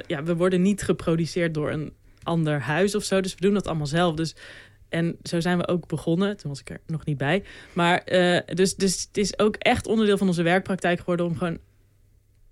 ja, 0.08 0.24
we 0.24 0.36
worden 0.36 0.62
niet 0.62 0.82
geproduceerd 0.82 1.54
door 1.54 1.72
een 1.72 1.94
ander 2.24 2.60
huis 2.62 2.96
of 2.96 3.04
zo. 3.04 3.22
Dus 3.22 3.34
we 3.36 3.42
doen 3.42 3.54
dat 3.54 3.68
allemaal 3.68 3.86
zelf. 3.88 4.16
Dus, 4.16 4.36
en 4.90 5.18
zo 5.24 5.40
zijn 5.40 5.58
we 5.58 5.68
ook 5.68 5.88
begonnen. 5.88 6.38
Toen 6.38 6.50
was 6.50 6.60
ik 6.60 6.70
er 6.70 6.80
nog 6.86 7.06
niet 7.06 7.18
bij. 7.18 7.44
Maar 7.74 7.98
eh, 7.98 8.56
dus, 8.56 8.76
dus 8.76 9.02
het 9.02 9.18
is 9.18 9.40
ook 9.40 9.56
echt 9.56 9.88
onderdeel 9.88 10.18
van 10.18 10.28
onze 10.28 10.44
werkpraktijk 10.44 11.00
geworden... 11.00 11.26
om 11.26 11.38
gewoon 11.38 11.58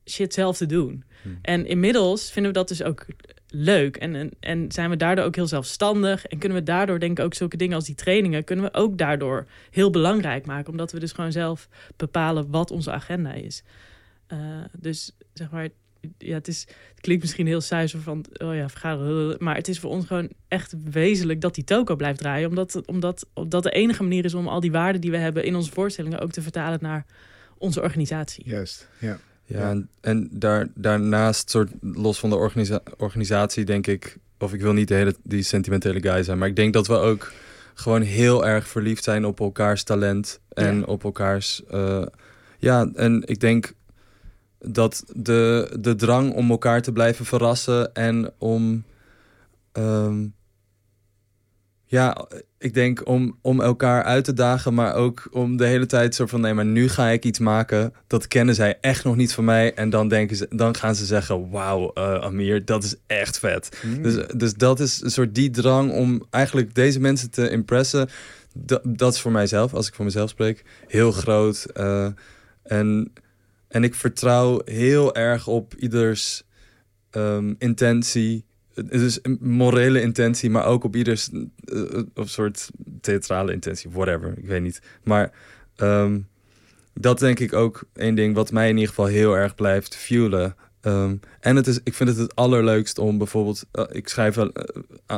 shit 0.05 0.33
zelf 0.33 0.57
te 0.57 0.65
doen. 0.65 1.03
Hmm. 1.21 1.39
En 1.41 1.65
inmiddels 1.65 2.31
vinden 2.31 2.51
we 2.51 2.57
dat 2.57 2.67
dus 2.67 2.83
ook 2.83 3.05
leuk. 3.47 3.97
En, 3.97 4.15
en, 4.15 4.31
en 4.39 4.71
zijn 4.71 4.89
we 4.89 4.97
daardoor 4.97 5.25
ook 5.25 5.35
heel 5.35 5.47
zelfstandig. 5.47 6.25
En 6.25 6.37
kunnen 6.37 6.57
we 6.57 6.63
daardoor, 6.63 6.99
denk 6.99 7.19
ik, 7.19 7.25
ook 7.25 7.33
zulke 7.33 7.57
dingen 7.57 7.75
als 7.75 7.85
die 7.85 7.95
trainingen... 7.95 8.43
kunnen 8.43 8.65
we 8.65 8.73
ook 8.73 8.97
daardoor 8.97 9.47
heel 9.71 9.89
belangrijk 9.89 10.45
maken. 10.45 10.71
Omdat 10.71 10.91
we 10.91 10.99
dus 10.99 11.11
gewoon 11.11 11.31
zelf 11.31 11.69
bepalen 11.95 12.51
wat 12.51 12.71
onze 12.71 12.91
agenda 12.91 13.33
is. 13.33 13.63
Eh, 14.27 14.39
dus 14.79 15.11
zeg 15.33 15.51
maar, 15.51 15.69
ja, 16.17 16.33
het, 16.33 16.47
is, 16.47 16.59
het 16.89 17.01
klinkt 17.01 17.21
misschien 17.21 17.47
heel 17.47 17.61
saai 17.61 17.87
zo 17.87 17.99
van, 17.99 18.25
oh 18.37 18.55
ja, 18.55 18.69
vergaderen. 18.69 19.35
Maar 19.39 19.55
het 19.55 19.67
is 19.67 19.79
voor 19.79 19.89
ons 19.89 20.05
gewoon 20.05 20.29
echt 20.47 20.73
wezenlijk 20.91 21.41
dat 21.41 21.55
die 21.55 21.63
toko 21.63 21.95
blijft 21.95 22.19
draaien. 22.19 22.49
Omdat, 22.49 22.81
omdat, 22.85 23.25
omdat 23.33 23.63
de 23.63 23.69
enige 23.71 24.03
manier 24.03 24.25
is 24.25 24.33
om 24.33 24.47
al 24.47 24.59
die 24.59 24.71
waarden 24.71 25.01
die 25.01 25.11
we 25.11 25.17
hebben 25.17 25.43
in 25.43 25.55
onze 25.55 25.71
voorstellingen 25.71 26.19
ook 26.19 26.31
te 26.31 26.41
vertalen 26.41 26.79
naar 26.81 27.05
onze 27.57 27.81
organisatie. 27.81 28.43
Juist, 28.49 28.87
ja. 28.99 29.19
Ja, 29.47 29.59
Ja. 29.59 29.69
en, 29.69 29.89
en 30.01 30.29
daar, 30.31 30.67
daarnaast, 30.75 31.49
soort, 31.49 31.71
los 31.81 32.19
van 32.19 32.29
de 32.29 32.35
organisa- 32.35 32.81
organisatie, 32.97 33.63
denk 33.65 33.87
ik... 33.87 34.17
of 34.39 34.53
ik 34.53 34.61
wil 34.61 34.73
niet 34.73 34.87
de 34.87 34.93
hele, 34.93 35.15
die 35.23 35.43
sentimentele 35.43 36.01
guy 36.01 36.23
zijn... 36.23 36.37
maar 36.37 36.47
ik 36.47 36.55
denk 36.55 36.73
dat 36.73 36.87
we 36.87 36.93
ook 36.97 37.31
gewoon 37.73 38.01
heel 38.01 38.45
erg 38.45 38.67
verliefd 38.67 39.03
zijn 39.03 39.25
op 39.25 39.39
elkaars 39.39 39.83
talent... 39.83 40.39
en 40.49 40.77
Ja. 40.77 40.83
op 40.83 41.03
elkaars... 41.03 41.63
eh, 41.65 42.05
ja, 42.59 42.89
en 42.95 43.23
ik 43.25 43.39
denk 43.39 43.73
dat 44.67 45.03
de, 45.15 45.75
de 45.79 45.95
drang 45.95 46.33
om 46.33 46.49
elkaar 46.49 46.81
te 46.81 46.91
blijven 46.91 47.25
verrassen... 47.25 47.93
en 47.93 48.31
om... 48.37 48.83
ehm, 49.71 50.25
ja, 51.87 52.27
ik 52.57 52.73
denk 52.73 53.07
om, 53.07 53.37
om 53.41 53.61
elkaar 53.61 54.03
uit 54.03 54.23
te 54.23 54.33
dagen, 54.33 54.73
maar 54.73 54.95
ook 54.95 55.27
om 55.31 55.57
de 55.57 55.65
hele 55.65 55.85
tijd 55.85 56.15
zo 56.15 56.25
van 56.25 56.41
nee, 56.41 56.53
maar 56.53 56.65
nu 56.65 56.89
ga 56.89 57.07
ik 57.07 57.25
iets 57.25 57.39
maken. 57.39 57.93
Dat 58.07 58.27
kennen 58.27 58.55
zij 58.55 58.77
echt 58.81 59.03
nog 59.03 59.15
niet 59.15 59.33
van 59.33 59.43
mij. 59.43 59.73
En 59.73 59.89
dan, 59.89 60.07
denken 60.07 60.35
ze, 60.35 60.47
dan 60.49 60.75
gaan 60.75 60.95
ze 60.95 61.05
zeggen: 61.05 61.49
Wauw, 61.49 61.91
eh, 61.93 62.13
Amir, 62.13 62.65
dat 62.65 62.83
is 62.83 62.95
echt 63.07 63.39
vet. 63.39 63.77
Hmm. 63.81 64.01
Dus, 64.01 64.27
dus 64.35 64.53
dat 64.53 64.79
is 64.79 65.01
een 65.01 65.11
soort 65.11 65.35
die 65.35 65.49
drang 65.49 65.91
om 65.91 66.25
eigenlijk 66.29 66.75
deze 66.75 66.99
mensen 66.99 67.29
te 67.29 67.49
impressen. 67.49 68.09
Dat, 68.53 68.81
dat 68.83 69.13
is 69.13 69.21
voor 69.21 69.31
mijzelf, 69.31 69.73
als 69.73 69.87
ik 69.87 69.93
voor 69.93 70.05
mezelf 70.05 70.29
spreek, 70.29 70.63
heel 70.87 71.11
groot. 71.11 71.65
Eh, 71.73 72.07
en, 72.63 73.11
en 73.75 73.83
ik 73.83 73.95
vertrouw 73.95 74.61
heel 74.65 75.15
erg 75.15 75.47
op 75.47 75.73
ieders 75.75 76.43
ehm, 77.09 77.53
intentie. 77.57 78.45
Het 78.73 78.91
is 78.91 79.19
een 79.21 79.37
morele 79.41 80.01
intentie, 80.01 80.49
maar 80.49 80.65
ook 80.65 80.83
op 80.83 80.95
ieders 80.95 81.29
eh, 81.65 82.01
of 82.13 82.29
soort 82.29 82.69
theatrale 83.01 83.51
intentie, 83.51 83.89
whatever. 83.89 84.33
Ik 84.37 84.45
weet 84.45 84.61
niet. 84.61 84.81
Maar 85.03 85.31
ehm, 85.75 86.19
dat 86.93 87.19
denk 87.19 87.39
ik 87.39 87.53
ook 87.53 87.83
één 87.93 88.15
ding 88.15 88.35
wat 88.35 88.51
mij 88.51 88.69
in 88.69 88.75
ieder 88.75 88.89
geval 88.89 89.05
heel 89.05 89.37
erg 89.37 89.55
blijft 89.55 89.95
fuelen. 89.95 90.55
Ehm, 90.81 91.15
en 91.39 91.55
het 91.55 91.67
is, 91.67 91.79
ik 91.83 91.93
vind 91.93 92.09
het 92.09 92.17
het 92.17 92.35
allerleukst 92.35 92.97
om 92.97 93.17
bijvoorbeeld, 93.17 93.65
eh, 93.71 93.83
ik 93.89 94.07
schrijf 94.07 94.35
wel, 94.35 94.51
eh, 95.05 95.17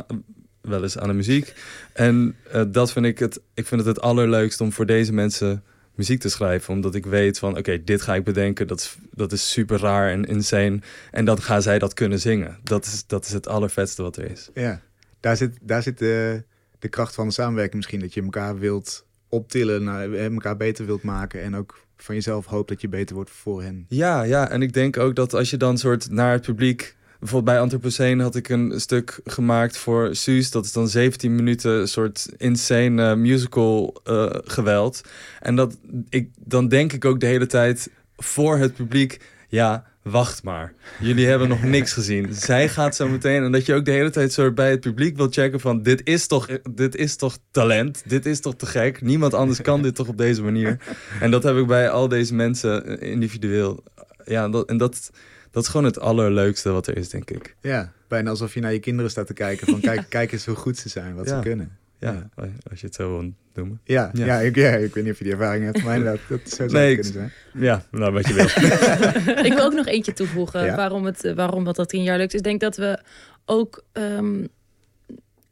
wel 0.60 0.82
eens 0.82 0.98
aan 0.98 1.08
de 1.08 1.14
muziek. 1.14 1.54
En 1.92 2.36
eh, 2.52 2.62
dat 2.68 2.92
vind 2.92 3.06
ik 3.06 3.18
het, 3.18 3.40
ik 3.54 3.66
vind 3.66 3.80
het 3.80 3.96
het 3.96 4.00
allerleukst 4.04 4.60
om 4.60 4.72
voor 4.72 4.86
deze 4.86 5.12
mensen 5.12 5.62
muziek 5.98 6.20
te 6.20 6.28
schrijven. 6.28 6.74
Omdat 6.74 6.94
ik 6.94 7.06
weet 7.06 7.38
van, 7.38 7.58
oké, 7.58 7.84
dit 7.84 8.02
ga 8.02 8.14
ik 8.14 8.24
bedenken. 8.24 8.66
Dat 8.66 8.80
is, 8.80 8.96
dat 9.10 9.32
is 9.32 9.50
super 9.50 9.80
raar 9.80 10.10
en 10.10 10.24
insane. 10.24 10.80
En 11.10 11.24
dan 11.24 11.42
gaan 11.42 11.62
zij 11.62 11.78
dat 11.78 11.94
kunnen 11.94 12.20
zingen. 12.20 12.58
Dat 12.62 12.84
is, 12.84 13.06
dat 13.06 13.24
is 13.24 13.32
het 13.32 13.48
allervetste 13.48 14.02
wat 14.02 14.16
er 14.16 14.30
is. 14.30 14.50
Ja, 14.54 14.80
daar 15.20 15.36
zit, 15.36 15.58
daar 15.62 15.82
zit 15.82 15.98
de, 15.98 16.42
de 16.78 16.88
kracht 16.88 17.14
van 17.14 17.26
de 17.26 17.32
samenwerking 17.32 17.76
misschien. 17.76 18.00
Dat 18.00 18.14
je 18.14 18.22
elkaar 18.22 18.58
wilt 18.58 19.06
optillen, 19.28 19.84
naar, 19.84 20.12
eh, 20.12 20.24
elkaar 20.24 20.56
beter 20.56 20.86
wilt 20.86 21.02
maken. 21.02 21.42
En 21.42 21.56
ook 21.56 21.86
van 21.96 22.14
jezelf 22.14 22.46
hoopt 22.46 22.68
dat 22.68 22.80
je 22.80 22.88
beter 22.88 23.14
wordt 23.14 23.30
voor 23.30 23.62
hen. 23.62 23.86
Ja, 23.88 24.22
ja, 24.22 24.50
en 24.50 24.62
ik 24.62 24.72
denk 24.72 24.96
ook 24.96 25.14
dat 25.14 25.34
als 25.34 25.50
je 25.50 25.56
dan 25.56 25.78
soort 25.78 26.10
naar 26.10 26.32
het 26.32 26.42
publiek... 26.42 26.96
Bijvoorbeeld 27.18 27.54
bij 27.54 27.60
Anthropocene 27.62 28.22
had 28.22 28.34
ik 28.34 28.48
een 28.48 28.80
stuk 28.80 29.20
gemaakt 29.24 29.76
voor 29.76 30.16
Suus. 30.16 30.50
Dat 30.50 30.64
is 30.64 30.72
dan 30.72 30.88
17 30.88 31.34
minuten 31.34 31.88
soort 31.88 32.28
insane 32.36 33.10
eh, 33.10 33.16
musical 33.16 34.00
eh, 34.04 34.26
geweld. 34.30 35.00
En 35.40 35.56
dat, 35.56 35.76
ik, 36.08 36.30
dan 36.38 36.68
denk 36.68 36.92
ik 36.92 37.04
ook 37.04 37.20
de 37.20 37.26
hele 37.26 37.46
tijd 37.46 37.90
voor 38.16 38.58
het 38.58 38.74
publiek... 38.74 39.20
Ja, 39.48 39.84
wacht 40.02 40.42
maar. 40.42 40.74
Jullie 41.00 41.26
hebben 41.26 41.48
nog 41.48 41.62
niks 41.76 41.92
gezien. 41.92 42.34
Zij 42.34 42.68
gaat 42.68 42.96
zo 42.96 43.08
meteen. 43.08 43.42
En 43.42 43.52
dat 43.52 43.66
je 43.66 43.74
ook 43.74 43.84
de 43.84 43.90
hele 43.90 44.10
tijd 44.10 44.32
soort 44.32 44.54
bij 44.54 44.70
het 44.70 44.80
publiek 44.80 45.16
wil 45.16 45.28
checken 45.30 45.60
van... 45.60 45.82
Dit 45.82 46.00
is 46.04 46.26
toch, 46.26 46.48
dit 46.70 46.96
is 46.96 47.16
toch 47.16 47.38
talent? 47.50 48.02
Dit 48.06 48.26
is 48.26 48.40
toch 48.40 48.56
te 48.56 48.66
gek? 48.66 49.00
Niemand 49.00 49.34
anders 49.34 49.60
kan 49.60 49.82
dit 49.82 49.94
toch 49.94 50.08
op 50.08 50.18
deze 50.18 50.42
manier? 50.42 50.78
En 51.20 51.30
dat 51.30 51.42
heb 51.42 51.56
ik 51.56 51.66
bij 51.66 51.90
al 51.90 52.08
deze 52.08 52.34
mensen 52.34 53.00
eh, 53.00 53.10
individueel. 53.10 53.82
Ja, 54.24 54.48
dat, 54.48 54.68
en 54.68 54.76
dat, 54.76 55.10
dat 55.58 55.66
is 55.66 55.72
gewoon 55.72 55.86
het 55.86 56.00
allerleukste 56.00 56.70
wat 56.70 56.86
er 56.86 56.96
is, 56.96 57.08
denk 57.08 57.30
ik. 57.30 57.56
Ja, 57.60 57.92
bijna 58.08 58.30
alsof 58.30 58.54
je 58.54 58.60
naar 58.60 58.72
je 58.72 58.78
kinderen 58.78 59.10
staat 59.10 59.26
te 59.26 59.32
kijken. 59.32 59.66
Van 59.66 59.80
kijk, 59.90 60.06
kijk 60.08 60.32
eens 60.32 60.46
hoe 60.46 60.54
goed 60.54 60.76
ze 60.76 60.88
zijn, 60.88 61.14
wat 61.14 61.28
Ja. 61.28 61.36
ze 61.36 61.42
kunnen. 61.42 61.76
Ja, 62.00 62.28
als 62.70 62.80
je 62.80 62.86
het 62.86 62.94
zo 62.94 63.08
wil 63.10 63.32
noemen. 63.54 63.80
Ja, 63.84 64.10
ja. 64.14 64.26
Ja. 64.26 64.38
ik, 64.38 64.56
ja, 64.56 64.70
ik 64.70 64.94
weet 64.94 65.04
niet 65.04 65.12
of 65.12 65.18
je 65.18 65.24
die 65.24 65.32
ervaring 65.32 65.64
hebt, 65.64 65.82
maar 65.84 65.96
inderdaad, 65.96 66.20
dat 66.28 66.40
zou 66.44 66.68
zo 66.68 66.76
Nee, 66.76 66.94
kunnen 66.94 67.12
zijn. 67.12 67.32
Ja, 67.52 67.84
nou 67.90 68.12
wat 68.12 68.26
je 68.26 68.34
wil. 68.34 68.44
ik 69.50 69.52
wil 69.52 69.64
ook 69.64 69.72
nog 69.72 69.86
eentje 69.86 70.12
toevoegen 70.12 70.64
Ja. 70.64 70.76
waarom, 70.76 71.04
het, 71.04 71.24
eh, 71.24 71.34
waarom 71.34 71.64
dat, 71.64 71.76
dat 71.76 71.88
tien 71.88 72.02
jaar 72.02 72.18
lukt. 72.18 72.34
Ik 72.34 72.42
denk 72.42 72.60
dat 72.60 72.76
we 72.76 72.98
ook 73.44 73.84
ehm, 73.92 74.44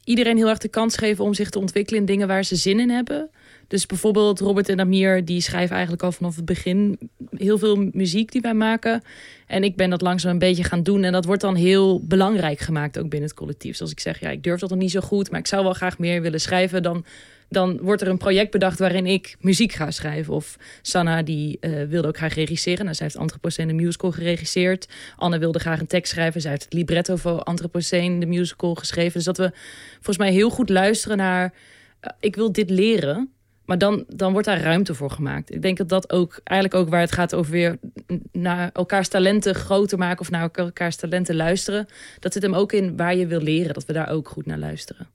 iedereen 0.04 0.36
heel 0.36 0.48
erg 0.48 0.58
de 0.58 0.68
kans 0.68 0.96
geven 0.96 1.24
om 1.24 1.34
zich 1.34 1.50
te 1.50 1.58
ontwikkelen 1.58 2.00
in 2.00 2.06
dingen 2.06 2.28
waar 2.28 2.44
ze 2.44 2.56
zin 2.56 2.80
in 2.80 2.90
hebben. 2.90 3.30
Dus 3.68 3.86
bijvoorbeeld 3.86 4.40
Robert 4.40 4.68
en 4.68 4.80
Amir, 4.80 5.24
die 5.24 5.40
schrijven 5.40 5.72
eigenlijk 5.74 6.02
al 6.02 6.12
vanaf 6.12 6.36
het 6.36 6.44
begin 6.44 6.98
heel 7.30 7.58
veel 7.58 7.76
muziek 7.92 8.32
die 8.32 8.40
wij 8.40 8.54
maken. 8.54 9.02
En 9.46 9.64
ik 9.64 9.76
ben 9.76 9.90
dat 9.90 10.00
langzaam 10.00 10.32
een 10.32 10.38
beetje 10.38 10.64
gaan 10.64 10.82
doen. 10.82 11.04
En 11.04 11.12
dat 11.12 11.24
wordt 11.24 11.42
dan 11.42 11.54
heel 11.54 12.00
belangrijk 12.04 12.58
gemaakt 12.60 12.98
ook 12.98 13.08
binnen 13.08 13.28
het 13.28 13.38
collectief. 13.38 13.76
Zoals 13.76 13.92
ik 13.92 14.00
zeg, 14.00 14.20
ja, 14.20 14.30
ik 14.30 14.42
durf 14.42 14.60
dat 14.60 14.70
nog 14.70 14.78
niet 14.78 14.90
zo 14.90 15.00
goed, 15.00 15.30
maar 15.30 15.40
ik 15.40 15.46
zou 15.46 15.62
wel 15.62 15.72
graag 15.72 15.98
meer 15.98 16.22
willen 16.22 16.40
schrijven. 16.40 16.82
Dan, 16.82 17.04
dan 17.48 17.78
wordt 17.80 18.02
er 18.02 18.08
een 18.08 18.18
project 18.18 18.50
bedacht 18.50 18.78
waarin 18.78 19.06
ik 19.06 19.36
muziek 19.40 19.72
ga 19.72 19.90
schrijven. 19.90 20.34
Of 20.34 20.56
Sanna, 20.82 21.22
die 21.22 21.58
eh, 21.60 21.70
wilde 21.88 22.08
ook 22.08 22.16
graag 22.16 22.34
regisseren. 22.34 22.84
Nou, 22.84 22.96
zij 22.96 23.06
heeft 23.06 23.18
Anthropocene 23.18 23.66
de 23.66 23.82
musical 23.82 24.12
geregisseerd. 24.12 24.88
Anne 25.16 25.38
wilde 25.38 25.58
graag 25.58 25.80
een 25.80 25.86
tekst 25.86 26.12
schrijven. 26.12 26.40
Zij 26.40 26.50
heeft 26.50 26.64
het 26.64 26.72
libretto 26.72 27.16
voor 27.16 27.42
Anthropocene 27.42 28.20
de 28.20 28.26
musical 28.26 28.74
geschreven. 28.74 29.12
Dus 29.12 29.24
dat 29.24 29.38
we 29.38 29.50
volgens 29.94 30.18
mij 30.18 30.32
heel 30.32 30.50
goed 30.50 30.68
luisteren 30.68 31.16
naar... 31.16 31.54
eh, 32.00 32.10
ik 32.20 32.36
wil 32.36 32.52
dit 32.52 32.70
leren, 32.70 33.30
maar 33.66 33.78
dan, 33.78 34.04
dan 34.08 34.32
wordt 34.32 34.46
daar 34.46 34.60
ruimte 34.60 34.94
voor 34.94 35.10
gemaakt. 35.10 35.54
Ik 35.54 35.62
denk 35.62 35.76
dat 35.76 35.88
dat 35.88 36.12
ook 36.12 36.40
eigenlijk 36.44 36.80
ook 36.80 36.88
waar 36.88 37.00
het 37.00 37.12
gaat 37.12 37.34
over 37.34 37.52
weer 37.52 37.78
naar 38.32 38.70
elkaars 38.72 39.08
talenten 39.08 39.54
groter 39.54 39.98
maken 39.98 40.20
of 40.20 40.30
naar 40.30 40.50
elkaars 40.52 40.96
talenten 40.96 41.36
luisteren. 41.36 41.86
Dat 42.18 42.32
zit 42.32 42.42
hem 42.42 42.54
ook 42.54 42.72
in 42.72 42.96
waar 42.96 43.16
je 43.16 43.26
wil 43.26 43.40
leren, 43.40 43.74
dat 43.74 43.84
we 43.84 43.92
daar 43.92 44.10
ook 44.10 44.28
goed 44.28 44.46
naar 44.46 44.58
luisteren. 44.58 45.08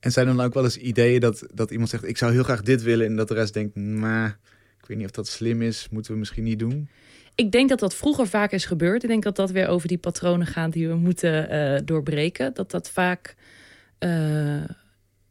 En 0.00 0.12
zijn 0.12 0.28
er 0.28 0.36
dan 0.36 0.44
ook 0.44 0.54
wel 0.54 0.64
eens 0.64 0.76
ideeën 0.76 1.20
dat, 1.20 1.46
dat 1.54 1.70
iemand 1.70 1.90
zegt... 1.90 2.08
ik 2.08 2.18
zou 2.18 2.32
heel 2.32 2.42
graag 2.42 2.62
dit 2.62 2.82
willen 2.82 3.06
en 3.06 3.16
dat 3.16 3.28
de 3.28 3.34
rest 3.34 3.54
denkt... 3.54 3.74
maar 3.74 4.38
ik 4.80 4.86
weet 4.86 4.96
niet 4.96 5.06
of 5.06 5.12
dat 5.12 5.28
slim 5.28 5.62
is, 5.62 5.88
moeten 5.90 6.12
we 6.12 6.18
misschien 6.18 6.44
niet 6.44 6.58
doen. 6.58 6.88
Ik 7.34 7.52
denk 7.52 7.68
dat 7.68 7.78
dat 7.78 7.94
vroeger 7.94 8.26
vaak 8.26 8.52
is 8.52 8.64
gebeurd. 8.64 9.02
Ik 9.02 9.08
denk 9.08 9.22
dat 9.22 9.36
dat 9.36 9.50
weer 9.50 9.68
over 9.68 9.88
die 9.88 9.98
patronen 9.98 10.46
gaat 10.46 10.72
die 10.72 10.88
we 10.88 10.94
moeten 10.94 11.48
eh, 11.48 11.80
doorbreken. 11.84 12.54
Dat 12.54 12.70
dat 12.70 12.90
vaak, 12.90 13.36
eh, 13.98 14.54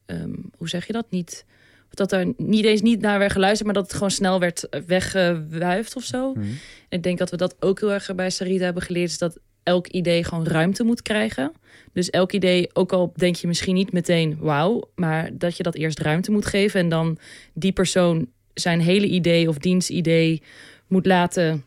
ehm, 0.06 0.34
hoe 0.58 0.70
zeg 0.70 0.88
je 0.88 0.94
dat, 0.94 1.06
niet... 1.10 1.46
Dat 1.92 2.12
er 2.12 2.34
niet 2.38 2.66
eens 2.66 2.82
niet 2.82 3.02
naar 3.02 3.20
werd 3.20 3.32
geluisterd, 3.32 3.66
maar 3.66 3.74
dat 3.74 3.84
het 3.84 3.94
gewoon 3.94 4.12
snel 4.12 4.40
werd 4.40 4.68
weggewuifd 4.88 5.96
of 5.96 6.04
zo. 6.04 6.34
En 6.34 6.58
ik 6.90 7.04
denk 7.04 7.18
dat 7.18 7.30
we 7.30 7.38
dat 7.38 7.56
ook 7.60 7.80
heel 7.80 7.92
erg 7.92 8.16
bij 8.16 8.30
Sarita 8.30 8.64
hebben 8.64 8.84
geleerd. 8.84 9.10
Is 9.10 9.18
dat 9.18 9.40
elk 9.64 9.88
idee 9.88 10.24
gewoon 10.24 10.46
ruimte 10.46 10.84
moet 10.84 11.02
krijgen. 11.02 11.52
Dus 11.94 12.10
elk 12.10 12.32
idee, 12.32 12.70
ook 12.74 12.92
al 12.92 13.14
denk 13.16 13.36
je 13.36 13.48
misschien 13.48 13.76
niet 13.76 13.92
meteen 13.92 14.38
wauw, 14.40 14.90
maar 14.96 15.30
dat 15.38 15.58
je 15.58 15.64
dat 15.64 15.76
eerst 15.76 16.00
ruimte 16.00 16.32
moet 16.32 16.46
geven 16.46 16.80
en 16.80 16.90
dan 16.90 17.18
die 17.54 17.72
persoon 17.72 18.28
zijn 18.54 18.82
hele 18.82 19.08
idee 19.08 19.50
of 19.50 19.58
dienstidee 19.58 20.42
moet 20.88 21.06
laten, 21.06 21.64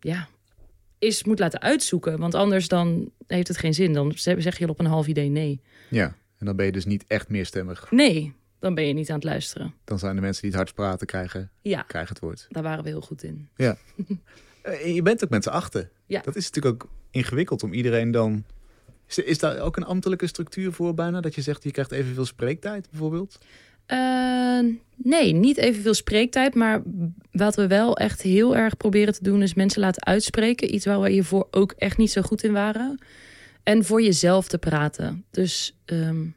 ja, 0.00 0.28
is 0.98 1.24
moet 1.24 1.38
laten 1.38 1.60
uitzoeken. 1.60 2.18
Want 2.18 2.34
anders 2.34 2.68
dan 2.68 3.10
heeft 3.26 3.48
het 3.48 3.56
geen 3.56 3.74
zin. 3.74 3.92
Dan 3.92 4.12
zeg 4.16 4.58
je 4.58 4.68
op 4.68 4.78
een 4.78 4.86
half 4.86 5.06
idee 5.06 5.28
nee. 5.28 5.60
Ja, 5.90 6.16
en 6.38 6.46
dan 6.46 6.56
ben 6.56 6.66
je 6.66 6.72
dus 6.72 6.84
niet 6.84 7.04
echt 7.06 7.28
meerstemmig. 7.28 7.90
Nee, 7.90 8.32
dan 8.58 8.74
ben 8.74 8.86
je 8.86 8.92
niet 8.92 9.08
aan 9.08 9.14
het 9.14 9.24
luisteren. 9.24 9.74
Dan 9.84 9.98
zijn 9.98 10.14
de 10.14 10.20
mensen 10.20 10.42
die 10.42 10.50
het 10.50 10.58
hardst 10.58 10.74
praten 10.74 11.06
krijgen, 11.06 11.50
ja. 11.62 11.82
krijgen 11.82 12.12
het 12.12 12.22
woord. 12.22 12.46
Daar 12.48 12.62
waren 12.62 12.84
we 12.84 12.90
heel 12.90 13.00
goed 13.00 13.22
in. 13.22 13.48
Ja. 13.56 13.76
Eh, 14.62 14.94
je 14.94 15.02
bent 15.02 15.24
ook 15.24 15.30
met 15.30 15.42
z'n 15.42 15.48
achten. 15.48 15.90
Ja. 16.06 16.20
Dat 16.20 16.36
is 16.36 16.50
natuurlijk 16.50 16.84
ook 16.84 16.90
ingewikkeld 17.10 17.62
om 17.62 17.72
iedereen 17.72 18.10
dan... 18.10 18.44
Is, 19.06 19.18
is 19.18 19.38
daar 19.38 19.60
ook 19.60 19.76
een 19.76 19.84
ambtelijke 19.84 20.26
structuur 20.26 20.72
voor 20.72 20.94
bijna? 20.94 21.20
Dat 21.20 21.34
je 21.34 21.42
zegt, 21.42 21.62
je 21.62 21.70
krijgt 21.70 21.92
evenveel 21.92 22.24
spreektijd 22.24 22.90
bijvoorbeeld? 22.90 23.38
Uh, 23.86 24.60
nee, 24.96 25.32
niet 25.32 25.56
evenveel 25.56 25.94
spreektijd. 25.94 26.54
Maar 26.54 26.82
wat 27.30 27.56
we 27.56 27.66
wel 27.66 27.96
echt 27.96 28.22
heel 28.22 28.56
erg 28.56 28.76
proberen 28.76 29.14
te 29.14 29.22
doen... 29.22 29.42
is 29.42 29.54
mensen 29.54 29.80
laten 29.80 30.04
uitspreken. 30.04 30.74
Iets 30.74 30.84
waar 30.84 31.00
we 31.00 31.10
hiervoor 31.10 31.48
ook 31.50 31.72
echt 31.72 31.96
niet 31.96 32.10
zo 32.10 32.22
goed 32.22 32.42
in 32.42 32.52
waren. 32.52 32.98
En 33.62 33.84
voor 33.84 34.02
jezelf 34.02 34.48
te 34.48 34.58
praten. 34.58 35.24
Dus 35.30 35.76
um, 35.86 36.34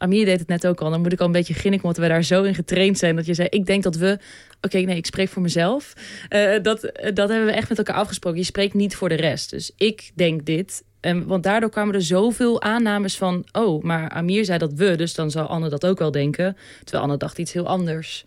Amir 0.00 0.24
deed 0.24 0.38
het 0.38 0.48
net 0.48 0.66
ook 0.66 0.80
al. 0.80 0.90
Dan 0.90 1.00
moet 1.00 1.12
ik 1.12 1.20
al 1.20 1.26
een 1.26 1.32
beetje 1.32 1.54
ginniken, 1.54 1.84
omdat 1.84 2.02
we 2.02 2.08
daar 2.08 2.22
zo 2.22 2.42
in 2.42 2.54
getraind 2.54 2.98
zijn. 2.98 3.16
Dat 3.16 3.26
je 3.26 3.34
zei, 3.34 3.48
ik 3.48 3.66
denk 3.66 3.82
dat 3.82 3.96
we... 3.96 4.18
Oké, 4.60 4.78
nee, 4.78 4.96
ik 4.96 5.06
spreek 5.06 5.28
voor 5.28 5.42
mezelf. 5.42 5.92
Uh, 6.30 6.62
dat, 6.62 6.80
dat 7.14 7.28
hebben 7.28 7.46
we 7.46 7.52
echt 7.52 7.68
met 7.68 7.78
elkaar 7.78 7.96
afgesproken. 7.96 8.38
Je 8.38 8.44
spreekt 8.44 8.74
niet 8.74 8.96
voor 8.96 9.08
de 9.08 9.14
rest. 9.14 9.50
Dus 9.50 9.72
ik 9.76 10.10
denk 10.14 10.46
dit. 10.46 10.82
Want 11.26 11.42
daardoor 11.42 11.70
kwamen 11.70 11.94
er 11.94 12.02
zoveel 12.02 12.62
aannames 12.62 13.16
van... 13.16 13.46
Oh, 13.52 13.82
maar 13.82 14.08
Amir 14.08 14.44
zei 14.44 14.58
dat 14.58 14.72
we, 14.72 14.96
dus 14.96 15.14
dan 15.14 15.30
zal 15.30 15.46
Anne 15.46 15.68
dat 15.68 15.86
ook 15.86 15.98
wel 15.98 16.10
denken. 16.10 16.56
Terwijl 16.84 17.02
Anne 17.02 17.16
dacht 17.16 17.38
iets 17.38 17.52
heel 17.52 17.66
anders. 17.66 18.24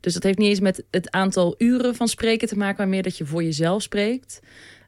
Dus 0.00 0.14
dat 0.14 0.22
heeft 0.22 0.38
niet 0.38 0.48
eens 0.48 0.60
met 0.60 0.84
het 0.90 1.10
aantal 1.10 1.54
uren 1.58 1.94
van 1.94 2.08
spreken 2.08 2.48
te 2.48 2.56
maken... 2.56 2.76
maar 2.76 2.88
meer 2.88 3.02
dat 3.02 3.18
je 3.18 3.26
voor 3.26 3.42
jezelf 3.42 3.82
spreekt. 3.82 4.40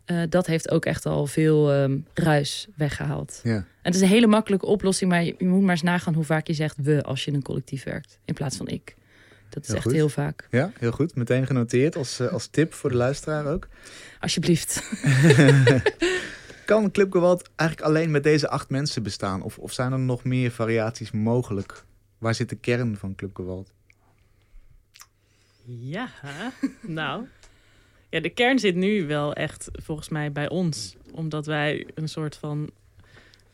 Uh, 0.07 0.23
dat 0.29 0.47
heeft 0.47 0.71
ook 0.71 0.85
echt 0.85 1.07
al 1.07 1.27
veel 1.27 1.75
um, 1.75 2.07
ruis 2.15 2.67
weggehaald. 2.77 3.41
Ja. 3.43 3.65
En 3.87 3.93
het 3.93 4.01
is 4.01 4.09
een 4.09 4.15
hele 4.15 4.27
makkelijke 4.27 4.67
oplossing, 4.67 5.11
maar 5.11 5.25
je, 5.25 5.35
je, 5.39 5.47
moet 5.47 5.61
maar 5.61 5.71
eens 5.71 5.83
nagaan 5.83 6.15
hoe 6.15 6.25
vaak 6.25 6.47
je 6.47 6.53
zegt 6.53 6.77
we 6.77 7.03
als 7.03 7.25
je 7.25 7.31
in 7.31 7.37
een 7.37 7.43
collectief 7.43 7.85
werkt, 7.85 8.19
in 8.25 8.35
plaats 8.35 8.57
van 8.57 8.69
ik. 8.69 8.97
Dat 9.49 9.63
is 9.63 9.69
heel 9.69 9.77
echt 9.77 9.87
goed. 9.87 9.95
heel 9.95 10.09
vaak. 10.09 10.49
Ja, 10.51 10.73
heel 10.79 10.91
goed. 10.91 11.15
Meteen 11.15 11.47
genoteerd 11.47 11.97
als, 11.97 12.21
uh, 12.21 12.29
als 12.29 12.47
tip 12.47 12.75
voor 12.75 12.91
de 12.91 12.97
luisteraar 12.97 13.47
ook. 13.47 13.69
Alsjeblieft. 14.21 14.91
kan 16.65 16.91
Club 16.91 17.13
Gewalt 17.13 17.51
eigenlijk 17.57 17.89
alleen 17.89 18.11
met 18.11 18.23
deze 18.23 18.49
acht 18.49 18.71
mensen 18.71 19.03
bestaan? 19.03 19.43
Of, 19.43 19.59
of 19.59 19.73
zijn 19.73 19.93
er 19.93 19.99
nog 19.99 20.25
meer 20.25 20.51
variaties 20.51 21.11
mogelijk? 21.11 21.85
Waar 22.19 22.35
zit 22.35 22.49
de 22.49 22.57
kern 22.57 22.97
van 22.97 23.15
Club 23.15 23.37
Gewalt? 23.37 23.73
Ja, 25.65 26.09
nou, 26.81 27.25
ja, 28.11 28.21
de 28.21 28.31
kern 28.31 28.59
zit 28.59 28.75
nu 28.75 29.07
wel 29.07 29.35
echt 29.35 29.69
volgens 29.73 30.09
mij 30.09 30.33
bij 30.33 30.49
ons. 30.49 30.97
Omdat 31.13 31.47
wij 31.47 31.87
een 31.95 32.09
soort 32.09 32.37
van 32.37 32.71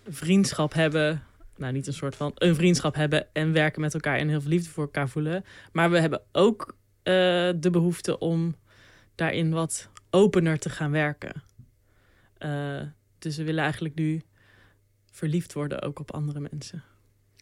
vriendschap 0.08 0.72
hebben. 0.72 1.22
Nou, 1.56 1.72
niet 1.72 1.86
een 1.86 1.92
soort 1.92 2.16
van 2.16 2.32
een 2.34 2.54
vriendschap 2.54 2.94
hebben 2.94 3.26
en 3.32 3.52
werken 3.52 3.80
met 3.80 3.94
elkaar 3.94 4.18
en 4.18 4.28
heel 4.28 4.40
veel 4.40 4.50
liefde 4.50 4.70
voor 4.70 4.84
elkaar 4.84 5.08
voelen. 5.08 5.44
Maar 5.72 5.90
we 5.90 6.00
hebben 6.00 6.22
ook 6.32 6.68
uh, 6.68 7.14
de 7.56 7.68
behoefte 7.70 8.18
om 8.18 8.54
daarin 9.14 9.50
wat 9.50 9.88
opener 10.10 10.58
te 10.58 10.70
gaan 10.70 10.90
werken. 10.90 11.42
Uh, 12.38 12.80
dus 13.18 13.36
we 13.36 13.44
willen 13.44 13.62
eigenlijk 13.62 13.94
nu 13.94 14.22
verliefd 15.10 15.52
worden 15.52 15.82
ook 15.82 15.98
op 15.98 16.12
andere 16.12 16.40
mensen. 16.50 16.82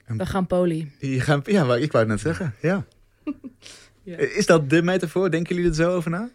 We 0.06 0.26
gaan 0.26 0.46
poli. 0.46 0.92
Je 0.98 1.20
gaan, 1.20 1.40
ja, 1.44 1.64
maar 1.64 1.78
ik 1.78 1.92
wou 1.92 2.04
het 2.04 2.12
net 2.12 2.20
zeggen. 2.20 2.54
Ja. 2.60 2.84
ja. 4.02 4.16
Is 4.16 4.46
dat 4.46 4.70
de 4.70 4.82
metafoor? 4.82 5.30
Denken 5.30 5.54
jullie 5.54 5.70
er 5.70 5.76
zo 5.76 5.94
over 5.94 6.10
na? 6.10 6.30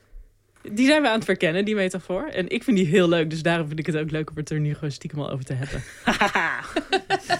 Die 0.72 0.88
zijn 0.88 1.02
we 1.02 1.08
aan 1.08 1.16
het 1.16 1.26
verkennen, 1.26 1.66
die 1.66 1.76
metafoor. 1.76 2.24
En 2.24 2.50
ik 2.50 2.64
vind 2.64 2.78
die 2.78 2.86
heel 2.86 3.10
leuk, 3.10 3.30
dus 3.30 3.42
daarom 3.42 3.68
vind 3.68 3.80
ik 3.80 3.86
het 3.86 3.98
ook 3.98 4.12
leuk 4.12 4.30
om 4.30 4.36
het 4.36 4.50
er 4.50 4.60
nu 4.60 4.74
gewoon 4.74 4.92
stiekem 4.92 5.20
al 5.20 5.32
over 5.32 5.46
te 5.46 5.54
hebben. 5.54 5.84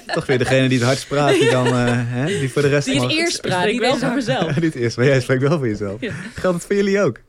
Toch 0.14 0.26
weer 0.26 0.38
degene 0.38 0.68
die 0.68 0.78
het 0.78 0.88
hardst 0.88 1.08
praat, 1.08 1.34
die 1.34 1.50
dan 1.50 1.68
uh, 1.68 1.86
hè, 1.88 2.26
die 2.26 2.50
voor 2.50 2.62
de 2.62 2.68
rest... 2.68 2.86
Die 2.86 3.02
het 3.02 3.12
eerst 3.12 3.42
praat, 3.42 3.66
die 3.66 3.80
wel 3.80 3.98
voor 3.98 4.14
mezelf. 4.14 4.56
Ja, 4.56 4.60
niet 4.66 4.76
eerst, 4.76 4.98
maar 4.98 5.06
jij 5.06 5.22
spreekt 5.22 5.42
wel 5.42 5.58
voor 5.58 5.68
jezelf. 5.68 6.02
Ja. 6.02 6.14
Geldt 6.14 6.58
het 6.58 6.66
voor 6.66 6.76
jullie 6.76 7.02
ook? 7.02 7.20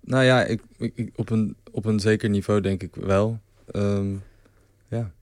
Nou 0.00 0.24
ja, 0.24 0.44
ik, 0.44 0.60
ik, 0.78 1.10
op, 1.16 1.30
een, 1.30 1.56
op 1.70 1.84
een 1.84 2.00
zeker 2.00 2.28
niveau 2.28 2.60
denk 2.60 2.82
ik 2.82 2.94
wel. 2.94 3.40
Um, 3.72 4.22
ja. 4.88 5.12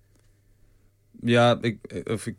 Ja, 1.21 1.59
ik, 1.61 1.79
of 2.05 2.27
ik, 2.27 2.37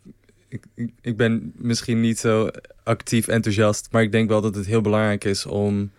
ik, 0.48 0.92
ik 1.02 1.18
ben 1.18 1.54
misschien 1.56 2.02
niet 2.02 2.20
zo 2.20 2.50
actief 2.84 3.28
enthousiast, 3.28 3.88
maar 3.92 4.02
ik 4.02 4.12
denk 4.12 4.30
wel 4.30 4.42
dat 4.42 4.56
het 4.56 4.66
heel 4.66 4.82
belangrijk 4.82 5.24
is 5.24 5.46
om 5.46 5.92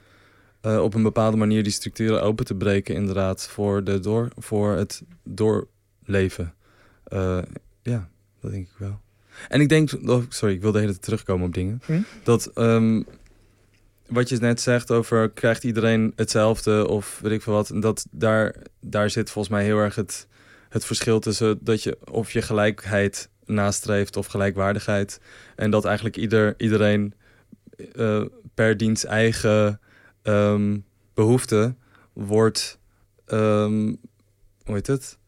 uh, 0.62 0.82
op 0.82 0.94
een 0.94 1.02
bepaalde 1.02 1.36
manier 1.36 1.62
die 1.62 1.72
structuren 1.72 2.22
open 2.22 2.44
te 2.44 2.54
breken, 2.54 2.94
inderdaad, 2.94 3.48
voor, 3.48 3.84
de 3.84 4.00
door, 4.00 4.28
voor 4.36 4.72
het 4.72 5.02
doorleven. 5.24 6.54
Uh, 7.12 7.42
ja, 7.82 8.08
dat 8.40 8.50
denk 8.50 8.66
ik 8.66 8.76
wel. 8.78 9.00
En 9.48 9.60
ik 9.60 9.68
denk, 9.68 9.90
oh, 10.06 10.22
sorry, 10.28 10.54
ik 10.54 10.60
wilde 10.60 10.78
hele 10.78 10.90
tijd 10.90 11.02
terugkomen 11.02 11.46
op 11.46 11.54
dingen. 11.54 11.80
Hm? 11.86 12.00
Dat 12.22 12.50
um, 12.54 13.06
wat 14.12 14.28
je 14.28 14.36
net 14.36 14.60
zegt 14.60 14.90
over 14.90 15.30
krijgt 15.30 15.64
iedereen 15.64 16.12
hetzelfde 16.16 16.88
of 16.88 17.18
weet 17.22 17.32
ik 17.32 17.42
veel 17.42 17.52
wat. 17.52 17.72
Dat, 17.74 18.06
daar, 18.10 18.54
daar 18.80 19.10
zit 19.10 19.30
volgens 19.30 19.54
mij 19.54 19.64
heel 19.64 19.78
erg 19.78 19.94
het, 19.94 20.26
het 20.68 20.84
verschil 20.84 21.20
tussen 21.20 21.58
dat 21.60 21.82
je 21.82 21.98
of 22.10 22.32
je 22.32 22.42
gelijkheid 22.42 23.28
nastreeft 23.44 24.16
of 24.16 24.26
gelijkwaardigheid. 24.26 25.20
En 25.56 25.70
dat 25.70 25.84
eigenlijk 25.84 26.16
ieder, 26.16 26.54
iedereen 26.56 27.14
uh, 27.96 28.24
per 28.54 28.76
dienst 28.76 29.04
eigen 29.04 29.80
um, 30.22 30.84
behoefte 31.14 31.74
wordt, 32.12 32.78
um, 33.26 34.00
hoe 34.64 34.74
heet 34.74 34.86
het? 34.86 35.18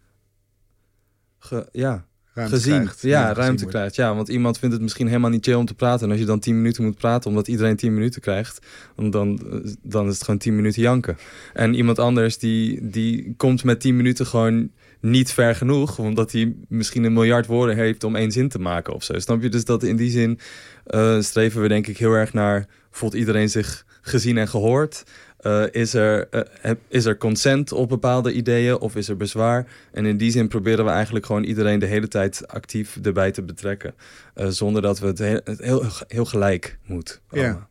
Ge, 1.38 1.68
ja, 1.72 2.06
ruimte 2.34 2.54
gezien. 2.54 2.80
Krijgt. 2.80 3.02
Ja, 3.02 3.32
ruimte 3.32 3.66
krijgt. 3.66 3.94
Ja, 3.94 4.14
want 4.14 4.28
iemand 4.28 4.58
vindt 4.58 4.74
het 4.74 4.82
misschien 4.82 5.06
helemaal 5.06 5.30
niet 5.30 5.44
chill 5.44 5.54
om 5.54 5.66
te 5.66 5.74
praten. 5.74 6.04
En 6.04 6.10
als 6.10 6.20
je 6.20 6.26
dan 6.26 6.38
10 6.38 6.56
minuten 6.56 6.84
moet 6.84 6.96
praten, 6.96 7.30
omdat 7.30 7.48
iedereen 7.48 7.76
10 7.76 7.94
minuten 7.94 8.20
krijgt, 8.20 8.66
dan, 8.96 9.40
dan 9.82 10.06
is 10.06 10.14
het 10.14 10.24
gewoon 10.24 10.38
10 10.38 10.56
minuten 10.56 10.82
janken. 10.82 11.16
En 11.52 11.74
iemand 11.74 11.98
anders 11.98 12.38
die, 12.38 12.88
die 12.88 13.34
komt 13.36 13.64
met 13.64 13.80
10 13.80 13.96
minuten 13.96 14.26
gewoon 14.26 14.70
niet 15.00 15.32
ver 15.32 15.54
genoeg, 15.54 15.98
omdat 15.98 16.32
hij 16.32 16.54
misschien 16.68 17.04
een 17.04 17.12
miljard 17.12 17.46
woorden 17.46 17.76
heeft 17.76 18.04
om 18.04 18.16
één 18.16 18.32
zin 18.32 18.48
te 18.48 18.58
maken 18.58 18.94
of 18.94 19.04
zo. 19.04 19.18
Snap 19.18 19.42
je? 19.42 19.48
Dus 19.48 19.64
dat 19.64 19.82
in 19.82 19.96
die 19.96 20.10
zin 20.10 20.38
uh, 20.86 21.20
streven 21.20 21.62
we 21.62 21.68
denk 21.68 21.86
ik 21.86 21.98
heel 21.98 22.12
erg 22.12 22.32
naar, 22.32 22.66
voelt 22.90 23.14
iedereen 23.14 23.50
zich 23.50 23.84
gezien 24.04 24.38
en 24.38 24.48
gehoord? 24.48 25.04
Uh, 25.40 25.64
is, 25.70 25.94
er, 25.94 26.28
uh, 26.64 26.70
is 26.88 27.04
er 27.04 27.16
consent 27.16 27.72
op 27.72 27.88
bepaalde 27.88 28.32
ideeën 28.32 28.78
of 28.78 28.96
is 28.96 29.08
er 29.08 29.16
bezwaar? 29.16 29.66
En 29.92 30.06
in 30.06 30.16
die 30.16 30.30
zin 30.30 30.48
proberen 30.48 30.84
we 30.84 30.90
eigenlijk 30.90 31.26
gewoon 31.26 31.44
iedereen 31.44 31.78
de 31.78 31.86
hele 31.86 32.08
tijd 32.08 32.48
actief 32.48 32.98
erbij 33.02 33.30
te 33.30 33.42
betrekken. 33.42 33.94
Uh, 34.34 34.46
zonder 34.48 34.82
dat 34.82 34.98
we 34.98 35.06
het 35.06 35.18
heel, 35.18 35.40
heel, 35.44 35.82
heel 36.08 36.24
gelijk 36.24 36.78
moet. 36.86 37.20
Ja. 37.30 37.68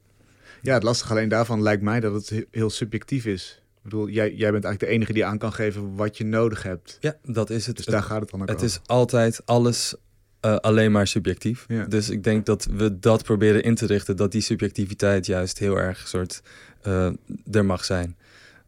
ja, 0.62 0.74
het 0.74 0.84
lastige 0.84 1.12
alleen 1.12 1.30
daarvan 1.30 1.62
lijkt 1.62 1.82
mij 1.82 2.00
dat 2.00 2.13
het 2.13 2.46
heel 2.52 2.69
subjectief 2.69 3.26
is. 3.26 3.62
Ik 3.78 3.89
bedoel, 3.89 4.10
jij, 4.10 4.34
jij 4.34 4.52
bent 4.52 4.63
eigenlijk 4.63 4.80
de 4.80 4.88
enige 4.88 5.13
die 5.13 5.26
aan 5.26 5.38
kan 5.38 5.54
geven 5.54 5.96
wat 5.96 6.17
je 6.17 6.26
nodig 6.26 6.63
hebt. 6.63 6.98
Ja, 7.00 7.15
dat 7.24 7.50
is 7.50 7.65
het. 7.65 7.76
Dus 7.76 7.86
daar 7.86 8.04
gaat 8.04 8.22
het 8.22 8.30
dan 8.30 8.41
ook 8.41 8.48
Het 8.48 8.56
over. 8.56 8.67
is 8.69 8.80
altijd 8.86 9.41
alles 9.46 9.96
uh, 10.45 10.56
alleen 10.56 10.91
maar 10.91 11.08
subjectief. 11.08 11.65
Ja. 11.67 11.86
Dus 11.86 12.10
ik 12.10 12.23
denk 12.23 12.45
dat 12.45 12.65
we 12.65 12.99
dat 12.99 13.23
proberen 13.23 13.63
in 13.63 13.75
te 13.75 13.86
richten, 13.86 14.15
dat 14.17 14.32
die 14.32 14.41
subjectiviteit 14.41 15.25
juist 15.25 15.60
heel 15.60 15.77
erg 15.79 16.08
soort 16.08 16.41
uh, 16.88 17.12
er 17.51 17.65
mag 17.65 17.86
zijn. 17.86 18.15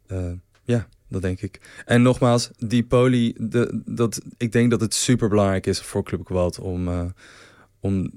Uh, 0.08 0.32
ja, 0.64 0.88
dat 1.08 1.22
denk 1.22 1.42
ik. 1.42 1.60
En 1.86 2.02
nogmaals, 2.02 2.52
die 2.58 2.84
poli, 2.84 3.34
de, 3.40 3.82
dat, 3.86 4.22
ik 4.38 4.52
denk 4.52 4.70
dat 4.72 4.82
het 4.82 4.94
super 4.94 5.30
belangrijk 5.30 5.66
is 5.68 5.82
voor 5.82 6.04
Club 6.04 6.26
Gewalt 6.26 6.60
om, 6.60 7.14
om 7.80 8.12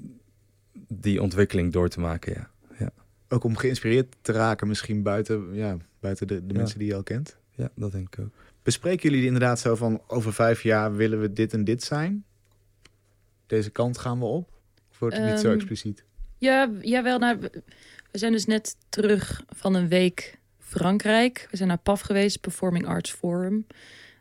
die 0.87 1.21
ontwikkeling 1.21 1.73
door 1.73 1.89
te 1.89 1.99
maken. 1.99 2.33
Ja. 2.33 2.49
ja. 2.79 2.91
Ook 3.29 3.43
om 3.43 3.55
geïnspireerd 3.57 4.15
te 4.21 4.31
raken, 4.31 4.67
misschien 4.67 5.03
buiten, 5.03 5.53
ja, 5.53 5.77
buiten 5.99 6.27
de, 6.27 6.45
de 6.45 6.53
Ja. 6.53 6.59
mensen 6.59 6.79
die 6.79 6.87
je 6.87 6.95
al 6.95 7.03
kent. 7.03 7.37
ja, 7.55 7.69
dat 7.75 7.91
denk 7.91 8.15
ik 8.15 8.25
ook. 8.25 8.31
Bespreken 8.63 9.09
jullie 9.09 9.25
inderdaad 9.25 9.59
zo 9.59 9.75
van 9.75 10.01
over 10.07 10.33
vijf 10.33 10.63
jaar 10.63 10.95
willen 10.95 11.21
we 11.21 11.33
dit 11.33 11.53
en 11.53 11.63
dit 11.63 11.83
zijn? 11.83 12.23
Deze 13.49 13.69
kant 13.69 13.97
gaan 13.97 14.19
we 14.19 14.25
op? 14.25 14.49
Of 14.91 14.99
wordt 14.99 15.15
het 15.15 15.25
niet 15.25 15.39
zo 15.39 15.45
Ehm, 15.47 15.55
expliciet? 15.55 16.03
Ja, 16.37 16.69
jawel. 16.81 17.19
Nou, 17.19 17.37
we- 17.39 17.61
zijn 18.11 18.31
dus 18.31 18.45
net 18.45 18.75
terug 18.89 19.43
van 19.49 19.73
een 19.75 19.87
week 19.87 20.37
Frankrijk. 20.59 21.47
We 21.51 21.57
zijn 21.57 21.69
naar 21.69 21.77
PAF 21.77 22.01
geweest, 22.01 22.41
Performing 22.41 22.85
Arts 22.87 23.11
Forum. 23.11 23.67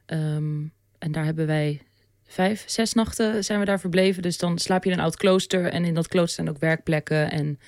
Ehm, 0.06 0.62
en 0.98 1.12
daar 1.12 1.24
hebben 1.24 1.46
wij 1.46 1.82
vijf, 2.26 2.64
zes 2.66 2.92
nachten 2.92 3.44
zijn 3.44 3.58
we 3.58 3.64
daar 3.64 3.80
verbleven. 3.80 4.22
Dus 4.22 4.38
dan 4.38 4.58
slaap 4.58 4.84
je 4.84 4.90
in 4.90 4.96
een 4.98 5.02
oud 5.04 5.16
klooster. 5.16 5.64
En 5.64 5.84
in 5.84 5.94
dat 5.94 6.08
klooster 6.08 6.34
zijn 6.44 6.54
ook 6.54 6.60
werkplekken. 6.60 7.30
En 7.30 7.58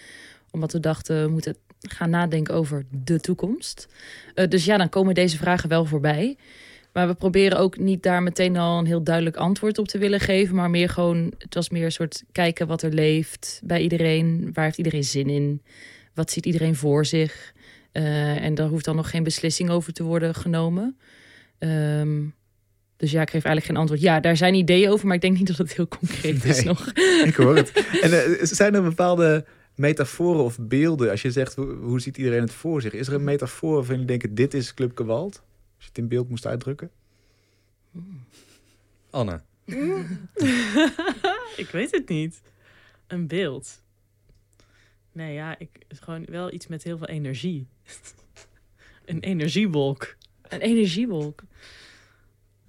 omdat 0.50 0.72
we 0.72 0.80
dachten, 0.80 1.22
we 1.24 1.30
moeten 1.30 1.56
gaan 1.80 2.10
nadenken 2.10 2.54
over 2.54 2.84
de 2.90 3.20
toekomst. 3.20 3.88
Eh, 4.34 4.48
dus 4.48 4.64
ja, 4.64 4.76
dan 4.76 4.88
komen 4.88 5.14
deze 5.14 5.36
vragen 5.36 5.68
wel 5.68 5.84
voorbij. 5.84 6.36
Maar 6.92 7.06
we 7.06 7.14
proberen 7.14 7.58
ook 7.58 7.78
niet 7.78 8.02
daar 8.02 8.22
meteen 8.22 8.56
al 8.56 8.78
een 8.78 8.86
heel 8.86 9.02
duidelijk 9.02 9.36
antwoord 9.36 9.78
op 9.78 9.88
te 9.88 9.98
willen 9.98 10.20
geven. 10.20 10.54
Maar 10.54 10.70
meer 10.70 10.88
gewoon, 10.88 11.32
het 11.38 11.54
was 11.54 11.70
meer 11.70 11.84
een 11.84 11.92
soort 11.92 12.24
kijken 12.32 12.66
wat 12.66 12.82
er 12.82 12.92
leeft 12.92 13.60
bij 13.64 13.80
iedereen. 13.80 14.50
Waar 14.52 14.64
heeft 14.64 14.78
iedereen 14.78 15.04
zin 15.04 15.28
in? 15.28 15.62
Wat 16.14 16.30
ziet 16.30 16.46
iedereen 16.46 16.76
voor 16.76 17.06
zich? 17.06 17.52
Uh, 17.92 18.44
en 18.44 18.54
daar 18.54 18.68
hoeft 18.68 18.84
dan 18.84 18.96
nog 18.96 19.10
geen 19.10 19.22
beslissing 19.22 19.70
over 19.70 19.92
te 19.92 20.02
worden 20.02 20.34
genomen. 20.34 20.98
Um, 21.58 22.34
dus 22.96 23.10
ja, 23.10 23.20
ik 23.20 23.30
geef 23.30 23.44
eigenlijk 23.44 23.66
geen 23.66 23.76
antwoord. 23.76 24.00
Ja, 24.00 24.20
daar 24.20 24.36
zijn 24.36 24.54
ideeën 24.54 24.90
over, 24.90 25.06
maar 25.06 25.14
ik 25.14 25.20
denk 25.20 25.38
niet 25.38 25.46
dat 25.46 25.56
het 25.56 25.74
heel 25.74 25.88
concreet 25.88 26.44
is 26.44 26.62
nog. 26.62 26.92
Ik 27.30 27.34
hoor 27.34 27.56
het. 27.56 27.72
En 28.02 28.10
uh, 28.10 28.38
zijn 28.40 28.74
er 28.74 28.82
bepaalde 28.82 29.44
metaforen 29.74 30.44
of 30.44 30.58
beelden? 30.60 31.10
Als 31.10 31.22
je 31.22 31.30
zegt, 31.30 31.54
hoe, 31.54 31.74
hoe, 31.74 32.00
ziet 32.00 32.16
iedereen 32.16 32.40
het 32.40 32.52
voor 32.52 32.82
zich? 32.82 32.92
Is 32.92 33.06
er 33.06 33.14
een 33.14 33.24
metafoor 33.24 33.74
waarvan 33.74 33.98
je 33.98 34.04
denkt, 34.04 34.36
dit 34.36 34.54
is 34.54 34.74
Club 34.74 34.96
Gewalt? 34.96 35.42
Als 35.80 35.88
je 35.88 35.94
het 35.94 36.04
in 36.04 36.08
beeld 36.08 36.28
moest 36.28 36.46
uitdrukken? 36.46 36.90
Anne. 39.10 39.40
ik 41.62 41.68
weet 41.72 41.90
het 41.90 42.08
niet. 42.08 42.42
Een 43.06 43.26
beeld. 43.26 43.82
Nee, 45.12 45.34
ja, 45.34 45.58
ik, 45.58 45.70
gewoon 45.88 46.24
wel 46.24 46.52
iets 46.52 46.66
met 46.66 46.82
heel 46.82 46.98
veel 46.98 47.06
energie. 47.06 47.66
een 49.04 49.20
energiewolk. 49.20 50.16
Een 50.42 50.60
energiewolk. 50.60 51.42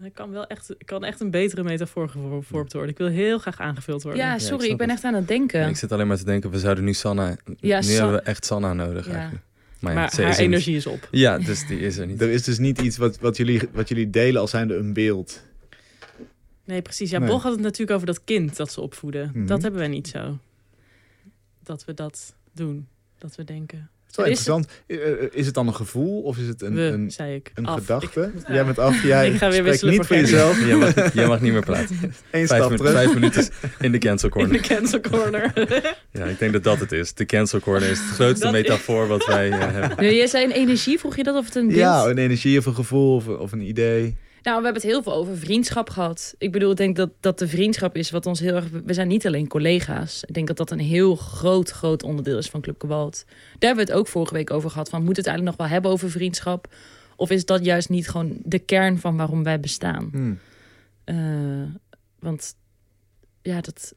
Ik 0.02 0.14
kan 0.14 0.32
wel 0.32 0.48
echt, 0.48 0.76
kan 0.86 1.04
echt 1.04 1.20
een 1.20 1.32
betere 1.32 1.64
metafoor 1.64 2.10
gevormd 2.10 2.74
worden. 2.74 2.92
Ik 2.92 2.98
wil 2.98 3.08
heel 3.08 3.40
graag 3.40 3.60
aangevuld 3.60 4.04
worden. 4.04 4.22
Ja, 4.22 4.40
sorry, 4.40 4.70
ik, 4.70 4.78
ben 4.78 4.90
echt 4.90 5.04
aan 5.04 5.14
het 5.14 5.28
denken. 5.28 5.70
ik 5.70 5.76
zit 5.76 5.92
alleen 5.92 6.08
maar 6.08 6.18
te 6.18 6.26
denken, 6.26 6.50
we 6.50 6.60
zouden 6.60 6.84
nu 6.84 6.94
Sanna... 6.94 7.38
Ja, 7.60 7.82
nu 7.82 7.88
hebben 7.88 8.14
we 8.14 8.22
echt 8.22 8.46
Sanna 8.46 8.74
nodig 8.74 9.06
ja. 9.08 9.14
eigenlijk. 9.14 9.44
Maar, 9.82 9.94
ja, 9.94 10.24
haar 10.24 10.38
energie 10.38 10.76
is 10.76 10.86
op. 10.86 11.08
Ja, 11.12 11.38
dus 11.38 11.68
die 11.68 11.80
is 11.80 11.98
er 11.98 12.08
niet. 12.08 12.22
Er 12.22 12.30
is 12.30 12.44
dus 12.44 12.58
niet 12.58 12.82
iets 12.82 12.98
wat, 12.98 13.20
wat, 13.20 13.38
jullie, 13.38 13.62
wat 13.72 13.90
jullie 13.90 14.10
delen 14.10 14.42
als 14.42 14.50
zijnde 14.50 14.76
een 14.76 14.94
beeld. 14.94 15.44
Nee, 16.66 16.82
precies. 16.82 17.10
Ja, 17.10 17.20
nee. 17.20 17.30
Bog 17.30 17.44
had 17.44 17.52
het 17.52 17.62
natuurlijk 17.62 17.92
over 17.92 18.08
dat 18.08 18.24
kind 18.24 18.56
dat 18.58 18.72
ze 18.72 18.82
opvoeden. 18.82 19.32
Mhm. 19.34 19.46
Dat 19.46 19.62
hebben 19.62 19.80
wij 19.80 19.90
niet 19.90 20.08
zo. 20.08 20.38
Dat 21.64 21.86
we 21.86 21.94
dat 21.94 22.36
doen. 22.54 22.88
Dat 23.18 23.36
we 23.36 23.44
denken. 23.44 23.90
Zo 24.12 24.22
interessant. 24.22 24.68
Eh, 24.88 24.98
eh, 24.98 25.30
is 25.32 25.46
het 25.46 25.56
dan 25.56 25.68
een 25.68 25.76
gevoel 25.76 26.22
of 26.22 26.38
is 26.38 26.48
het 26.48 26.62
een, 26.62 26.74
We, 26.76 26.82
een, 26.82 27.12
zei 27.12 27.36
ik. 27.36 27.52
een 27.56 27.66
af. 27.66 27.80
gedachte? 27.80 28.32
Ik, 28.36 28.48
Jij 28.48 28.66
bent 28.66 28.80
af. 28.80 29.04
Jij 29.04 29.30
ik 29.32 29.38
ga 29.38 29.50
weer 29.50 29.64
wisselen 29.64 29.94
niet 29.94 30.06
voor, 30.06 30.16
jezelf. 30.16 30.66
Jij 30.66 30.76
mag, 30.76 31.14
jij 31.14 31.28
mag, 31.28 31.42
niet 31.42 31.52
meer 31.52 31.66
praten. 31.66 31.98
Eén 32.32 32.48
vijf, 32.48 32.64
stap 32.64 32.78
terug. 32.78 32.92
vijf 32.92 33.14
minuten 33.14 33.48
in 33.80 33.92
de 33.92 33.98
cancel 33.98 34.30
corner. 34.30 34.52
In 34.56 34.62
de 34.62 34.68
cancel 34.68 35.00
corner. 35.00 35.52
ja, 36.12 36.26
ik 36.26 36.40
denk 36.40 36.54
dat 36.54 36.64
dat 36.64 36.80
het 36.80 36.92
is. 36.92 37.14
De 37.14 37.26
cancel 37.26 37.60
corner 37.60 37.90
is 37.90 38.00
het 38.00 38.08
grootste 38.08 38.44
dat 38.44 38.54
metafoor 38.54 39.08
wat 39.08 39.26
wij 39.26 39.48
uh, 39.48 39.60
hebben. 39.60 39.98
Nee, 39.98 40.16
jij 40.16 40.28
zei 40.28 40.46
een 40.46 40.52
energie, 40.52 41.00
vroeg 41.00 41.16
je 41.16 41.24
dat 41.24 41.36
of 41.36 41.46
het 41.46 41.56
een? 41.56 41.70
Ja, 41.70 42.06
een 42.06 42.18
energie 42.18 42.58
of 42.58 42.66
een 42.66 42.76
gevoel 42.76 43.16
of, 43.16 43.28
of 43.28 43.52
een 43.52 43.62
idee. 43.62 44.16
Nou, 44.44 44.58
we 44.58 44.64
hebben 44.64 44.82
het 44.82 44.92
heel 44.92 45.04
veel 45.04 45.14
over 45.14 45.38
vriendschap 45.38 45.90
gehad. 45.90 46.36
Ik 46.38 46.52
bedoel, 46.52 46.72
ik 46.72 46.78
denk 46.78 46.96
dat, 46.96 47.10
dat 47.20 47.40
de 47.40 47.48
vriendschap 47.48 47.96
is 47.96 48.12
wat 48.12 48.26
ons 48.26 48.40
heel 48.40 48.56
erg... 48.56 48.70
We 48.70 48.94
zijn 48.94 49.08
niet 49.08 49.28
alleen 49.28 49.48
collega's. 49.48 50.24
Ik 50.24 50.34
denk 50.34 50.48
dat 50.48 50.58
dat 50.58 50.72
een 50.72 50.80
heel 50.80 51.16
groot, 51.16 51.70
groot 51.70 52.04
onderdeel 52.04 52.38
is 52.38 52.50
van 52.50 52.62
Club 52.62 52.82
Gewalt. 52.82 53.24
Daar 53.26 53.36
hebben 53.60 53.86
we 53.86 53.92
het 53.92 54.00
ook 54.00 54.08
vorige 54.08 54.34
week 54.34 54.52
over 54.52 54.70
gehad. 54.70 54.90
Van, 54.90 55.04
moet 55.04 55.18
het 55.18 55.28
eigenlijk 55.28 55.58
nog 55.58 55.68
wel 55.68 55.76
hebben 55.76 55.92
over 55.92 56.12
vriendschap? 56.12 56.74
Of 57.16 57.30
is 57.30 57.46
dat 57.46 57.66
juist 57.66 57.90
niet 57.90 58.10
gewoon 58.10 58.38
de 58.44 58.60
kern 58.60 59.00
van 59.00 59.18
waarom 59.18 59.44
wij 59.44 59.60
bestaan? 59.60 60.10
Hmm. 60.12 60.40
Uh, 61.06 61.68
want 62.20 62.56
ja, 63.42 63.62
dat, 63.62 63.94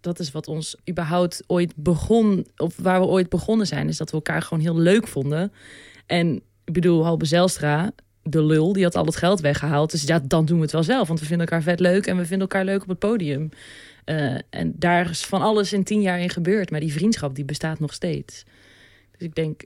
dat 0.00 0.18
is 0.18 0.30
wat 0.30 0.48
ons 0.48 0.76
überhaupt 0.88 1.42
ooit 1.46 1.72
begon... 1.76 2.46
of 2.56 2.76
waar 2.76 3.00
we 3.00 3.06
ooit 3.06 3.28
begonnen 3.28 3.66
zijn... 3.66 3.88
is 3.88 3.96
dat 3.96 4.10
we 4.10 4.16
elkaar 4.16 4.42
gewoon 4.42 4.62
heel 4.62 4.78
leuk 4.78 5.08
vonden. 5.08 5.52
En 6.06 6.42
ik 6.64 6.72
bedoel, 6.72 7.04
Halbe 7.04 7.24
Zelstra 7.24 7.92
de 8.30 8.42
lul, 8.42 8.72
die 8.72 8.84
had 8.84 8.94
al 8.94 9.04
het 9.04 9.16
geld 9.16 9.40
weggehaald. 9.40 9.90
Dus 9.90 10.02
ja, 10.02 10.20
dan 10.24 10.44
doen 10.44 10.56
we 10.56 10.62
het 10.62 10.72
wel 10.72 10.82
zelf. 10.82 11.08
Want 11.08 11.20
we 11.20 11.26
vinden 11.26 11.46
elkaar 11.46 11.62
vet 11.62 11.80
leuk 11.80 12.06
en 12.06 12.16
we 12.16 12.26
vinden 12.26 12.48
elkaar 12.48 12.64
leuk 12.64 12.82
op 12.82 12.88
het 12.88 12.98
podium. 12.98 13.48
Uh, 14.04 14.38
en 14.50 14.72
daar 14.76 15.10
is 15.10 15.24
van 15.24 15.42
alles 15.42 15.72
in 15.72 15.84
tien 15.84 16.00
jaar 16.00 16.20
in 16.20 16.30
gebeurd. 16.30 16.70
Maar 16.70 16.80
die 16.80 16.92
vriendschap, 16.92 17.34
die 17.34 17.44
bestaat 17.44 17.78
nog 17.78 17.92
steeds. 17.92 18.44
Dus 19.10 19.20
ik 19.20 19.34
denk, 19.34 19.62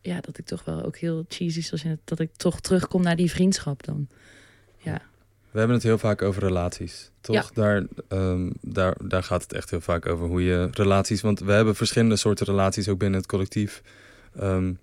ja, 0.00 0.20
dat 0.20 0.38
ik 0.38 0.44
toch 0.44 0.64
wel 0.64 0.82
ook 0.84 0.96
heel 0.96 1.24
cheesy 1.28 1.62
zoals 1.62 1.84
in 1.84 2.00
dat 2.04 2.20
ik 2.20 2.30
toch 2.36 2.60
terugkom 2.60 3.02
naar 3.02 3.16
die 3.16 3.30
vriendschap 3.30 3.84
dan. 3.84 4.08
Ja. 4.76 5.02
We 5.50 5.58
hebben 5.58 5.76
het 5.76 5.86
heel 5.86 5.98
vaak 5.98 6.22
over 6.22 6.42
relaties, 6.42 7.10
toch? 7.20 7.34
Ja. 7.34 7.44
Daar, 7.54 7.86
um, 8.08 8.52
daar, 8.60 8.96
daar 9.04 9.22
gaat 9.22 9.42
het 9.42 9.52
echt 9.52 9.70
heel 9.70 9.80
vaak 9.80 10.06
over 10.06 10.26
hoe 10.26 10.42
je 10.42 10.68
relaties... 10.72 11.20
Want 11.20 11.40
we 11.40 11.52
hebben 11.52 11.74
verschillende 11.74 12.16
soorten 12.16 12.46
relaties 12.46 12.88
ook 12.88 12.98
binnen 12.98 13.18
het 13.18 13.28
collectief. 13.28 13.82
Um, 14.40 14.78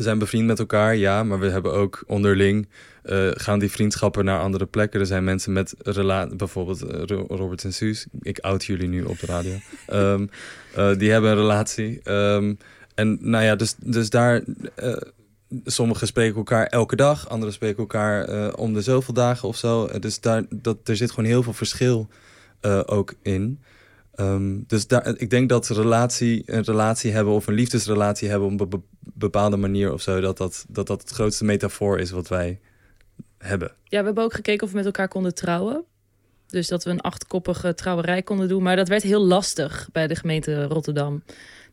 we 0.00 0.06
zijn 0.06 0.18
bevriend 0.18 0.46
met 0.46 0.58
elkaar, 0.58 0.96
ja, 0.96 1.22
maar 1.22 1.38
we 1.38 1.50
hebben 1.50 1.72
ook 1.72 2.04
onderling 2.06 2.68
uh, 3.04 3.30
gaan 3.32 3.58
die 3.58 3.70
vriendschappen 3.70 4.24
naar 4.24 4.40
andere 4.40 4.66
plekken. 4.66 5.00
Er 5.00 5.06
zijn 5.06 5.24
mensen 5.24 5.52
met 5.52 5.74
relatie, 5.78 6.36
bijvoorbeeld 6.36 6.84
uh, 6.84 7.18
Robert 7.28 7.64
en 7.64 7.72
Suus. 7.72 8.06
Ik 8.20 8.38
oud 8.38 8.64
jullie 8.64 8.88
nu 8.88 9.02
op 9.02 9.18
de 9.18 9.26
radio. 9.26 9.56
um, 9.92 10.30
uh, 10.78 10.98
die 10.98 11.10
hebben 11.10 11.30
een 11.30 11.36
relatie. 11.36 12.10
Um, 12.10 12.58
en 12.94 13.18
nou 13.20 13.44
ja, 13.44 13.56
dus, 13.56 13.74
dus 13.78 14.10
daar. 14.10 14.42
sommigen 15.64 16.06
spreken 16.06 16.36
elkaar 16.36 16.66
elke 16.66 16.96
dag, 16.96 17.28
anderen 17.28 17.54
spreken 17.54 17.78
elkaar 17.78 18.54
om 18.54 18.74
de 18.74 18.82
zoveel 18.82 19.14
dagen 19.14 19.48
of 19.48 19.56
zo. 19.56 19.98
dus 19.98 20.20
daar, 20.20 20.44
dat, 20.50 20.76
er 20.84 20.96
zit 20.96 21.10
gewoon 21.10 21.30
heel 21.30 21.42
veel 21.42 21.52
verschil 21.52 22.08
ook 22.86 23.14
in. 23.22 23.60
Um, 24.20 24.64
dus 24.66 24.86
daar, 24.86 25.16
ik 25.16 25.30
denk 25.30 25.48
dat 25.48 25.68
relatie, 25.68 26.42
een 26.46 26.62
relatie 26.62 27.12
hebben 27.12 27.32
of 27.32 27.46
een 27.46 27.54
liefdesrelatie 27.54 28.28
hebben 28.28 28.60
op 28.60 28.72
een 28.72 28.84
bepaalde 29.00 29.56
manier 29.56 29.92
of 29.92 30.00
zo, 30.00 30.20
dat 30.20 30.36
dat, 30.36 30.64
dat 30.68 30.86
dat 30.86 31.00
het 31.00 31.10
grootste 31.10 31.44
metafoor 31.44 31.98
is 31.98 32.10
wat 32.10 32.28
wij 32.28 32.60
hebben. 33.38 33.68
Ja, 33.84 33.98
we 33.98 34.04
hebben 34.04 34.24
ook 34.24 34.34
gekeken 34.34 34.64
of 34.64 34.70
we 34.70 34.76
met 34.76 34.86
elkaar 34.86 35.08
konden 35.08 35.34
trouwen. 35.34 35.84
Dus 36.46 36.68
dat 36.68 36.84
we 36.84 36.90
een 36.90 37.00
achtkoppige 37.00 37.74
trouwerij 37.74 38.22
konden 38.22 38.48
doen. 38.48 38.62
Maar 38.62 38.76
dat 38.76 38.88
werd 38.88 39.02
heel 39.02 39.24
lastig 39.24 39.88
bij 39.92 40.06
de 40.06 40.14
gemeente 40.14 40.64
Rotterdam. 40.64 41.22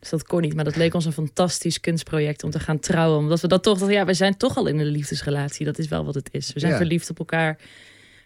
Dus 0.00 0.10
dat 0.10 0.22
kon 0.22 0.40
niet. 0.40 0.54
Maar 0.54 0.64
dat 0.64 0.76
leek 0.76 0.94
ons 0.94 1.04
een 1.04 1.12
fantastisch 1.12 1.80
kunstproject 1.80 2.44
om 2.44 2.50
te 2.50 2.60
gaan 2.60 2.78
trouwen. 2.78 3.18
Omdat 3.18 3.40
we 3.40 3.48
dat 3.48 3.62
toch, 3.62 3.90
ja, 3.90 4.04
we 4.04 4.14
zijn 4.14 4.36
toch 4.36 4.56
al 4.56 4.66
in 4.66 4.78
een 4.78 4.86
liefdesrelatie. 4.86 5.66
Dat 5.66 5.78
is 5.78 5.88
wel 5.88 6.04
wat 6.04 6.14
het 6.14 6.28
is. 6.32 6.52
We 6.52 6.60
zijn 6.60 6.72
ja. 6.72 6.78
verliefd 6.78 7.10
op 7.10 7.18
elkaar 7.18 7.58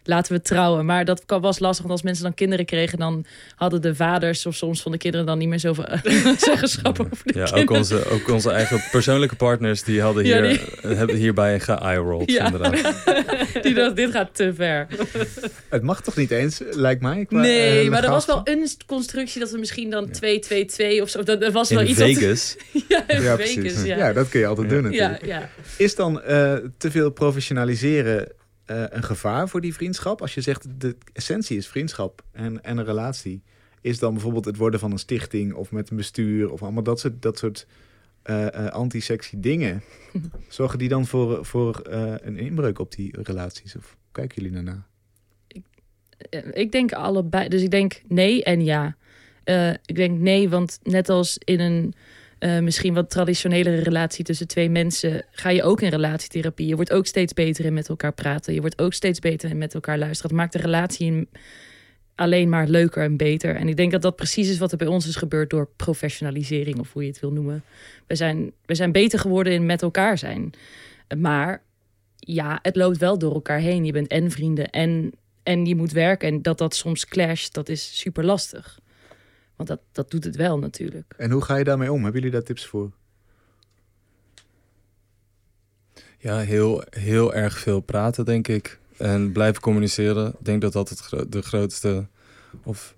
laten 0.05 0.33
we 0.33 0.43
trouwen. 0.43 0.87
Maar 0.87 1.05
dat 1.05 1.23
was 1.27 1.59
lastig, 1.59 1.81
want 1.81 1.91
als 1.91 2.03
mensen 2.03 2.25
dan 2.25 2.35
kinderen 2.35 2.65
kregen... 2.65 2.99
dan 2.99 3.25
hadden 3.55 3.83
de 3.83 3.95
vaders 3.95 4.47
of 4.47 4.55
soms 4.55 4.83
van 4.83 4.93
de 4.93 4.99
kinderen 4.99 5.27
dan 5.27 5.39
niet 5.39 5.49
meer 5.49 5.61
zoveel 5.61 5.85
zeggenschap 6.37 7.01
over 7.01 7.17
de 7.25 7.39
ja, 7.39 7.45
kinderen. 7.45 7.63
Ook 7.63 7.71
onze, 7.71 8.09
ook 8.09 8.29
onze 8.29 8.51
eigen 8.51 8.83
persoonlijke 8.91 9.37
partners, 9.37 9.83
die 9.83 10.01
hadden 10.01 10.25
hier, 10.33 10.45
ja, 10.45 10.59
die... 10.83 10.97
hebben 10.97 11.17
hierbij 11.17 11.61
ge-eye-rolled, 11.61 12.31
ja. 12.31 12.45
inderdaad. 12.45 13.03
die 13.63 13.75
dacht, 13.75 13.97
dit 13.97 14.11
gaat 14.11 14.35
te 14.35 14.55
ver. 14.55 14.87
Het 15.69 15.83
mag 15.83 16.03
toch 16.03 16.17
niet 16.17 16.31
eens, 16.31 16.61
lijkt 16.71 17.03
mij? 17.03 17.25
Qua, 17.25 17.41
nee, 17.41 17.85
uh, 17.85 17.91
maar 17.91 18.05
er 18.05 18.11
was 18.11 18.27
wel 18.27 18.41
een 18.45 18.69
constructie 18.87 19.41
dat 19.41 19.51
we 19.51 19.59
misschien 19.59 19.91
dan 19.91 20.09
2-2-2 20.09 20.11
of 21.03 21.09
zo... 21.09 21.23
Dat, 21.23 21.53
was 21.53 21.71
wel 21.71 21.83
iets 21.83 21.99
Vegas? 21.99 22.57
Wat, 22.73 22.83
ja, 22.89 23.09
in 23.09 23.23
ja, 23.23 23.37
Vegas, 23.37 23.85
ja. 23.85 23.97
ja. 23.97 24.13
dat 24.13 24.29
kun 24.29 24.41
je 24.41 24.47
altijd 24.47 24.69
doen 24.69 24.83
natuurlijk. 24.83 25.25
Ja, 25.25 25.39
ja. 25.41 25.49
Is 25.77 25.95
dan 25.95 26.23
uh, 26.29 26.55
te 26.79 26.91
veel 26.91 27.11
professionaliseren 27.11 28.29
uh, 28.67 28.85
een 28.89 29.03
gevaar 29.03 29.49
voor 29.49 29.61
die 29.61 29.75
vriendschap? 29.75 30.21
Als 30.21 30.35
je 30.35 30.41
zegt 30.41 30.81
de 30.81 30.97
essentie 31.13 31.57
is 31.57 31.69
vriendschap 31.69 32.25
en, 32.33 32.65
en 32.65 32.79
een 32.79 32.85
relatie. 32.85 33.43
Is 33.81 33.99
dan 33.99 34.13
bijvoorbeeld 34.13 34.45
het 34.45 34.57
worden 34.57 34.81
van 34.81 34.93
een 34.93 34.99
stichting 34.99 35.55
of 35.55 35.71
met 35.71 35.91
een 35.91 35.97
bestuur 35.97 36.51
of 36.51 36.63
allemaal 36.63 36.83
dat 36.83 37.01
soort, 37.01 37.23
dat 37.23 37.39
soort 37.39 37.67
uh, 38.25 38.47
uh, 38.47 38.67
anti-sexy 38.67 39.37
dingen. 39.41 39.83
Zorgen 40.49 40.79
die 40.79 40.89
dan 40.89 41.07
voor, 41.07 41.45
voor 41.45 41.81
een 42.23 42.37
inbreuk 42.37 42.79
op 42.79 42.93
die 42.93 43.23
relaties? 43.23 43.77
Of 43.77 43.97
kijken 44.13 44.43
jullie 44.43 44.53
daarna? 44.53 44.87
Ik, 45.47 45.65
ik 46.53 46.73
denk 46.73 46.93
allebei. 46.93 47.49
Dus 47.49 47.63
ik 47.63 47.71
denk 47.71 48.03
nee 48.09 48.45
en 48.45 48.65
ja. 48.65 48.97
ik 49.85 49.97
denk 49.97 50.19
nee, 50.19 50.49
want 50.49 50.79
net 50.83 51.09
als 51.09 51.39
in 51.39 51.61
een 51.61 51.95
uh, 52.43 52.59
misschien 52.59 52.95
wat 52.95 53.11
traditionelere 53.11 53.83
relatie 53.83 54.25
tussen 54.25 54.47
twee 54.47 54.71
mensen, 54.71 55.25
ga 55.31 55.49
je 55.51 55.63
ook 55.63 55.81
in 55.81 55.91
relatietherapie. 55.91 56.67
Je 56.67 56.77
wordt 56.77 56.93
ook 56.93 57.07
steeds 57.07 57.33
beter 57.33 57.65
in 57.65 57.75
met 57.75 57.89
elkaar 57.89 58.13
praten. 58.13 58.55
Je 58.55 58.61
wordt 58.61 58.81
ook 58.81 58.93
steeds 58.93 59.19
beter 59.19 59.51
in 59.51 59.59
met 59.59 59.75
elkaar 59.75 59.99
luisteren. 59.99 60.31
Het 60.31 60.41
maakt 60.41 60.53
de 60.53 60.59
relatie 60.59 61.29
alleen 62.15 62.49
maar 62.49 62.67
leuker 62.67 63.03
en 63.03 63.17
beter. 63.17 63.57
En 63.57 63.69
ik 63.69 63.77
denk 63.77 63.93
dat 63.93 64.03
dat 64.03 64.17
precies 64.17 64.49
is 64.49 64.59
wat 64.59 64.73
er 64.73 64.79
bij 64.79 64.87
ons 64.87 65.07
is 65.07 65.17
gebeurd 65.17 65.51
door 65.51 65.69
professionalisering, 65.77 66.79
of 66.79 66.93
hoe 66.93 67.03
je 67.03 67.09
het 67.09 67.21
wil 67.21 67.33
noemen. 67.33 67.65
We 68.07 68.15
zijn, 68.15 68.53
we 68.67 68.75
zijn 68.75 68.93
beter 68.93 69.19
geworden 69.19 69.53
in 69.53 69.67
met 69.67 69.83
elkaar 69.83 70.19
zijn. 70.19 70.53
Maar 71.19 71.63
ja, 72.17 72.59
het 72.63 72.77
loopt 72.77 72.99
wel 72.99 73.19
door 73.19 73.35
elkaar 73.35 73.59
heen. 73.59 73.85
Je 73.85 73.93
bent 73.93 74.09
en 74.09 74.31
vrienden 74.31 74.71
en, 74.71 75.13
en 75.43 75.67
je 75.67 75.77
moet 75.77 75.93
werken. 75.93 76.29
En 76.29 76.43
dat 76.43 76.59
dat 76.59 76.75
soms 76.75 77.07
clasht, 77.07 77.55
dat 77.55 77.69
is 77.69 77.99
super 77.99 78.25
lastig. 78.25 78.81
Want 79.63 79.81
dat, 79.81 79.81
dat 79.93 80.11
doet 80.11 80.25
het 80.25 80.37
wel 80.37 80.59
natuurlijk. 80.59 81.15
En 81.17 81.31
hoe 81.31 81.43
ga 81.43 81.57
je 81.57 81.65
daarmee 81.65 81.93
om? 81.93 82.03
Hebben 82.03 82.21
jullie 82.21 82.37
daar 82.37 82.47
tips 82.47 82.67
voor? 82.67 82.91
Ja, 86.19 86.39
heel, 86.39 86.83
heel 86.91 87.35
erg 87.35 87.59
veel 87.59 87.81
praten, 87.81 88.25
denk 88.25 88.49
ik. 88.49 88.79
En 88.97 89.33
blijven 89.33 89.63
communiceren. 89.63 90.29
Ik 90.29 90.45
denk 90.45 90.61
dat 90.61 90.73
dat 90.73 90.89
het 90.89 90.99
gro 90.99 91.29
de 91.29 91.43
grootste... 91.43 92.07
Of 92.63 92.95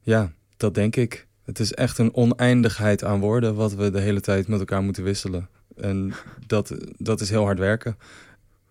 ja, 0.00 0.32
dat 0.56 0.74
denk 0.74 0.96
ik. 0.96 1.26
Het 1.44 1.58
is 1.58 1.72
echt 1.72 1.98
een 1.98 2.14
oneindigheid 2.14 3.04
aan 3.04 3.20
woorden... 3.20 3.54
wat 3.54 3.74
we 3.74 3.90
de 3.90 4.00
hele 4.00 4.20
tijd 4.20 4.48
met 4.48 4.58
elkaar 4.58 4.82
moeten 4.82 5.02
wisselen. 5.02 5.48
En 5.76 6.12
dat, 6.46 6.74
dat 6.96 7.20
is 7.20 7.30
heel 7.30 7.44
hard 7.44 7.58
werken. 7.58 7.98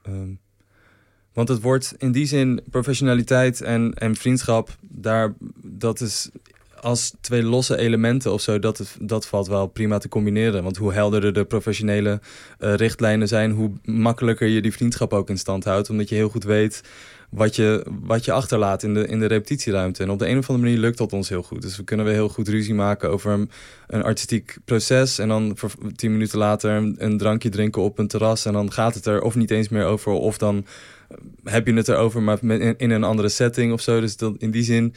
Um, 0.07 0.39
Want 1.33 1.47
het 1.47 1.61
wordt 1.61 1.95
in 1.97 2.11
die 2.11 2.25
zin 2.25 2.61
professionaliteit 2.69 3.61
en, 3.61 3.93
en 3.93 4.15
vriendschap, 4.15 4.77
daar, 4.81 5.33
dat 5.61 6.01
is 6.01 6.29
als 6.81 7.13
twee 7.21 7.43
losse 7.43 7.77
elementen 7.77 8.33
of 8.33 8.41
zo, 8.41 8.59
dat, 8.59 8.97
dat 9.01 9.27
valt 9.27 9.47
wel 9.47 9.67
prima 9.67 9.97
te 9.97 10.09
combineren. 10.09 10.63
Want 10.63 10.77
hoe 10.77 10.93
helderder 10.93 11.33
de 11.33 11.45
professionele 11.45 12.19
uh, 12.59 12.73
richtlijnen 12.73 13.27
zijn, 13.27 13.51
hoe 13.51 13.71
makkelijker 13.83 14.47
je 14.47 14.61
die 14.61 14.73
vriendschap 14.73 15.13
ook 15.13 15.29
in 15.29 15.37
stand 15.37 15.63
houdt. 15.63 15.89
Omdat 15.89 16.09
je 16.09 16.15
heel 16.15 16.29
goed 16.29 16.43
weet 16.43 16.81
wat 17.29 17.55
je, 17.55 17.85
wat 18.01 18.25
je 18.25 18.31
achterlaat 18.31 18.83
in 18.83 18.93
de, 18.93 19.07
in 19.07 19.19
de 19.19 19.25
repetitieruimte. 19.25 20.03
En 20.03 20.09
op 20.09 20.19
de 20.19 20.27
een 20.27 20.37
of 20.37 20.49
andere 20.49 20.67
manier 20.67 20.81
lukt 20.81 20.97
dat 20.97 21.13
ons 21.13 21.29
heel 21.29 21.43
goed. 21.43 21.61
Dus 21.61 21.77
we 21.77 21.83
kunnen 21.83 22.05
weer 22.05 22.13
heel 22.13 22.29
goed 22.29 22.47
ruzie 22.47 22.73
maken 22.73 23.09
over 23.09 23.47
een, 23.87 24.03
artistiek 24.03 24.57
proces. 24.65 25.19
En 25.19 25.27
dan 25.27 25.51
voor 25.55 25.71
tien 25.95 26.11
minuten 26.11 26.37
later 26.37 26.71
een, 26.97 27.17
drankje 27.17 27.49
drinken 27.49 27.81
op 27.81 27.99
een 27.99 28.07
terras. 28.07 28.45
En 28.45 28.53
dan 28.53 28.71
gaat 28.71 28.93
het 28.93 29.05
er 29.05 29.21
of 29.21 29.35
niet 29.35 29.51
eens 29.51 29.69
meer 29.69 29.85
over. 29.85 30.11
Of 30.11 30.37
dan 30.37 30.65
heb 31.43 31.67
je 31.67 31.73
het 31.73 31.87
erover, 31.87 32.21
maar 32.21 32.43
in, 32.43 32.77
in 32.77 32.89
een 32.89 33.03
andere 33.03 33.29
setting 33.29 33.73
of 33.73 33.81
zo. 33.81 33.99
Dus 33.99 34.17
dat, 34.17 34.35
in 34.37 34.51
die 34.51 34.63
zin, 34.63 34.93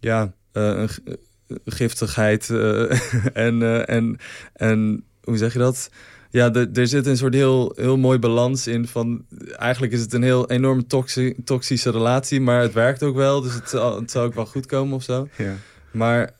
ja, 0.00 0.32
uh, 0.52 0.82
een 0.82 1.60
giftigheid 1.64 2.48
uh, 2.48 2.90
en, 3.46 3.86
en, 3.86 4.18
en 4.52 5.04
hoe 5.22 5.36
zeg 5.36 5.52
je 5.52 5.58
dat? 5.58 5.90
ja, 6.32 6.52
er 6.52 6.86
zit 6.86 7.06
een 7.06 7.16
soort 7.16 7.34
heel, 7.34 7.72
heel 7.76 7.96
mooi 7.96 8.18
balans 8.18 8.66
in 8.66 8.88
van... 8.88 9.24
Eigenlijk 9.56 9.92
is 9.92 10.00
het 10.00 10.12
een 10.12 10.22
heel 10.22 10.50
enorm 10.50 10.86
toxi 10.86 11.34
toxische 11.44 11.90
relatie, 11.90 12.40
maar 12.40 12.60
het 12.60 12.72
werkt 12.72 13.02
ook 13.02 13.16
wel. 13.16 13.40
Dus 13.40 13.54
het 13.54 13.68
zal, 13.68 14.00
het 14.00 14.10
zal 14.10 14.24
ook 14.24 14.34
wel 14.34 14.46
goed 14.46 14.66
komen 14.66 14.94
of 14.94 15.02
zo. 15.02 15.28
Ja. 15.36 15.54
Maar, 15.90 16.30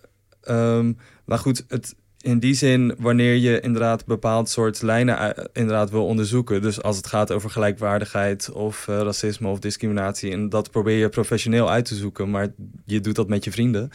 um, 0.48 0.98
maar 1.24 1.38
goed, 1.38 1.64
het, 1.68 1.94
in 2.22 2.38
die 2.38 2.54
zin, 2.54 2.94
wanneer 2.98 3.34
je 3.34 3.60
inderdaad 3.60 4.06
bepaald 4.06 4.48
soort 4.48 4.82
lijnen 4.82 5.48
inderdaad 5.52 5.90
wil 5.90 6.06
onderzoeken... 6.06 6.62
dus 6.62 6.82
als 6.82 6.96
het 6.96 7.06
gaat 7.06 7.32
over 7.32 7.50
gelijkwaardigheid 7.50 8.50
of 8.50 8.86
uh, 8.88 9.00
racisme 9.00 9.48
of 9.48 9.58
discriminatie... 9.58 10.32
en 10.32 10.48
dat 10.48 10.70
probeer 10.70 10.96
je 10.96 11.08
professioneel 11.08 11.70
uit 11.70 11.84
te 11.84 11.94
zoeken, 11.94 12.30
maar 12.30 12.48
je 12.84 13.00
doet 13.00 13.14
dat 13.14 13.28
met 13.28 13.44
je 13.44 13.50
vrienden... 13.50 13.90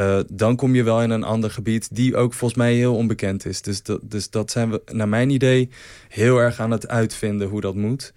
Uh, 0.00 0.20
dan 0.32 0.56
kom 0.56 0.74
je 0.74 0.82
wel 0.82 1.02
in 1.02 1.10
een 1.10 1.24
ander 1.24 1.50
gebied 1.50 1.94
die 1.94 2.16
ook 2.16 2.34
volgens 2.34 2.60
mij 2.60 2.74
heel 2.74 2.96
onbekend 2.96 3.46
is. 3.46 3.62
Dus 3.62 3.82
dat, 3.82 4.00
dus 4.02 4.30
dat 4.30 4.50
zijn 4.50 4.70
we, 4.70 4.82
naar 4.92 5.08
mijn 5.08 5.30
idee, 5.30 5.70
heel 6.08 6.38
erg 6.38 6.60
aan 6.60 6.70
het 6.70 6.88
uitvinden 6.88 7.48
hoe 7.48 7.60
dat 7.60 7.74
moet. 7.74 8.12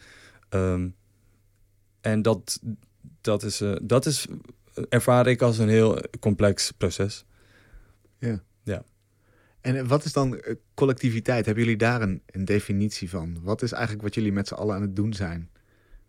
Um, 0.49 0.95
en 2.01 2.21
dat, 2.21 2.59
dat, 3.21 3.43
is, 3.43 3.63
dat 3.81 4.05
is, 4.05 4.27
ervaar 4.89 5.27
ik 5.27 5.41
als 5.41 5.57
een 5.57 5.69
heel 5.69 6.01
complex 6.19 6.71
proces. 6.71 7.25
Ja. 8.17 8.41
Ja. 9.61 9.73
En 9.73 9.87
wat 9.87 10.03
is 10.03 10.13
dan 10.13 10.41
collectiviteit? 10.73 11.45
Hebben 11.45 11.63
jullie 11.63 11.77
daar 11.77 12.01
een, 12.01 12.21
een 12.25 12.45
definitie 12.45 13.09
van? 13.09 13.37
Wat 13.41 13.61
is 13.61 13.71
eigenlijk 13.71 14.03
wat 14.03 14.15
jullie 14.15 14.31
met 14.31 14.47
z'n 14.47 14.53
allen 14.53 14.75
aan 14.75 14.81
het 14.81 14.95
doen 14.95 15.13
zijn? 15.13 15.49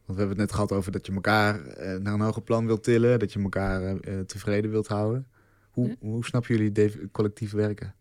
Want 0.05 0.18
we 0.18 0.26
hebben 0.26 0.28
het 0.28 0.38
net 0.38 0.53
gehad 0.53 0.72
over 0.72 0.92
dat 0.92 1.07
je 1.07 1.12
elkaar 1.12 1.66
uh, 1.66 1.96
naar 1.96 2.14
een 2.14 2.20
hoger 2.20 2.42
plan 2.42 2.66
wilt 2.66 2.82
tillen, 2.82 3.18
dat 3.18 3.32
je 3.32 3.42
elkaar 3.42 4.01
tevreden 4.26 4.70
wilt 4.70 4.86
houden. 4.86 5.26
Hoe, 5.70 5.96
hoe 6.01 6.24
snappen 6.24 6.57
jullie 6.57 7.11
collectief 7.11 7.53
werken? 7.53 7.94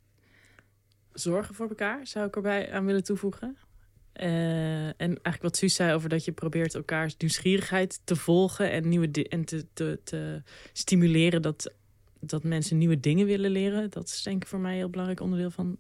Zorgen 1.14 1.56
voor 1.56 1.70
elkaar 1.70 2.08
zou 2.08 2.28
ik 2.28 2.36
erbij 2.36 2.72
aan 2.72 2.86
willen 2.86 3.04
toevoegen. 3.04 3.58
Uh, 4.22 4.86
en 4.86 4.96
eigenlijk 4.98 5.42
wat 5.42 5.58
Suus 5.58 5.76
zei 5.76 5.94
over 5.94 6.10
dat 6.10 6.26
je 6.26 6.32
probeert 6.32 6.76
elkaars 6.76 7.18
nieuwsgierigheid 7.18 8.02
te 8.04 8.16
volgen 8.16 8.72
en, 8.72 8.90
nieuwe 8.90 9.12
en 9.30 9.46
te, 9.46 9.66
te, 9.74 10.00
te, 10.04 10.42
stimuleren 10.74 11.42
dat, 11.42 11.74
dat 12.20 12.44
mensen 12.44 12.78
nieuwe 12.78 13.00
dingen 13.00 13.26
willen 13.26 13.52
leren. 13.52 13.90
Dat 13.90 14.08
is 14.08 14.24
denk 14.24 14.42
ik 14.42 14.48
voor 14.48 14.60
mij 14.60 14.72
een 14.72 14.78
heel 14.78 14.90
belangrijk 14.90 15.22
onderdeel 15.22 15.52
van 15.52 15.78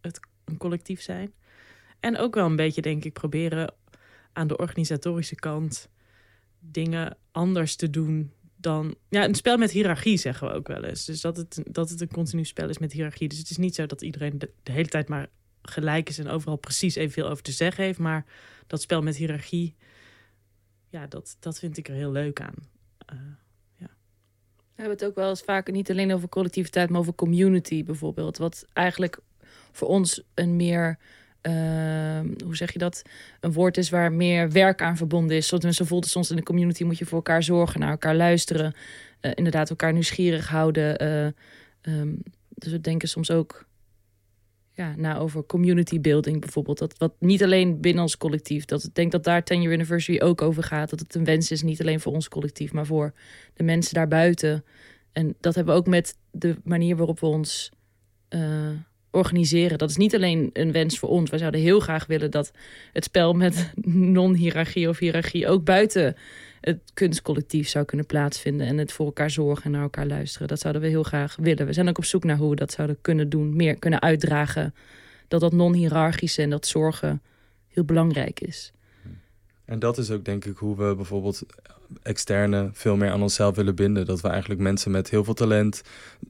het 0.00 0.20
een 0.44 0.56
collectief 0.56 1.00
zijn. 1.00 1.32
En 2.00 2.16
ook 2.16 2.34
wel 2.34 2.46
een 2.46 2.56
beetje, 2.56 2.82
denk 2.82 3.04
ik, 3.04 3.12
proberen 3.12 3.74
aan 4.32 4.46
de 4.46 4.56
organisatorische 4.56 5.34
kant 5.34 5.88
dingen 6.58 7.16
anders 7.30 7.76
te 7.76 7.90
doen 7.90 8.32
dan... 8.56 8.94
Ja, 9.08 9.24
een 9.24 9.34
spel 9.34 9.56
met 9.56 9.70
hiërarchie 9.70 10.16
zeggen 10.16 10.48
we 10.48 10.54
ook 10.54 10.68
wel 10.68 10.84
eens. 10.84 11.04
Dus 11.04 11.20
dat 11.20 11.36
het, 11.36 11.62
dat 11.70 11.90
het 11.90 12.00
een 12.00 12.12
continu 12.12 12.44
spel 12.44 12.68
is 12.68 12.78
met 12.78 12.92
hiërarchie. 12.92 13.28
Dus 13.28 13.38
het 13.38 13.50
is 13.50 13.56
niet 13.56 13.74
zo 13.74 13.86
dat 13.86 14.02
iedereen 14.02 14.38
de, 14.38 14.50
hele 14.62 14.88
tijd 14.88 15.08
maar 15.08 15.28
gelijk 15.62 16.08
is... 16.08 16.18
en 16.18 16.28
overal 16.28 16.56
precies 16.56 16.94
evenveel 16.94 17.28
over 17.28 17.42
te 17.42 17.52
zeggen 17.52 17.84
heeft. 17.84 17.98
Maar 17.98 18.24
dat 18.66 18.80
spel 18.80 19.02
met 19.02 19.16
hiërarchie, 19.16 19.76
ja, 20.88 21.06
dat, 21.06 21.36
dat 21.40 21.58
vind 21.58 21.76
ik 21.76 21.88
er 21.88 21.94
heel 21.94 22.12
leuk 22.12 22.40
aan. 22.40 22.54
Ja. 23.06 23.42
We 24.76 24.82
hebben 24.82 24.98
het 24.98 25.04
ook 25.06 25.14
wel 25.14 25.28
eens 25.28 25.42
vaak 25.42 25.72
niet 25.72 25.90
alleen 25.90 26.12
over 26.12 26.28
collectiviteit... 26.28 26.90
maar 26.90 27.00
over 27.00 27.14
community 27.14 27.84
bijvoorbeeld. 27.84 28.38
Wat 28.38 28.64
eigenlijk 28.72 29.18
voor 29.72 29.88
ons 29.88 30.22
een 30.34 30.56
meer 30.56 30.98
Ehm, 31.44 32.28
hoe 32.44 32.56
zeg 32.56 32.72
je 32.72 32.78
dat? 32.78 33.02
Een 33.40 33.52
woord 33.52 33.76
is 33.76 33.90
waar 33.90 34.12
meer 34.12 34.50
werk 34.50 34.82
aan 34.82 34.96
verbonden 34.96 35.36
is. 35.36 35.46
Zoals 35.46 35.64
mensen 35.64 35.86
voelden 35.86 36.10
soms 36.10 36.30
in 36.30 36.36
de 36.36 36.42
community 36.42 36.84
moet 36.84 36.98
je 36.98 37.04
voor 37.04 37.16
elkaar 37.16 37.42
zorgen, 37.42 37.80
naar 37.80 37.90
elkaar 37.90 38.14
luisteren, 38.14 38.74
uh, 39.20 39.32
inderdaad 39.34 39.70
elkaar 39.70 39.92
nieuwsgierig 39.92 40.48
houden. 40.48 41.02
Uh, 41.02 41.94
um, 42.00 42.22
dus 42.48 42.72
we 42.72 42.80
denken 42.80 43.08
soms 43.08 43.30
ook 43.30 43.66
ja, 44.74 44.94
na 44.96 45.18
over 45.18 45.46
community 45.46 46.00
building 46.00 46.40
bijvoorbeeld. 46.40 46.78
Dat 46.78 46.98
wat 46.98 47.14
niet 47.18 47.42
alleen 47.42 47.80
binnen 47.80 48.02
ons 48.02 48.16
collectief. 48.16 48.64
Dat 48.64 48.84
ik 48.84 48.94
denk 48.94 49.12
dat 49.12 49.24
daar 49.24 49.44
10 49.44 49.60
Year 49.60 49.72
Anniversary 49.72 50.20
ook 50.20 50.42
over 50.42 50.62
gaat. 50.62 50.90
Dat 50.90 51.00
het 51.00 51.14
een 51.14 51.24
wens 51.24 51.50
is, 51.50 51.62
niet 51.62 51.80
alleen 51.80 52.00
voor 52.00 52.12
ons 52.12 52.28
collectief, 52.28 52.72
maar 52.72 52.86
voor 52.86 53.12
de 53.54 53.62
mensen 53.62 53.94
daarbuiten. 53.94 54.64
En 55.12 55.34
dat 55.40 55.54
hebben 55.54 55.74
we 55.74 55.80
ook 55.80 55.86
met 55.86 56.16
de 56.30 56.56
manier 56.64 56.96
waarop 56.96 57.20
we 57.20 57.26
ons 57.26 57.72
uh, 58.30 58.70
organiseren. 59.14 59.78
Dat 59.78 59.90
is 59.90 59.96
niet 59.96 60.14
alleen 60.14 60.50
een 60.52 60.72
wens 60.72 60.98
voor 60.98 61.08
ons. 61.08 61.30
Wij 61.30 61.38
zouden 61.38 61.60
heel 61.60 61.80
graag 61.80 62.06
willen 62.06 62.30
dat 62.30 62.52
het 62.92 63.04
spel 63.04 63.32
met 63.32 63.72
non-hierarchie 64.16 64.88
of 64.88 64.98
hiërarchie 64.98 65.48
ook 65.48 65.64
buiten 65.64 66.16
het 66.60 66.78
kunstcollectief 66.94 67.68
zou 67.68 67.84
kunnen 67.84 68.06
plaatsvinden. 68.06 68.66
En 68.66 68.78
het 68.78 68.92
voor 68.92 69.06
elkaar 69.06 69.30
zorgen 69.30 69.64
en 69.64 69.70
naar 69.70 69.82
elkaar 69.82 70.06
luisteren. 70.06 70.48
Dat 70.48 70.60
zouden 70.60 70.82
we 70.82 70.88
heel 70.88 71.02
graag 71.02 71.36
willen. 71.40 71.66
We 71.66 71.72
zijn 71.72 71.88
ook 71.88 71.98
op 71.98 72.04
zoek 72.04 72.24
naar 72.24 72.36
hoe 72.36 72.50
we 72.50 72.56
dat 72.56 72.72
zouden 72.72 72.98
kunnen 73.00 73.28
doen. 73.28 73.56
Meer 73.56 73.78
kunnen 73.78 74.02
uitdragen. 74.02 74.74
Dat 75.28 75.40
dat 75.40 75.52
non-hierarchische 75.52 76.42
en 76.42 76.50
dat 76.50 76.66
zorgen 76.66 77.22
heel 77.68 77.84
belangrijk 77.84 78.40
is. 78.40 78.73
En 79.64 79.78
dat 79.78 79.98
is 79.98 80.10
ook 80.10 80.24
denk 80.24 80.44
ik 80.44 80.56
hoe 80.56 80.76
we 80.76 80.94
bijvoorbeeld 80.94 81.42
externe 82.02 82.70
veel 82.72 82.96
meer 82.96 83.10
aan 83.10 83.22
onszelf 83.22 83.56
willen 83.56 83.74
binden. 83.74 84.06
Dat 84.06 84.20
we 84.20 84.28
eigenlijk 84.28 84.60
mensen 84.60 84.90
met 84.90 85.10
heel 85.10 85.24
veel 85.24 85.34
talent 85.34 85.82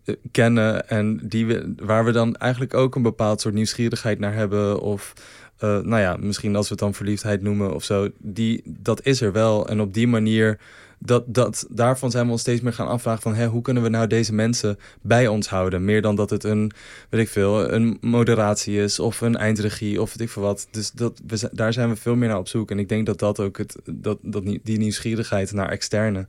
eh, 0.04 0.14
kennen 0.30 0.88
en 0.88 1.20
die 1.22 1.46
we, 1.46 1.74
waar 1.76 2.04
we 2.04 2.12
dan 2.12 2.36
eigenlijk 2.36 2.74
ook 2.74 2.94
een 2.94 3.02
bepaald 3.02 3.40
soort 3.40 3.54
nieuwsgierigheid 3.54 4.18
naar 4.18 4.34
hebben. 4.34 4.80
Of 4.80 5.12
uh, 5.60 5.78
nou 5.78 6.00
ja, 6.00 6.16
misschien 6.20 6.56
als 6.56 6.64
we 6.64 6.70
het 6.70 6.82
dan 6.82 6.94
verliefdheid 6.94 7.42
noemen 7.42 7.74
of 7.74 7.84
zo. 7.84 8.08
Die, 8.18 8.62
dat 8.64 9.04
is 9.06 9.20
er 9.20 9.32
wel. 9.32 9.68
En 9.68 9.80
op 9.80 9.94
die 9.94 10.08
manier 10.08 10.58
dat, 10.98 11.24
dat, 11.26 11.66
daarvan 11.70 12.10
zijn 12.10 12.26
we 12.26 12.32
ons 12.32 12.40
steeds 12.40 12.60
meer 12.60 12.72
gaan 12.72 12.88
afvragen 12.88 13.22
van... 13.22 13.34
Hè, 13.34 13.46
hoe 13.46 13.62
kunnen 13.62 13.82
we 13.82 13.88
nou 13.88 14.06
deze 14.06 14.32
mensen 14.34 14.78
bij 15.02 15.28
ons 15.28 15.48
houden? 15.48 15.84
Meer 15.84 16.02
dan 16.02 16.16
dat 16.16 16.30
het 16.30 16.44
een, 16.44 16.72
weet 17.08 17.20
ik 17.20 17.28
veel, 17.28 17.72
een 17.72 17.98
moderatie 18.00 18.80
is 18.80 18.98
of 18.98 19.20
een 19.20 19.36
eindregie 19.36 20.02
of 20.02 20.10
weet 20.10 20.20
ik 20.20 20.30
veel 20.30 20.42
wat. 20.42 20.68
Dus 20.70 20.90
dat, 20.90 21.20
we, 21.26 21.48
daar 21.52 21.72
zijn 21.72 21.88
we 21.88 21.96
veel 21.96 22.14
meer 22.14 22.28
naar 22.28 22.38
op 22.38 22.48
zoek. 22.48 22.70
En 22.70 22.78
ik 22.78 22.88
denk 22.88 23.06
dat 23.06 23.18
dat 23.18 23.40
ook, 23.40 23.58
het, 23.58 23.76
dat, 23.84 24.18
dat 24.22 24.44
die 24.62 24.78
nieuwsgierigheid 24.78 25.52
naar 25.52 25.68
externe... 25.68 26.26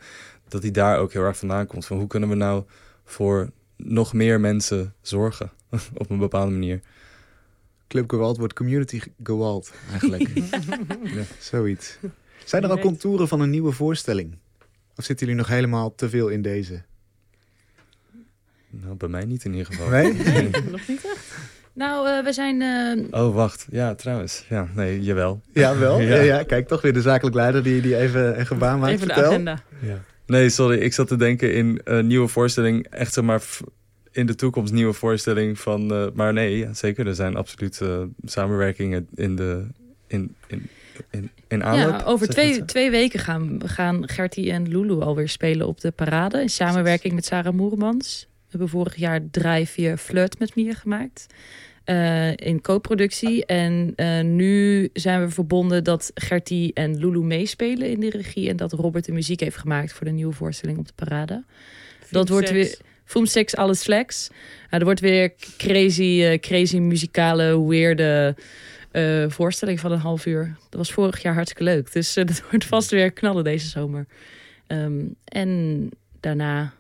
dat 0.47 0.61
die 0.61 0.71
daar 0.71 0.99
ook 0.99 1.13
heel 1.13 1.23
erg 1.23 1.37
vandaan 1.37 1.67
komt. 1.67 1.85
Van 1.85 1.97
hoe 1.97 2.07
kunnen 2.07 2.29
we 2.29 2.35
nou 2.35 2.63
voor 3.05 3.49
nog 3.77 4.13
meer 4.13 4.39
mensen 4.39 4.93
zorgen 5.01 5.51
op 5.93 6.09
een 6.09 6.19
bepaalde 6.19 6.51
manier? 6.51 6.81
Club 7.87 8.09
Gewalt 8.09 8.37
wordt 8.37 8.53
Community 8.53 9.01
Gewalt 9.23 9.71
eigenlijk. 9.91 10.29
ja, 11.15 11.23
zoiets. 11.39 11.97
Zijn 12.45 12.63
er 12.63 12.69
al 12.69 12.79
contouren 12.79 13.27
van 13.27 13.41
een 13.41 13.49
nieuwe 13.49 13.71
voorstelling? 13.71 14.37
Of 14.97 15.05
zitten 15.05 15.27
jullie 15.27 15.41
nog 15.41 15.51
helemaal 15.51 15.95
te 15.95 16.09
veel 16.09 16.27
in 16.27 16.41
deze? 16.41 16.81
Nou, 18.69 18.95
bij 18.95 19.09
mij 19.09 19.25
niet 19.25 19.45
in 19.45 19.51
ieder 19.51 19.65
geval. 19.65 19.89
Nee? 19.89 20.13
Nog 20.71 20.87
niet 20.87 21.05
echt? 21.05 21.33
Nou, 21.73 22.07
uh, 22.09 22.23
we 22.23 22.33
zijn... 22.33 22.61
Uh... 22.61 23.23
Oh, 23.23 23.35
wacht. 23.35 23.67
Ja, 23.71 23.95
trouwens. 23.95 24.45
Ja, 24.49 24.67
nee, 24.75 25.01
jawel. 25.01 25.41
Ja, 25.53 25.77
wel? 25.77 25.99
ja. 26.11 26.15
ja. 26.15 26.43
kijk, 26.43 26.67
toch 26.67 26.81
weer 26.81 26.93
de 26.93 27.01
zakelijk 27.01 27.35
leider 27.35 27.63
die, 27.63 27.81
die 27.81 27.97
even 27.97 28.39
een 28.39 28.45
gebaar 28.45 28.77
maakt. 28.77 28.93
Even 28.93 29.05
Vertel. 29.05 29.23
de 29.23 29.29
agenda. 29.29 29.61
Ja. 29.81 30.03
Nee, 30.25 30.49
sorry. 30.49 30.77
Ik 30.77 30.93
zat 30.93 31.07
te 31.07 31.15
denken 31.15 31.53
in 31.53 31.81
een 31.83 32.07
nieuwe 32.07 32.27
voorstelling. 32.27 32.87
Echt 32.89 33.13
zeg 33.13 33.23
maar 33.23 33.43
in 34.11 34.25
de 34.25 34.35
toekomst 34.35 34.73
nieuwe 34.73 34.93
voorstelling 34.93 35.59
van... 35.59 35.93
Uh, 35.93 36.07
maar 36.13 36.33
nee, 36.33 36.67
zeker. 36.71 37.07
Er 37.07 37.15
zijn 37.15 37.35
absoluut 37.35 37.81
samenwerkingen 38.25 39.07
in 39.15 39.35
de... 39.35 39.67
In, 40.07 40.35
in, 40.47 40.69
in, 41.09 41.31
in 41.47 41.63
aanloop, 41.63 41.99
ja, 41.99 42.05
over 42.05 42.27
twee, 42.27 42.65
twee 42.65 42.91
weken 42.91 43.19
gaan, 43.19 43.61
gaan 43.65 44.09
Gertie 44.09 44.51
en 44.51 44.67
Lulu 44.67 44.99
alweer 44.99 45.29
spelen 45.29 45.67
op 45.67 45.81
de 45.81 45.91
parade. 45.91 46.41
In 46.41 46.49
samenwerking 46.49 47.13
met 47.13 47.25
Sarah 47.25 47.53
Moermans. 47.53 48.27
We 48.29 48.49
hebben 48.49 48.69
vorig 48.69 48.95
jaar 48.95 49.19
Drive 49.31 49.71
via 49.71 49.97
Flirt 49.97 50.39
met 50.39 50.55
Mia 50.55 50.73
gemaakt. 50.73 51.25
Uh, 51.85 52.31
in 52.35 52.61
co-productie. 52.61 53.45
En 53.45 53.93
uh, 53.95 54.21
nu 54.21 54.89
zijn 54.93 55.21
we 55.21 55.29
verbonden 55.29 55.83
dat 55.83 56.11
Gertie 56.13 56.73
en 56.73 56.97
Lulu 56.97 57.19
meespelen 57.19 57.89
in 57.89 57.99
de 57.99 58.09
regie. 58.09 58.49
En 58.49 58.57
dat 58.57 58.73
Robert 58.73 59.05
de 59.05 59.11
muziek 59.11 59.39
heeft 59.39 59.57
gemaakt 59.57 59.93
voor 59.93 60.05
de 60.05 60.11
nieuwe 60.11 60.33
voorstelling 60.33 60.77
op 60.77 60.87
de 60.87 60.93
parade. 60.95 61.43
dat 62.09 62.29
wordt 62.29 62.51
weer... 62.51 62.77
Foom 63.05 63.25
Sex, 63.25 63.55
alles 63.55 63.81
flex. 63.81 64.29
Nou, 64.29 64.39
er 64.69 64.83
wordt 64.83 64.99
weer 64.99 65.33
crazy, 65.57 66.19
uh, 66.21 66.37
crazy 66.37 66.77
muzikale, 66.77 67.67
weirde 67.67 68.35
eh, 68.95 69.29
voorstelling 69.29 69.79
van 69.79 69.91
een 69.91 69.99
half 69.99 70.25
uur. 70.25 70.55
Dat 70.69 70.79
was 70.79 70.93
vorig 70.93 71.21
jaar 71.21 71.33
hartstikke 71.33 71.63
leuk. 71.63 71.93
Dus 71.93 72.17
uh, 72.17 72.25
dat 72.29 72.41
wordt 72.49 72.65
vast 72.65 72.91
weer 72.91 73.11
knallen 73.11 73.43
deze 73.43 73.67
zomer. 73.67 74.05
Um, 74.67 75.15
en 75.23 75.89
daarna, 76.19 76.73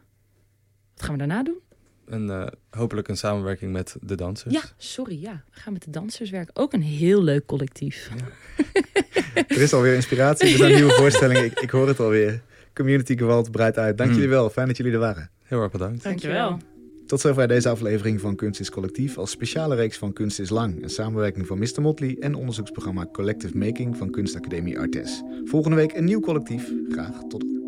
wat 0.93 1.03
gaan 1.03 1.11
we 1.11 1.17
daarna 1.17 1.43
doen? 1.43 1.59
En 2.07 2.25
uh, 2.25 2.47
hopelijk 2.69 3.07
een 3.07 3.17
samenwerking 3.17 3.71
met 3.71 3.95
de 4.01 4.15
dansers. 4.15 4.53
Ja, 4.53 4.61
sorry, 4.77 5.21
ja. 5.21 5.43
We 5.53 5.59
gaan 5.59 5.73
met 5.73 5.83
de 5.83 5.89
dansers 5.89 6.29
werken. 6.29 6.55
Ook 6.55 6.73
een 6.73 6.81
heel 6.81 7.23
leuk 7.23 7.45
collectief. 7.45 8.09
Ja. 8.17 8.25
er 9.47 9.61
is 9.61 9.73
alweer 9.73 9.95
inspiratie, 9.95 10.51
er 10.51 10.57
zijn 10.57 10.73
nieuwe 10.73 10.91
voorstellingen. 10.91 11.45
Ik, 11.45 11.59
ik 11.59 11.69
hoor 11.69 11.87
het 11.87 11.99
alweer. 11.99 12.41
Community 12.73 13.17
Gewalt 13.17 13.51
breidt 13.51 13.77
uit. 13.77 13.97
Dank 13.97 14.09
mm. 14.09 14.15
jullie 14.15 14.29
wel, 14.29 14.49
fijn 14.49 14.67
dat 14.67 14.77
jullie 14.77 14.93
er 14.93 14.99
waren. 14.99 15.29
Heel 15.43 15.61
erg 15.61 15.71
bedankt. 15.71 16.03
Dankjewel. 16.03 16.59
Tot 17.05 17.19
zover 17.19 17.47
deze 17.47 17.69
aflevering 17.69 18.21
van 18.21 18.35
Kunst 18.35 18.59
is 18.59 18.69
Collectief 18.69 19.17
als 19.17 19.31
speciale 19.31 19.75
reeks 19.75 19.97
van 19.97 20.13
Kunst 20.13 20.39
is 20.39 20.49
Lang. 20.49 20.83
Een 20.83 20.89
samenwerking 20.89 21.47
van 21.47 21.59
Mr. 21.59 21.81
Motley 21.81 22.17
en 22.19 22.35
onderzoeksprogramma 22.35 23.07
Collective 23.11 23.57
Making 23.57 23.97
van 23.97 24.11
Kunstacademie 24.11 24.79
Artes. 24.79 25.21
Volgende 25.43 25.75
week 25.77 25.93
een 25.93 26.05
nieuw 26.05 26.19
collectief. 26.19 26.71
Graag 26.89 27.23
tot 27.27 27.64